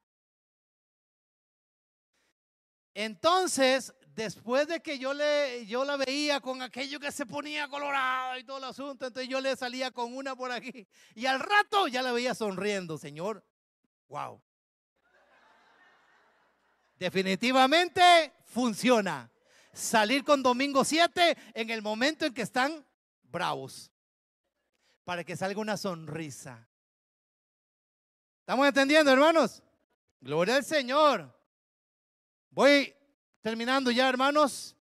Entonces, 2.94 3.94
después 4.18 4.68
de 4.68 4.82
que 4.82 4.98
yo, 4.98 5.14
le, 5.14 5.68
yo 5.68 5.86
la 5.86 5.96
veía 5.96 6.42
con 6.42 6.64
aquello 6.64 7.00
que 7.00 7.12
se 7.12 7.28
ponía 7.28 7.68
colorado 7.68 8.40
y 8.40 8.44
todo 8.44 8.58
el 8.58 8.64
asunto, 8.64 9.06
entonces 9.06 9.30
yo 9.30 9.40
le 9.40 9.56
salía 9.56 9.92
con 9.92 10.18
una 10.18 10.36
por 10.36 10.52
aquí. 10.52 10.88
Y 11.14 11.28
al 11.28 11.40
rato 11.40 11.88
ya 11.88 12.02
la 12.02 12.12
veía 12.12 12.34
sonriendo, 12.34 12.98
Señor. 12.98 13.46
Wow. 14.10 14.42
Definitivamente 16.98 18.34
funciona 18.46 19.30
salir 19.72 20.24
con 20.24 20.42
domingo 20.42 20.84
7 20.84 21.38
en 21.54 21.70
el 21.70 21.84
momento 21.84 22.26
en 22.26 22.34
que 22.34 22.42
están 22.42 22.84
bravos. 23.22 23.92
Para 25.04 25.24
que 25.24 25.38
salga 25.38 25.62
una 25.62 25.78
sonrisa. 25.78 26.68
¿Estamos 28.40 28.68
entendiendo, 28.68 29.12
hermanos? 29.12 29.62
Gloria 30.20 30.56
al 30.56 30.66
Señor. 30.66 31.32
Voy 32.50 32.97
terminando 33.48 33.92
ya, 33.92 34.10
hermanos. 34.10 34.76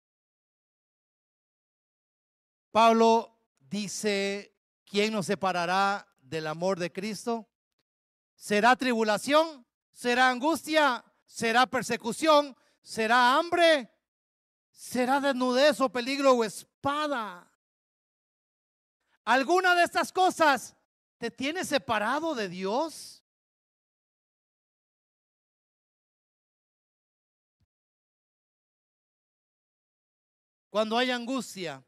Pablo 2.72 3.38
dice, 3.60 4.58
¿quién 4.86 5.14
nos 5.14 5.28
separará 5.28 6.08
del 6.20 6.48
amor 6.48 6.80
de 6.80 6.92
Cristo? 6.92 7.48
¿Será 8.34 8.76
tribulación? 8.76 9.68
¿Será 9.92 10.32
angustia? 10.32 11.06
¿Será 11.28 11.68
persecución? 11.68 12.58
¿Será 12.82 13.38
hambre? 13.38 13.92
será 14.72 15.20
desnudez 15.20 15.80
o 15.80 15.90
peligro 15.90 16.34
o 16.34 16.44
espada. 16.44 17.48
¿Alguna 19.26 19.76
de 19.76 19.84
estas 19.84 20.12
cosas 20.12 20.76
te 21.20 21.30
tiene 21.30 21.64
separado 21.66 22.34
de 22.34 22.50
Dios? 22.50 23.15
Cuando 30.76 30.98
hay 30.98 31.10
angustia, 31.10 31.82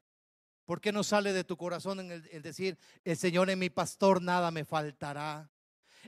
¿por 0.63 0.79
qué 0.79 0.93
no 0.93 1.03
sale 1.03 1.33
de 1.33 1.43
tu 1.43 1.57
corazón 1.57 1.99
en 1.99 2.09
el, 2.09 2.41
decir, 2.41 2.77
el 3.03 3.17
Señor 3.17 3.49
es 3.49 3.57
mi 3.57 3.69
pastor, 3.69 4.21
nada 4.21 4.49
me 4.49 4.63
faltará? 4.63 5.51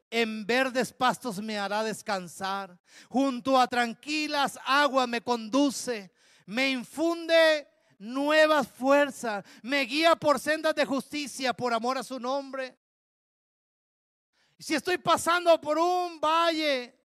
En 0.09 0.45
verdes 0.45 0.93
pastos 0.93 1.41
me 1.41 1.59
hará 1.59 1.83
descansar, 1.83 2.79
junto 3.09 3.59
a 3.59 3.67
tranquilas 3.67 4.57
aguas 4.63 5.09
me 5.09 5.19
conduce 5.19 6.13
me 6.45 6.69
infunde 6.69 7.67
nuevas 7.97 8.65
fuerzas, 8.69 9.43
me 9.61 9.81
guía 9.81 10.15
por 10.15 10.39
sendas 10.39 10.73
de 10.73 10.85
justicia 10.85 11.51
por 11.51 11.73
amor 11.73 11.97
a 11.97 12.03
su 12.03 12.17
nombre. 12.17 12.79
Si 14.57 14.73
estoy 14.73 14.99
pasando 14.99 15.59
por 15.59 15.77
un 15.77 16.17
valle 16.21 16.98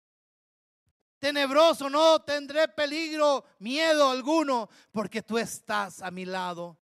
tenebroso, 1.22 1.88
no 1.88 2.20
tendré 2.24 2.68
peligro, 2.68 3.46
miedo 3.60 4.10
alguno, 4.10 4.70
porque 4.92 5.22
tú 5.22 5.38
estás 5.38 6.02
a 6.02 6.10
mi 6.10 6.26
lado. 6.26 6.78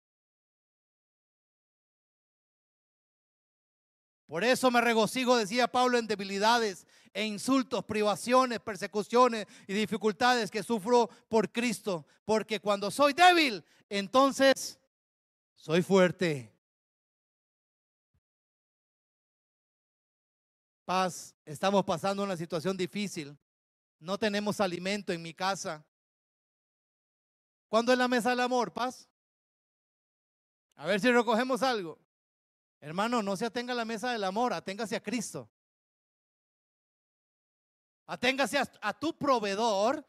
Por 4.27 4.45
eso 4.45 4.71
me 4.71 4.81
regocijo, 4.81 5.37
decía 5.37 5.67
Pablo, 5.67 5.99
en 5.99 6.07
debilidades, 6.07 6.87
e 7.13 7.25
insultos, 7.25 7.85
privaciones, 7.85 8.61
persecuciones 8.61 9.47
y 9.67 9.73
dificultades 9.73 10.53
que 10.53 10.63
sufro 10.63 11.11
por 11.29 11.51
Cristo. 11.51 12.07
Porque 12.25 12.61
cuando 12.61 12.93
soy 12.93 13.15
débil, 13.15 13.65
entonces 13.89 14.79
soy 15.57 15.83
fuerte. 15.83 16.55
Paz, 20.85 21.35
estamos 21.45 21.85
pasando 21.85 22.23
una 22.23 22.37
situación 22.37 22.77
difícil. 22.77 23.37
No 24.01 24.19
tenemos 24.19 24.61
alimento 24.61 25.13
en 25.13 25.23
mi 25.23 25.35
casa. 25.35 25.85
¿Cuándo 27.69 27.93
es 27.93 27.99
la 27.99 28.09
mesa 28.09 28.31
del 28.31 28.41
amor, 28.41 28.73
paz? 28.73 29.09
A 30.77 30.87
ver 30.87 31.01
si 31.01 31.11
recogemos 31.11 31.63
algo. 31.63 31.99
Hermano, 32.81 33.23
no 33.23 33.37
se 33.37 33.47
atenga 33.47 33.73
a 33.73 33.77
la 33.77 33.85
mesa 33.85 34.13
del 34.13 34.23
amor, 34.25 34.53
aténgase 34.53 34.95
a 34.95 35.03
Cristo. 35.03 35.51
Aténgase 38.07 38.59
a, 38.81 38.99
tu 38.99 39.17
proveedor. 39.19 40.07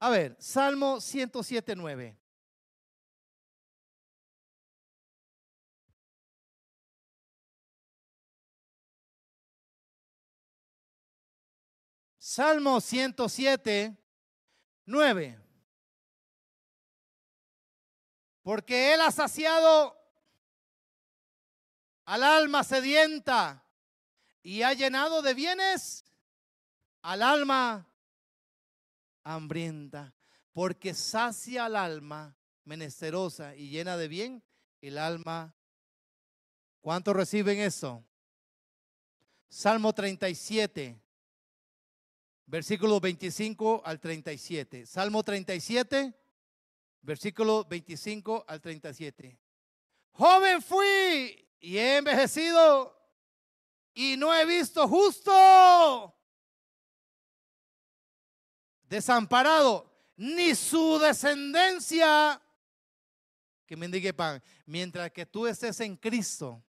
A 0.00 0.10
ver, 0.10 0.36
Salmo 0.38 1.00
107, 1.00 1.74
Salmo 12.30 12.78
107, 12.78 13.96
9. 14.84 15.40
Porque 18.42 18.92
Él 18.92 19.00
ha 19.00 19.10
saciado 19.10 19.98
al 22.04 22.22
alma 22.22 22.64
sedienta 22.64 23.64
y 24.42 24.60
ha 24.60 24.74
llenado 24.74 25.22
de 25.22 25.32
bienes 25.32 26.04
al 27.00 27.22
alma 27.22 27.88
hambrienta, 29.24 30.14
porque 30.52 30.92
sacia 30.92 31.64
al 31.64 31.76
alma 31.76 32.36
menesterosa 32.64 33.56
y 33.56 33.70
llena 33.70 33.96
de 33.96 34.06
bien, 34.06 34.44
el 34.82 34.98
alma. 34.98 35.56
¿Cuántos 36.82 37.16
reciben 37.16 37.58
eso? 37.58 38.04
Salmo 39.48 39.94
37, 39.94 41.07
versículo 42.48 42.98
25 42.98 43.82
al 43.84 44.00
37. 44.00 44.86
Salmo 44.86 45.22
37, 45.22 46.14
versículo 47.02 47.64
25 47.64 48.44
al 48.48 48.60
37. 48.60 49.38
Joven 50.12 50.62
fui 50.62 51.46
y 51.60 51.76
he 51.76 51.98
envejecido 51.98 52.98
y 53.94 54.16
no 54.16 54.34
he 54.34 54.44
visto 54.46 54.88
justo 54.88 56.14
desamparado, 58.88 59.92
ni 60.16 60.54
su 60.54 60.98
descendencia 60.98 62.40
que 63.66 63.76
mendigue 63.76 64.14
pan. 64.14 64.42
Mientras 64.64 65.12
que 65.12 65.26
tú 65.26 65.46
estés 65.46 65.78
en 65.80 65.96
Cristo, 65.96 66.64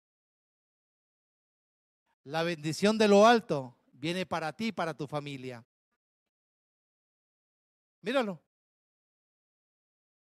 la 2.26 2.44
bendición 2.44 2.98
de 2.98 3.08
lo 3.08 3.26
alto 3.26 3.78
viene 3.94 4.26
para 4.26 4.52
ti 4.52 4.72
para 4.72 4.94
tu 4.94 5.08
familia. 5.08 5.66
Míralo. 8.02 8.42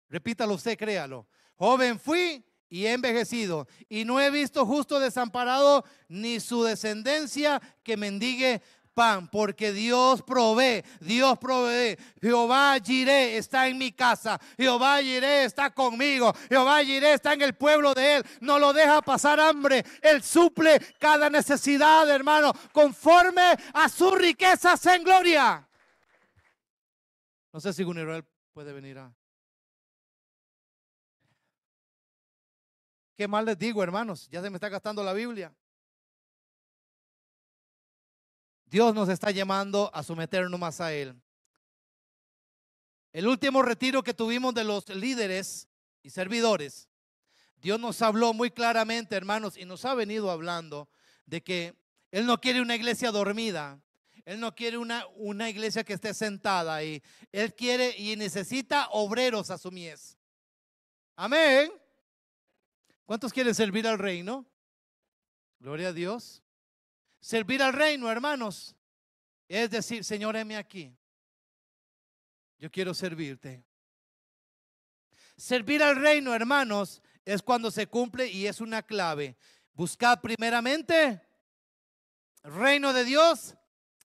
Repítalo 0.08 0.54
usted, 0.54 0.76
créalo. 0.76 1.26
Joven 1.56 1.98
fui 1.98 2.44
y 2.68 2.86
he 2.86 2.92
envejecido, 2.92 3.68
y 3.88 4.04
no 4.04 4.18
he 4.18 4.30
visto 4.30 4.64
justo 4.64 4.98
desamparado 4.98 5.84
ni 6.08 6.40
su 6.40 6.64
descendencia 6.64 7.60
que 7.82 7.98
mendigue 7.98 8.62
pan, 8.94 9.28
porque 9.28 9.72
Dios 9.72 10.22
provee, 10.22 10.82
Dios 11.00 11.38
provee. 11.38 11.98
Jehová 12.20 12.78
Jireh 12.82 13.36
está 13.36 13.68
en 13.68 13.78
mi 13.78 13.92
casa, 13.92 14.40
Jehová 14.56 15.02
Jireh 15.02 15.44
está 15.44 15.70
conmigo, 15.70 16.32
Jehová 16.48 16.82
Jireh 16.82 17.14
está 17.14 17.34
en 17.34 17.42
el 17.42 17.54
pueblo 17.54 17.94
de 17.94 18.16
él, 18.16 18.24
no 18.40 18.58
lo 18.58 18.72
deja 18.72 19.02
pasar 19.02 19.38
hambre, 19.38 19.84
él 20.00 20.22
suple 20.22 20.78
cada 20.98 21.28
necesidad, 21.28 22.08
hermano, 22.08 22.52
conforme 22.72 23.54
a 23.74 23.88
sus 23.88 24.12
riquezas 24.14 24.84
en 24.86 25.04
gloria. 25.04 25.68
No 27.52 27.60
sé 27.60 27.72
si 27.72 27.82
Gunirel 27.84 28.24
puede 28.52 28.72
venir 28.72 28.98
a... 28.98 29.14
¿Qué 33.16 33.28
más 33.28 33.44
les 33.44 33.58
digo, 33.58 33.82
hermanos? 33.82 34.28
Ya 34.30 34.40
se 34.40 34.48
me 34.48 34.56
está 34.56 34.68
gastando 34.68 35.02
la 35.04 35.12
Biblia. 35.12 35.54
Dios 38.64 38.94
nos 38.94 39.10
está 39.10 39.30
llamando 39.30 39.90
a 39.92 40.02
someternos 40.02 40.58
más 40.58 40.80
a 40.80 40.94
Él. 40.94 41.14
El 43.12 43.28
último 43.28 43.60
retiro 43.60 44.02
que 44.02 44.14
tuvimos 44.14 44.54
de 44.54 44.64
los 44.64 44.88
líderes 44.88 45.68
y 46.02 46.08
servidores, 46.08 46.88
Dios 47.56 47.78
nos 47.78 48.00
habló 48.00 48.32
muy 48.32 48.50
claramente, 48.50 49.14
hermanos, 49.14 49.58
y 49.58 49.66
nos 49.66 49.84
ha 49.84 49.94
venido 49.94 50.30
hablando 50.30 50.88
de 51.26 51.42
que 51.42 51.76
Él 52.10 52.24
no 52.24 52.40
quiere 52.40 52.62
una 52.62 52.74
iglesia 52.74 53.10
dormida. 53.10 53.78
Él 54.24 54.38
no 54.38 54.54
quiere 54.54 54.78
una, 54.78 55.06
una 55.16 55.50
iglesia 55.50 55.84
que 55.84 55.94
esté 55.94 56.14
sentada 56.14 56.74
ahí. 56.74 57.02
Él 57.32 57.54
quiere 57.54 57.94
y 57.96 58.14
necesita 58.16 58.88
obreros 58.90 59.50
a 59.50 59.58
su 59.58 59.70
mies. 59.72 60.16
Amén. 61.16 61.72
¿Cuántos 63.04 63.32
quieren 63.32 63.54
servir 63.54 63.86
al 63.86 63.98
reino? 63.98 64.46
Gloria 65.58 65.88
a 65.88 65.92
Dios. 65.92 66.42
Servir 67.20 67.62
al 67.62 67.72
reino, 67.72 68.10
hermanos, 68.10 68.74
es 69.46 69.70
decir, 69.70 70.02
Señor, 70.02 70.36
aquí. 70.36 70.96
Yo 72.58 72.70
quiero 72.70 72.94
servirte. 72.94 73.64
Servir 75.36 75.82
al 75.82 75.96
reino, 75.96 76.34
hermanos, 76.34 77.00
es 77.24 77.42
cuando 77.42 77.70
se 77.70 77.86
cumple 77.86 78.26
y 78.28 78.46
es 78.46 78.60
una 78.60 78.82
clave. 78.82 79.36
Buscar 79.72 80.20
primeramente 80.20 81.22
reino 82.42 82.92
de 82.92 83.04
Dios 83.04 83.56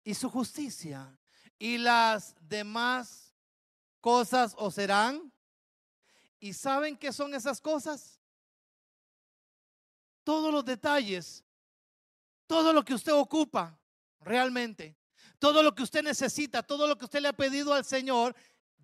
y 0.08 0.14
su 0.14 0.30
justicia. 0.30 1.20
Y 1.60 1.78
las 1.78 2.34
demás 2.40 3.36
cosas 4.00 4.56
os 4.58 4.76
serán. 4.76 5.34
¿Y 6.40 6.54
saben 6.54 6.96
qué 6.96 7.12
son 7.12 7.34
esas 7.34 7.60
cosas? 7.60 8.22
Todos 10.24 10.54
los 10.54 10.64
detalles 10.64 11.44
todo 12.48 12.72
lo 12.72 12.84
que 12.84 12.94
usted 12.94 13.14
ocupa 13.14 13.78
realmente, 14.22 14.96
todo 15.38 15.62
lo 15.62 15.76
que 15.76 15.84
usted 15.84 16.02
necesita, 16.02 16.64
todo 16.64 16.88
lo 16.88 16.98
que 16.98 17.06
usted 17.06 17.20
le 17.20 17.28
ha 17.28 17.34
pedido 17.34 17.74
al 17.74 17.84
Señor, 17.84 18.36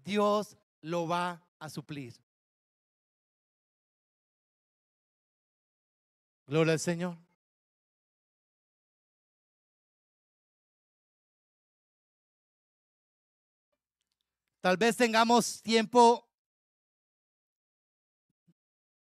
Dios 0.03 0.57
lo 0.81 1.07
va 1.07 1.41
a 1.57 1.69
suplir. 1.69 2.13
Gloria 6.45 6.73
al 6.73 6.79
Señor. 6.79 7.17
Tal 14.63 14.77
vez 14.77 14.95
tengamos 14.95 15.61
tiempo 15.61 16.25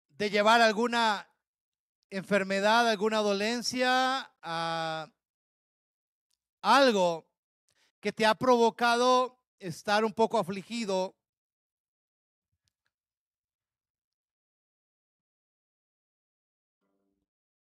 de 0.09 0.29
llevar 0.29 0.59
alguna 0.59 1.29
enfermedad, 2.09 2.89
alguna 2.89 3.19
dolencia, 3.19 4.29
ah, 4.41 5.09
algo 6.61 7.25
que 8.01 8.11
te 8.11 8.25
ha 8.25 8.35
provocado 8.35 9.39
estar 9.57 10.03
un 10.03 10.11
poco 10.11 10.37
afligido. 10.37 11.15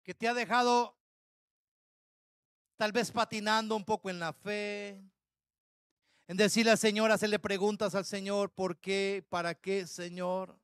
que 0.04 0.14
te 0.14 0.30
ha 0.30 0.34
dejado 0.34 0.98
tal 2.78 2.94
vez 2.94 3.12
patinando 3.12 3.76
un 3.76 3.84
poco 3.84 4.10
en 4.10 4.20
la 4.20 4.32
fe, 4.32 5.02
en 6.28 6.38
decirle 6.38 6.72
al 6.72 6.78
Señor, 6.78 7.12
hacerle 7.12 7.40
preguntas 7.40 7.96
al 7.96 8.06
Señor, 8.06 8.52
¿por 8.52 8.78
qué? 8.78 9.26
¿Para 9.30 9.56
qué, 9.56 9.86
Señor? 9.88 10.58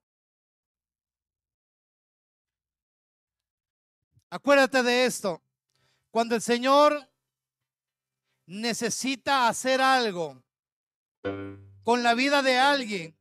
Acuérdate 4.30 4.84
de 4.84 5.05
esto. 5.05 5.41
Cuando 6.12 6.36
el 6.36 6.41
Señor 6.41 7.07
necesita 8.45 9.47
hacer 9.47 9.82
algo 9.82 10.41
con 11.84 12.03
la 12.03 12.14
vida 12.14 12.41
de 12.41 12.57
alguien, 12.57 13.18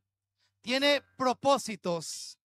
tiene 0.61 1.03
propósitos. 1.17 2.39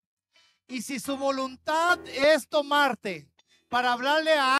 Y 0.68 0.82
si 0.82 1.00
su 1.00 1.18
voluntad 1.18 2.00
es 2.08 2.48
tomarte 2.48 3.30
para 3.70 3.94
hablarle 3.94 4.34
a 4.34 4.58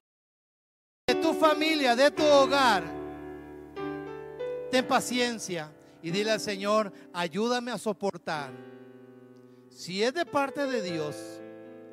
de 1.08 1.16
tu 1.16 1.34
familia, 1.34 1.96
de 1.96 2.12
tu 2.12 2.24
hogar, 2.24 3.03
ten 4.74 4.88
paciencia 4.88 5.72
y 6.02 6.10
dile 6.10 6.32
al 6.32 6.40
Señor, 6.40 6.92
ayúdame 7.14 7.70
a 7.70 7.78
soportar. 7.78 8.52
Si 9.70 10.02
es 10.02 10.16
de 10.16 10.26
parte 10.26 10.66
de 10.66 10.82
Dios, 10.82 11.16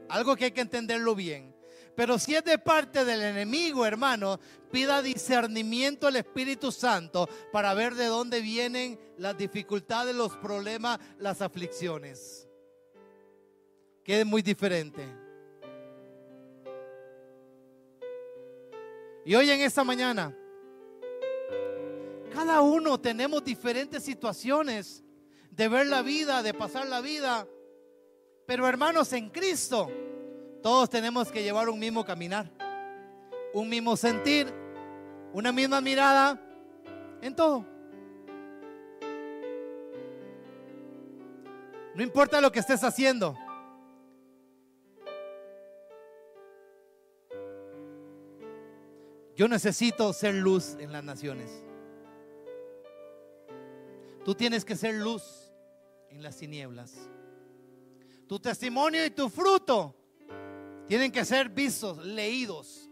algo 0.09 0.35
que 0.35 0.47
hay 0.47 0.51
que 0.53 0.63
entenderlo 0.63 1.15
bien, 1.15 1.55
pero 1.95 2.19
si 2.19 2.35
es 2.35 2.43
de 2.43 2.57
parte 2.57 3.05
del 3.05 3.21
enemigo, 3.21 3.85
hermano, 3.85 4.41
pida 4.73 5.03
discernimiento 5.03 6.07
al 6.07 6.17
Espíritu 6.17 6.73
Santo 6.73 7.29
para 7.53 7.75
ver 7.75 7.97
de 7.97 8.07
dónde 8.07 8.41
vienen 8.41 8.99
las 9.19 9.37
dificultades, 9.37 10.17
los 10.17 10.35
problemas, 10.39 10.99
las 11.19 11.43
aflicciones. 11.43 12.49
Que 14.03 14.21
es 14.21 14.27
muy 14.27 14.41
diferente. 14.41 15.07
Y 19.27 19.35
hoy 19.35 19.51
en 19.51 19.61
esta 19.61 19.85
mañana, 19.85 20.35
cada 22.33 22.61
uno 22.63 22.99
tenemos 23.01 23.45
diferentes 23.45 24.03
situaciones 24.03 25.05
de 25.51 25.69
ver 25.69 25.87
la 25.87 26.03
vida, 26.03 26.43
de 26.43 26.55
pasar 26.55 26.87
la 26.87 27.01
vida. 27.01 27.47
Pero 28.47 28.67
hermanos, 28.67 29.13
en 29.13 29.31
Cristo 29.31 29.91
todos 30.63 30.89
tenemos 30.91 31.31
que 31.31 31.43
llevar 31.43 31.69
un 31.69 31.79
mismo 31.79 32.05
caminar, 32.05 32.51
un 33.53 33.69
mismo 33.69 33.97
sentir, 33.97 34.53
una 35.33 35.53
misma 35.53 35.81
mirada 35.81 36.41
en 37.21 37.35
todo. 37.35 37.65
No 41.95 42.03
importa 42.03 42.41
lo 42.41 42.53
que 42.53 42.61
estés 42.61 42.83
haciendo. 42.85 43.37
Yo 49.37 49.49
necesito 49.49 50.13
ser 50.13 50.35
luz 50.35 50.77
en 50.79 50.93
las 50.93 51.03
naciones. 51.03 51.51
Tú 54.31 54.37
tienes 54.37 54.65
que 54.65 54.77
ser 54.77 54.95
luz 54.95 55.51
en 56.09 56.23
las 56.23 56.37
tinieblas. 56.37 56.95
Tu 58.29 58.39
testimonio 58.39 59.05
y 59.05 59.11
tu 59.11 59.29
fruto 59.29 59.93
tienen 60.87 61.11
que 61.11 61.25
ser 61.25 61.49
vistos, 61.49 61.99
leídos. 61.99 62.89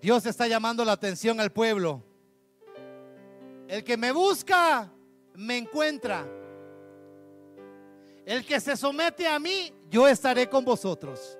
Dios 0.00 0.24
está 0.24 0.46
llamando 0.46 0.84
la 0.84 0.92
atención 0.92 1.40
al 1.40 1.50
pueblo 1.50 2.04
El 3.66 3.82
que 3.82 3.96
me 3.96 4.12
busca, 4.12 4.92
me 5.34 5.58
encuentra. 5.58 6.24
El 8.24 8.46
que 8.46 8.60
se 8.60 8.76
somete 8.76 9.26
a 9.26 9.40
mí, 9.40 9.72
yo 9.90 10.06
estaré 10.06 10.48
con 10.48 10.64
vosotros. 10.64 11.36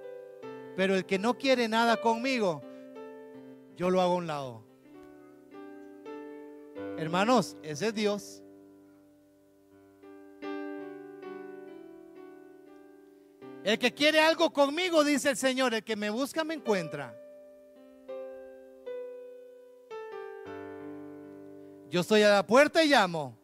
Pero 0.75 0.97
el 0.97 1.07
que 1.07 1.17
no 1.17 1.39
quiere 1.39 1.69
nada 1.69 2.01
conmigo, 2.01 2.61
yo 3.77 3.91
lo 3.91 4.01
hago 4.01 4.15
a 4.15 4.17
un 4.17 4.27
lado. 4.27 4.65
Hermanos, 6.99 7.57
ese 7.63 7.89
es 7.89 7.95
Dios. 7.95 8.43
El 13.65 13.79
que 13.79 13.93
quiere 13.93 14.21
algo 14.21 14.53
conmigo, 14.53 15.03
dice 15.05 15.31
el 15.31 15.37
Señor, 15.37 15.75
el 15.75 15.83
que 15.83 15.97
me 15.97 16.09
busca 16.09 16.45
me 16.45 16.55
encuentra. 16.55 17.15
Yo 21.91 22.01
estoy 22.01 22.23
a 22.23 22.31
la 22.31 22.47
puerta 22.47 22.85
y 22.85 22.89
llamo. 22.89 23.37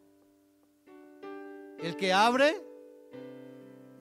El 1.79 1.95
que 1.97 2.13
abre, 2.13 2.55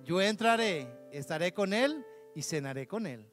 yo 0.05 0.21
entraré, 0.21 0.87
estaré 1.11 1.53
con 1.53 1.73
él 1.73 2.05
y 2.35 2.43
cenaré 2.43 2.87
con 2.87 3.07
él. 3.07 3.32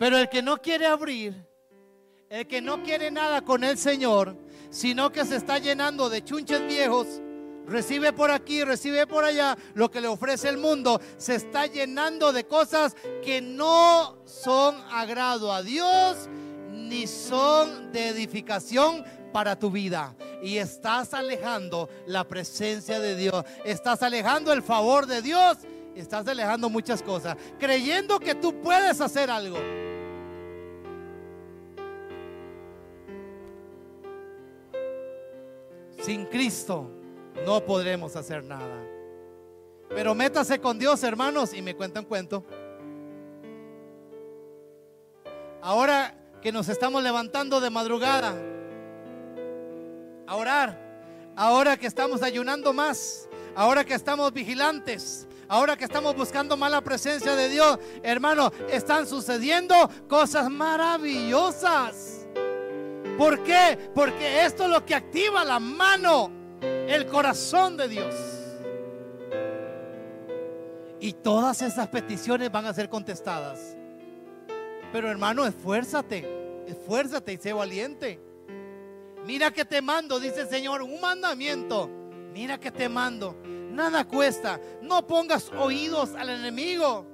Pero 0.00 0.16
el 0.16 0.30
que 0.30 0.40
no 0.40 0.56
quiere 0.56 0.86
abrir, 0.86 1.46
el 2.30 2.46
que 2.46 2.62
no 2.62 2.82
quiere 2.82 3.10
nada 3.10 3.42
con 3.42 3.62
el 3.62 3.76
Señor, 3.76 4.34
sino 4.70 5.12
que 5.12 5.26
se 5.26 5.36
está 5.36 5.58
llenando 5.58 6.08
de 6.08 6.24
chunches 6.24 6.66
viejos, 6.66 7.06
recibe 7.66 8.10
por 8.14 8.30
aquí, 8.30 8.64
recibe 8.64 9.06
por 9.06 9.24
allá 9.24 9.58
lo 9.74 9.90
que 9.90 10.00
le 10.00 10.08
ofrece 10.08 10.48
el 10.48 10.56
mundo, 10.56 11.02
se 11.18 11.34
está 11.34 11.66
llenando 11.66 12.32
de 12.32 12.46
cosas 12.46 12.96
que 13.22 13.42
no 13.42 14.16
son 14.24 14.74
agrado 14.90 15.52
a 15.52 15.62
Dios 15.62 16.30
ni 16.70 17.06
son 17.06 17.92
de 17.92 18.08
edificación 18.08 19.04
para 19.34 19.58
tu 19.58 19.70
vida. 19.70 20.16
Y 20.42 20.56
estás 20.56 21.12
alejando 21.12 21.90
la 22.06 22.26
presencia 22.26 23.00
de 23.00 23.16
Dios, 23.16 23.44
estás 23.66 24.02
alejando 24.02 24.50
el 24.54 24.62
favor 24.62 25.04
de 25.04 25.20
Dios, 25.20 25.58
estás 25.94 26.26
alejando 26.26 26.70
muchas 26.70 27.02
cosas, 27.02 27.36
creyendo 27.58 28.18
que 28.18 28.34
tú 28.34 28.62
puedes 28.62 28.98
hacer 29.02 29.30
algo. 29.30 29.58
Sin 36.00 36.24
Cristo 36.26 36.90
no 37.44 37.64
podremos 37.64 38.16
hacer 38.16 38.42
nada. 38.44 38.86
Pero 39.88 40.14
métase 40.14 40.60
con 40.60 40.78
Dios, 40.78 41.02
hermanos, 41.02 41.52
y 41.52 41.62
me 41.62 41.74
cuentan 41.74 42.04
cuento. 42.04 42.44
Ahora 45.60 46.14
que 46.40 46.52
nos 46.52 46.68
estamos 46.68 47.02
levantando 47.02 47.60
de 47.60 47.70
madrugada 47.70 48.34
a 50.26 50.36
orar, 50.36 50.78
ahora 51.36 51.76
que 51.76 51.86
estamos 51.86 52.22
ayunando 52.22 52.72
más, 52.72 53.28
ahora 53.54 53.84
que 53.84 53.94
estamos 53.94 54.32
vigilantes, 54.32 55.26
ahora 55.48 55.76
que 55.76 55.84
estamos 55.84 56.16
buscando 56.16 56.56
más 56.56 56.70
la 56.70 56.80
presencia 56.80 57.34
de 57.34 57.48
Dios, 57.48 57.78
hermano, 58.02 58.52
están 58.70 59.06
sucediendo 59.06 59.74
cosas 60.08 60.48
maravillosas. 60.48 62.19
¿Por 63.20 63.42
qué? 63.42 63.78
Porque 63.94 64.46
esto 64.46 64.64
es 64.64 64.70
lo 64.70 64.86
que 64.86 64.94
activa 64.94 65.44
la 65.44 65.60
mano, 65.60 66.30
el 66.62 67.04
corazón 67.04 67.76
de 67.76 67.86
Dios. 67.86 68.14
Y 71.00 71.12
todas 71.12 71.60
esas 71.60 71.88
peticiones 71.88 72.50
van 72.50 72.64
a 72.64 72.72
ser 72.72 72.88
contestadas. 72.88 73.76
Pero 74.90 75.10
hermano, 75.10 75.44
esfuérzate, 75.44 76.26
esfuérzate 76.66 77.34
y 77.34 77.36
sé 77.36 77.52
valiente. 77.52 78.18
Mira 79.26 79.50
que 79.50 79.66
te 79.66 79.82
mando, 79.82 80.18
dice 80.18 80.40
el 80.40 80.48
Señor, 80.48 80.80
un 80.80 80.98
mandamiento. 80.98 81.90
Mira 82.32 82.58
que 82.58 82.70
te 82.70 82.88
mando. 82.88 83.36
Nada 83.44 84.06
cuesta. 84.06 84.58
No 84.80 85.06
pongas 85.06 85.50
oídos 85.58 86.14
al 86.14 86.30
enemigo. 86.30 87.04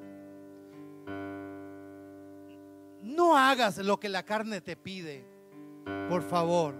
No 3.02 3.36
hagas 3.36 3.78
lo 3.78 3.98
que 3.98 4.08
la 4.08 4.22
carne 4.22 4.60
te 4.60 4.76
pide. 4.76 5.35
Por 6.08 6.22
favor. 6.22 6.74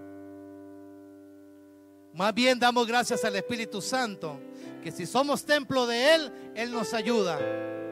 Más 2.13 2.33
bien 2.33 2.59
damos 2.59 2.87
gracias 2.87 3.23
al 3.23 3.35
Espíritu 3.35 3.81
Santo. 3.81 4.39
Que 4.83 4.91
si 4.91 5.05
somos 5.05 5.45
templo 5.45 5.85
de 5.85 6.15
Él, 6.15 6.31
Él 6.55 6.71
nos 6.71 6.93
ayuda 6.93 7.39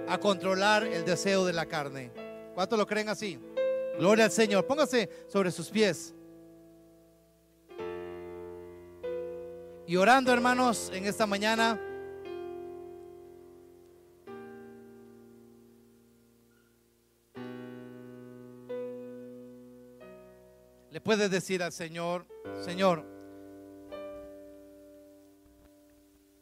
a 0.08 0.18
controlar 0.18 0.84
el 0.84 1.06
deseo 1.06 1.46
de 1.46 1.54
la 1.54 1.66
carne. 1.66 2.12
¿Cuántos 2.54 2.78
lo 2.78 2.88
creen 2.88 3.10
así? 3.10 3.40
Gloria 3.98 4.26
al 4.26 4.32
Señor. 4.32 4.66
Póngase 4.66 5.10
sobre 5.28 5.52
sus 5.52 5.70
pies. 5.70 6.14
Y 9.88 9.96
orando, 9.98 10.34
hermanos, 10.34 10.92
en 10.94 11.06
esta 11.06 11.28
mañana. 11.28 11.80
Le 20.96 21.02
puedes 21.02 21.30
decir 21.30 21.62
al 21.62 21.74
Señor, 21.74 22.26
Señor, 22.64 23.04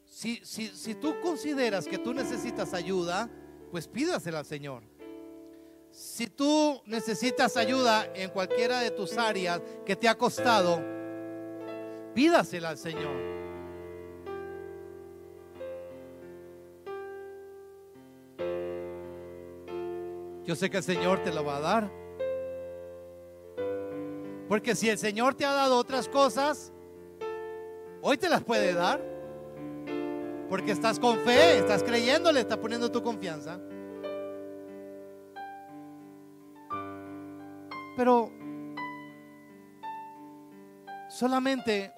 si, 0.05 0.45
si, 0.45 0.67
si 0.67 0.93
tú 0.93 1.19
consideras 1.23 1.87
que 1.87 1.97
tú 1.97 2.13
necesitas 2.13 2.75
ayuda, 2.75 3.31
pues 3.71 3.87
pídasela 3.87 4.37
al 4.37 4.45
Señor. 4.45 4.83
Si 5.89 6.27
tú 6.27 6.83
necesitas 6.85 7.57
ayuda 7.57 8.05
en 8.13 8.29
cualquiera 8.29 8.81
de 8.81 8.91
tus 8.91 9.17
áreas 9.17 9.59
que 9.87 9.95
te 9.95 10.07
ha 10.07 10.15
costado, 10.15 10.79
pídasela 12.13 12.69
al 12.69 12.77
Señor. 12.77 13.15
Yo 20.45 20.55
sé 20.55 20.69
que 20.69 20.77
el 20.77 20.83
Señor 20.83 21.23
te 21.23 21.33
lo 21.33 21.43
va 21.43 21.57
a 21.57 21.59
dar. 21.59 22.02
Porque 24.53 24.75
si 24.75 24.87
el 24.87 24.99
Señor 24.99 25.33
te 25.33 25.45
ha 25.45 25.51
dado 25.51 25.75
otras 25.77 26.07
cosas, 26.07 26.71
hoy 28.03 28.19
te 28.19 28.29
las 28.29 28.43
puede 28.43 28.75
dar. 28.75 29.03
Porque 30.47 30.71
estás 30.71 30.99
con 30.99 31.17
fe, 31.21 31.57
estás 31.57 31.81
creyéndole, 31.81 32.41
estás 32.41 32.59
poniendo 32.59 32.91
tu 32.91 33.01
confianza. 33.01 33.59
Pero 37.97 38.31
solamente 41.09 41.91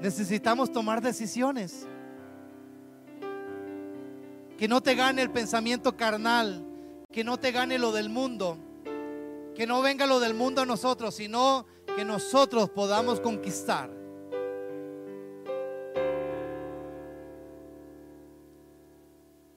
necesitamos 0.00 0.72
tomar 0.72 1.02
decisiones. 1.02 1.86
Que 4.56 4.66
no 4.66 4.80
te 4.80 4.94
gane 4.94 5.20
el 5.20 5.30
pensamiento 5.30 5.94
carnal, 5.94 6.64
que 7.12 7.22
no 7.22 7.36
te 7.36 7.52
gane 7.52 7.78
lo 7.78 7.92
del 7.92 8.08
mundo, 8.08 8.56
que 9.58 9.66
no 9.66 9.82
venga 9.82 10.06
lo 10.06 10.20
del 10.20 10.34
mundo 10.34 10.62
a 10.62 10.64
nosotros, 10.66 11.16
sino 11.16 11.66
que 11.96 12.04
nosotros 12.04 12.70
podamos 12.70 13.18
conquistar. 13.18 13.90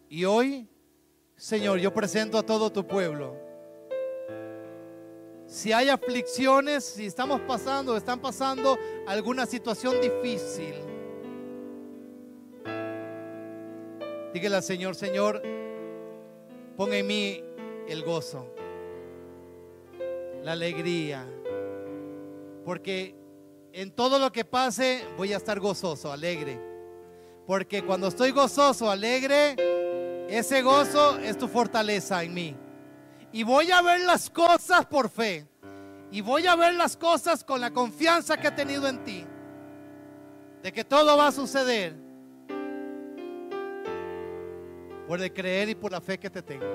Y 0.09 0.25
hoy, 0.25 0.67
Señor, 1.35 1.77
yo 1.77 1.93
presento 1.93 2.39
a 2.39 2.43
todo 2.43 2.71
tu 2.71 2.87
pueblo 2.87 3.37
si 5.45 5.71
hay 5.71 5.89
aflicciones, 5.89 6.83
si 6.83 7.05
estamos 7.05 7.41
pasando, 7.41 7.95
están 7.95 8.21
pasando 8.21 8.79
alguna 9.05 9.45
situación 9.45 10.01
difícil, 10.01 10.73
dígale 14.33 14.55
al 14.55 14.63
Señor, 14.63 14.95
Señor, 14.95 15.43
ponga 16.75 16.97
en 16.97 17.05
mí 17.05 17.43
el 17.87 18.01
gozo, 18.03 18.55
la 20.43 20.53
alegría, 20.53 21.25
porque 22.65 23.15
en 23.73 23.91
todo 23.91 24.19
lo 24.19 24.31
que 24.31 24.45
pase 24.45 25.05
voy 25.17 25.33
a 25.33 25.37
estar 25.37 25.59
gozoso, 25.59 26.11
alegre. 26.11 26.59
Porque 27.45 27.83
cuando 27.83 28.07
estoy 28.07 28.31
gozoso, 28.31 28.89
alegre, 28.89 29.55
ese 30.29 30.61
gozo 30.61 31.17
es 31.19 31.37
tu 31.37 31.47
fortaleza 31.47 32.23
en 32.23 32.33
mí. 32.33 32.55
Y 33.31 33.43
voy 33.43 33.71
a 33.71 33.81
ver 33.81 34.01
las 34.01 34.29
cosas 34.29 34.85
por 34.85 35.09
fe. 35.09 35.47
Y 36.11 36.21
voy 36.21 36.45
a 36.45 36.55
ver 36.55 36.73
las 36.73 36.97
cosas 36.97 37.43
con 37.43 37.61
la 37.61 37.71
confianza 37.71 38.37
que 38.37 38.47
he 38.47 38.51
tenido 38.51 38.87
en 38.87 39.03
ti. 39.03 39.25
De 40.61 40.71
que 40.71 40.83
todo 40.83 41.17
va 41.17 41.27
a 41.27 41.31
suceder. 41.31 41.95
Por 45.07 45.21
el 45.21 45.33
creer 45.33 45.69
y 45.69 45.75
por 45.75 45.91
la 45.91 46.01
fe 46.01 46.19
que 46.19 46.29
te 46.29 46.41
tengo. 46.41 46.65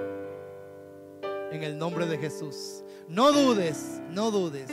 En 1.50 1.62
el 1.62 1.78
nombre 1.78 2.06
de 2.06 2.18
Jesús. 2.18 2.82
No 3.08 3.32
dudes, 3.32 4.00
no 4.10 4.30
dudes. 4.30 4.70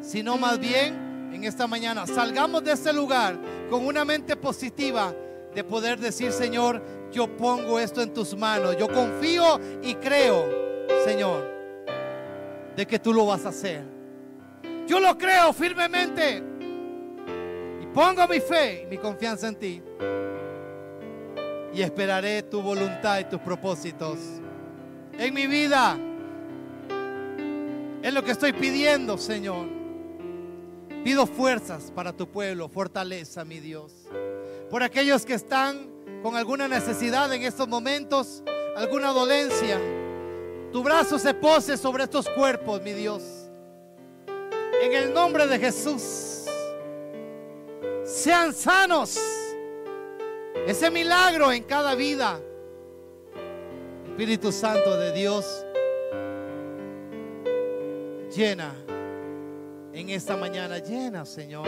Sino 0.00 0.36
más 0.38 0.58
bien 0.58 1.30
en 1.32 1.44
esta 1.44 1.66
mañana 1.66 2.06
salgamos 2.06 2.64
de 2.64 2.72
este 2.72 2.92
lugar 2.92 3.38
con 3.68 3.84
una 3.84 4.04
mente 4.04 4.36
positiva 4.36 5.14
de 5.54 5.64
poder 5.64 5.98
decir, 5.98 6.32
Señor, 6.32 6.82
yo 7.12 7.36
pongo 7.36 7.78
esto 7.78 8.00
en 8.00 8.12
tus 8.12 8.36
manos. 8.36 8.76
Yo 8.78 8.88
confío 8.88 9.60
y 9.82 9.94
creo 9.94 10.68
Señor, 11.04 11.44
de 12.76 12.86
que 12.86 12.98
tú 12.98 13.12
lo 13.12 13.26
vas 13.26 13.44
a 13.46 13.50
hacer. 13.50 13.82
Yo 14.86 15.00
lo 15.00 15.16
creo 15.16 15.52
firmemente. 15.52 16.42
Y 17.82 17.86
pongo 17.86 18.26
mi 18.26 18.40
fe 18.40 18.82
y 18.82 18.86
mi 18.86 18.98
confianza 18.98 19.48
en 19.48 19.56
ti. 19.56 19.82
Y 21.74 21.82
esperaré 21.82 22.42
tu 22.42 22.62
voluntad 22.62 23.18
y 23.20 23.24
tus 23.24 23.40
propósitos 23.40 24.18
en 25.18 25.34
mi 25.34 25.46
vida. 25.46 25.98
Es 28.08 28.14
lo 28.14 28.24
que 28.24 28.30
estoy 28.30 28.54
pidiendo, 28.54 29.18
Señor. 29.18 29.66
Pido 31.04 31.26
fuerzas 31.26 31.92
para 31.94 32.10
tu 32.10 32.26
pueblo, 32.26 32.66
fortaleza, 32.70 33.44
mi 33.44 33.60
Dios. 33.60 33.92
Por 34.70 34.82
aquellos 34.82 35.26
que 35.26 35.34
están 35.34 35.90
con 36.22 36.34
alguna 36.34 36.68
necesidad 36.68 37.30
en 37.34 37.42
estos 37.42 37.68
momentos, 37.68 38.42
alguna 38.78 39.08
dolencia, 39.08 39.78
tu 40.72 40.82
brazo 40.82 41.18
se 41.18 41.34
pose 41.34 41.76
sobre 41.76 42.04
estos 42.04 42.26
cuerpos, 42.30 42.80
mi 42.80 42.94
Dios. 42.94 43.22
En 44.82 44.94
el 44.94 45.12
nombre 45.12 45.46
de 45.46 45.58
Jesús, 45.58 46.46
sean 48.06 48.54
sanos. 48.54 49.20
Ese 50.66 50.90
milagro 50.90 51.52
en 51.52 51.62
cada 51.62 51.94
vida. 51.94 52.40
Espíritu 54.08 54.50
Santo 54.50 54.96
de 54.96 55.12
Dios, 55.12 55.66
llena 58.34 58.74
en 59.92 60.10
esta 60.10 60.36
mañana, 60.36 60.78
llena, 60.78 61.24
Señor. 61.24 61.66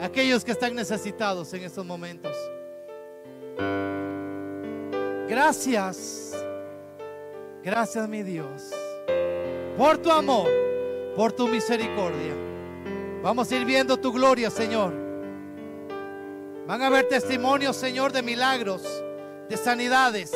Aquellos 0.00 0.44
que 0.44 0.52
están 0.52 0.74
necesitados 0.74 1.52
en 1.54 1.64
estos 1.64 1.84
momentos. 1.84 2.36
Gracias, 5.28 6.32
gracias 7.62 8.08
mi 8.08 8.22
Dios, 8.22 8.70
por 9.76 9.98
tu 9.98 10.10
amor, 10.10 10.48
por 11.14 11.32
tu 11.32 11.48
misericordia. 11.48 12.34
Vamos 13.22 13.50
a 13.50 13.56
ir 13.56 13.64
viendo 13.66 13.98
tu 13.98 14.12
gloria, 14.12 14.50
Señor. 14.50 14.94
Van 16.66 16.80
a 16.80 16.86
haber 16.86 17.08
testimonios, 17.08 17.76
Señor, 17.76 18.12
de 18.12 18.22
milagros, 18.22 18.82
de 19.48 19.56
sanidades. 19.56 20.32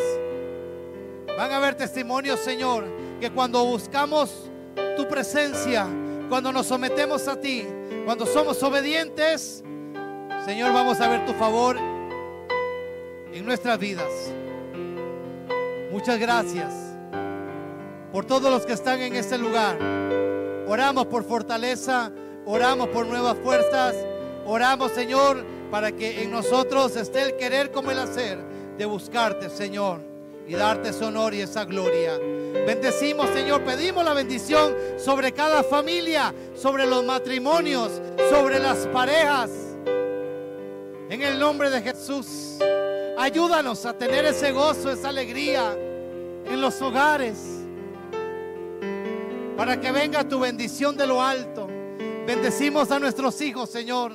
Van 1.38 1.50
a 1.50 1.56
haber 1.56 1.74
testimonios, 1.74 2.40
Señor, 2.40 2.84
que 3.22 3.30
cuando 3.30 3.64
buscamos 3.64 4.50
tu 4.96 5.06
presencia, 5.06 5.86
cuando 6.28 6.50
nos 6.50 6.66
sometemos 6.66 7.28
a 7.28 7.40
ti, 7.40 7.64
cuando 8.04 8.26
somos 8.26 8.60
obedientes, 8.64 9.62
Señor, 10.44 10.72
vamos 10.72 11.00
a 11.00 11.08
ver 11.08 11.24
tu 11.24 11.32
favor 11.34 11.76
en 13.32 13.46
nuestras 13.46 13.78
vidas. 13.78 14.10
Muchas 15.92 16.18
gracias 16.18 16.74
por 18.10 18.24
todos 18.24 18.50
los 18.50 18.66
que 18.66 18.72
están 18.72 19.00
en 19.00 19.14
este 19.14 19.38
lugar. 19.38 19.78
Oramos 20.66 21.06
por 21.06 21.22
fortaleza, 21.22 22.10
oramos 22.44 22.88
por 22.88 23.06
nuevas 23.06 23.36
fuerzas, 23.38 23.94
oramos, 24.44 24.90
Señor, 24.90 25.44
para 25.70 25.92
que 25.92 26.24
en 26.24 26.32
nosotros 26.32 26.96
esté 26.96 27.22
el 27.22 27.36
querer 27.36 27.70
como 27.70 27.92
el 27.92 28.00
hacer 28.00 28.40
de 28.76 28.84
buscarte, 28.84 29.48
Señor, 29.48 30.00
y 30.48 30.54
darte 30.54 30.88
ese 30.88 31.04
honor 31.04 31.34
y 31.34 31.42
esa 31.42 31.64
gloria. 31.64 32.18
Bendecimos, 32.66 33.28
Señor, 33.30 33.62
pedimos 33.64 34.04
la 34.04 34.14
bendición 34.14 34.74
sobre 34.96 35.32
cada 35.32 35.64
familia, 35.64 36.32
sobre 36.54 36.86
los 36.86 37.04
matrimonios, 37.04 38.00
sobre 38.30 38.60
las 38.60 38.86
parejas. 38.86 39.50
En 41.08 41.22
el 41.22 41.38
nombre 41.38 41.70
de 41.70 41.82
Jesús, 41.82 42.58
ayúdanos 43.18 43.84
a 43.84 43.92
tener 43.92 44.24
ese 44.24 44.52
gozo, 44.52 44.90
esa 44.92 45.08
alegría 45.08 45.76
en 46.46 46.60
los 46.60 46.80
hogares. 46.80 47.38
Para 49.56 49.80
que 49.80 49.90
venga 49.90 50.26
tu 50.26 50.40
bendición 50.40 50.96
de 50.96 51.06
lo 51.06 51.20
alto. 51.20 51.68
Bendecimos 52.26 52.90
a 52.92 52.98
nuestros 53.00 53.40
hijos, 53.40 53.70
Señor. 53.70 54.12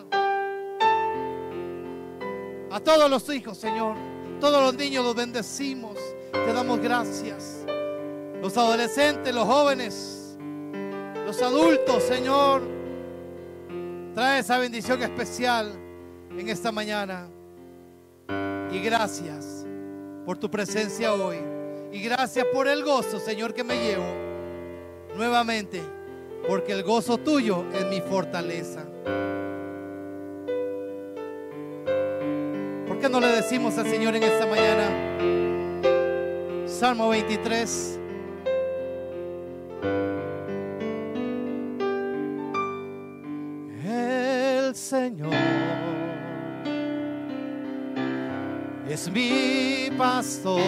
A 2.71 2.79
todos 2.79 3.09
los 3.09 3.29
hijos, 3.29 3.57
Señor. 3.57 3.95
Todos 4.39 4.61
los 4.63 4.73
niños 4.75 5.03
los 5.03 5.15
bendecimos. 5.15 5.97
Te 6.31 6.53
damos 6.53 6.79
gracias. 6.79 7.65
Los 8.47 8.55
adolescentes, 8.55 9.35
los 9.35 9.45
jóvenes, 9.45 10.37
los 11.25 11.41
adultos, 11.41 12.01
Señor. 12.01 12.61
Trae 14.15 14.39
esa 14.39 14.57
bendición 14.57 15.03
especial 15.03 15.73
en 16.31 16.47
esta 16.47 16.71
mañana. 16.71 17.27
Y 18.71 18.79
gracias 18.79 19.65
por 20.25 20.37
tu 20.37 20.49
presencia 20.49 21.13
hoy. 21.13 21.35
Y 21.91 21.99
gracias 21.99 22.45
por 22.53 22.69
el 22.69 22.85
gozo, 22.85 23.19
Señor, 23.19 23.53
que 23.53 23.65
me 23.65 23.83
llevo 23.83 24.05
nuevamente. 25.17 25.81
Porque 26.47 26.71
el 26.71 26.83
gozo 26.83 27.17
tuyo 27.17 27.65
es 27.73 27.85
mi 27.87 27.99
fortaleza. 27.99 28.85
¿Por 32.87 32.97
qué 32.97 33.09
no 33.09 33.19
le 33.19 33.27
decimos 33.27 33.77
al 33.77 33.89
Señor 33.89 34.15
en 34.15 34.23
esta 34.23 34.45
mañana? 34.45 34.89
Salmo 36.65 37.09
23. 37.09 37.96
El 43.83 44.75
Señor 44.75 45.33
es 48.89 49.09
mi 49.11 49.89
pastor. 49.97 50.61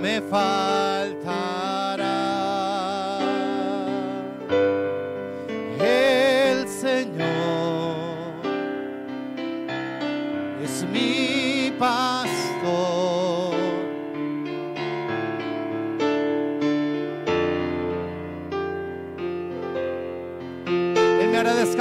me 0.00 0.20
faltará. 0.22 0.79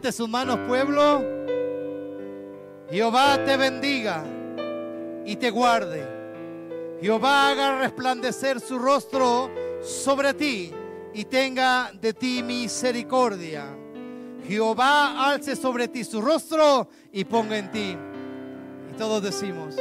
Levante 0.00 0.16
sus 0.16 0.30
manos, 0.30 0.58
pueblo. 0.66 1.22
Jehová 2.90 3.44
te 3.44 3.54
bendiga 3.58 4.24
y 5.26 5.36
te 5.36 5.50
guarde. 5.50 6.98
Jehová 7.02 7.50
haga 7.50 7.80
resplandecer 7.80 8.60
su 8.60 8.78
rostro 8.78 9.50
sobre 9.82 10.32
ti 10.32 10.72
y 11.12 11.26
tenga 11.26 11.92
de 11.92 12.14
ti 12.14 12.42
misericordia. 12.42 13.66
Jehová 14.48 15.28
alce 15.28 15.54
sobre 15.54 15.86
ti 15.86 16.02
su 16.02 16.22
rostro 16.22 16.88
y 17.12 17.24
ponga 17.24 17.58
en 17.58 17.70
ti. 17.70 17.94
Y 18.90 18.96
todos 18.96 19.22
decimos, 19.22 19.76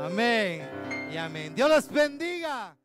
amén 0.00 0.68
y 1.12 1.16
amén. 1.16 1.52
Dios 1.52 1.68
les 1.68 1.90
bendiga. 1.90 2.76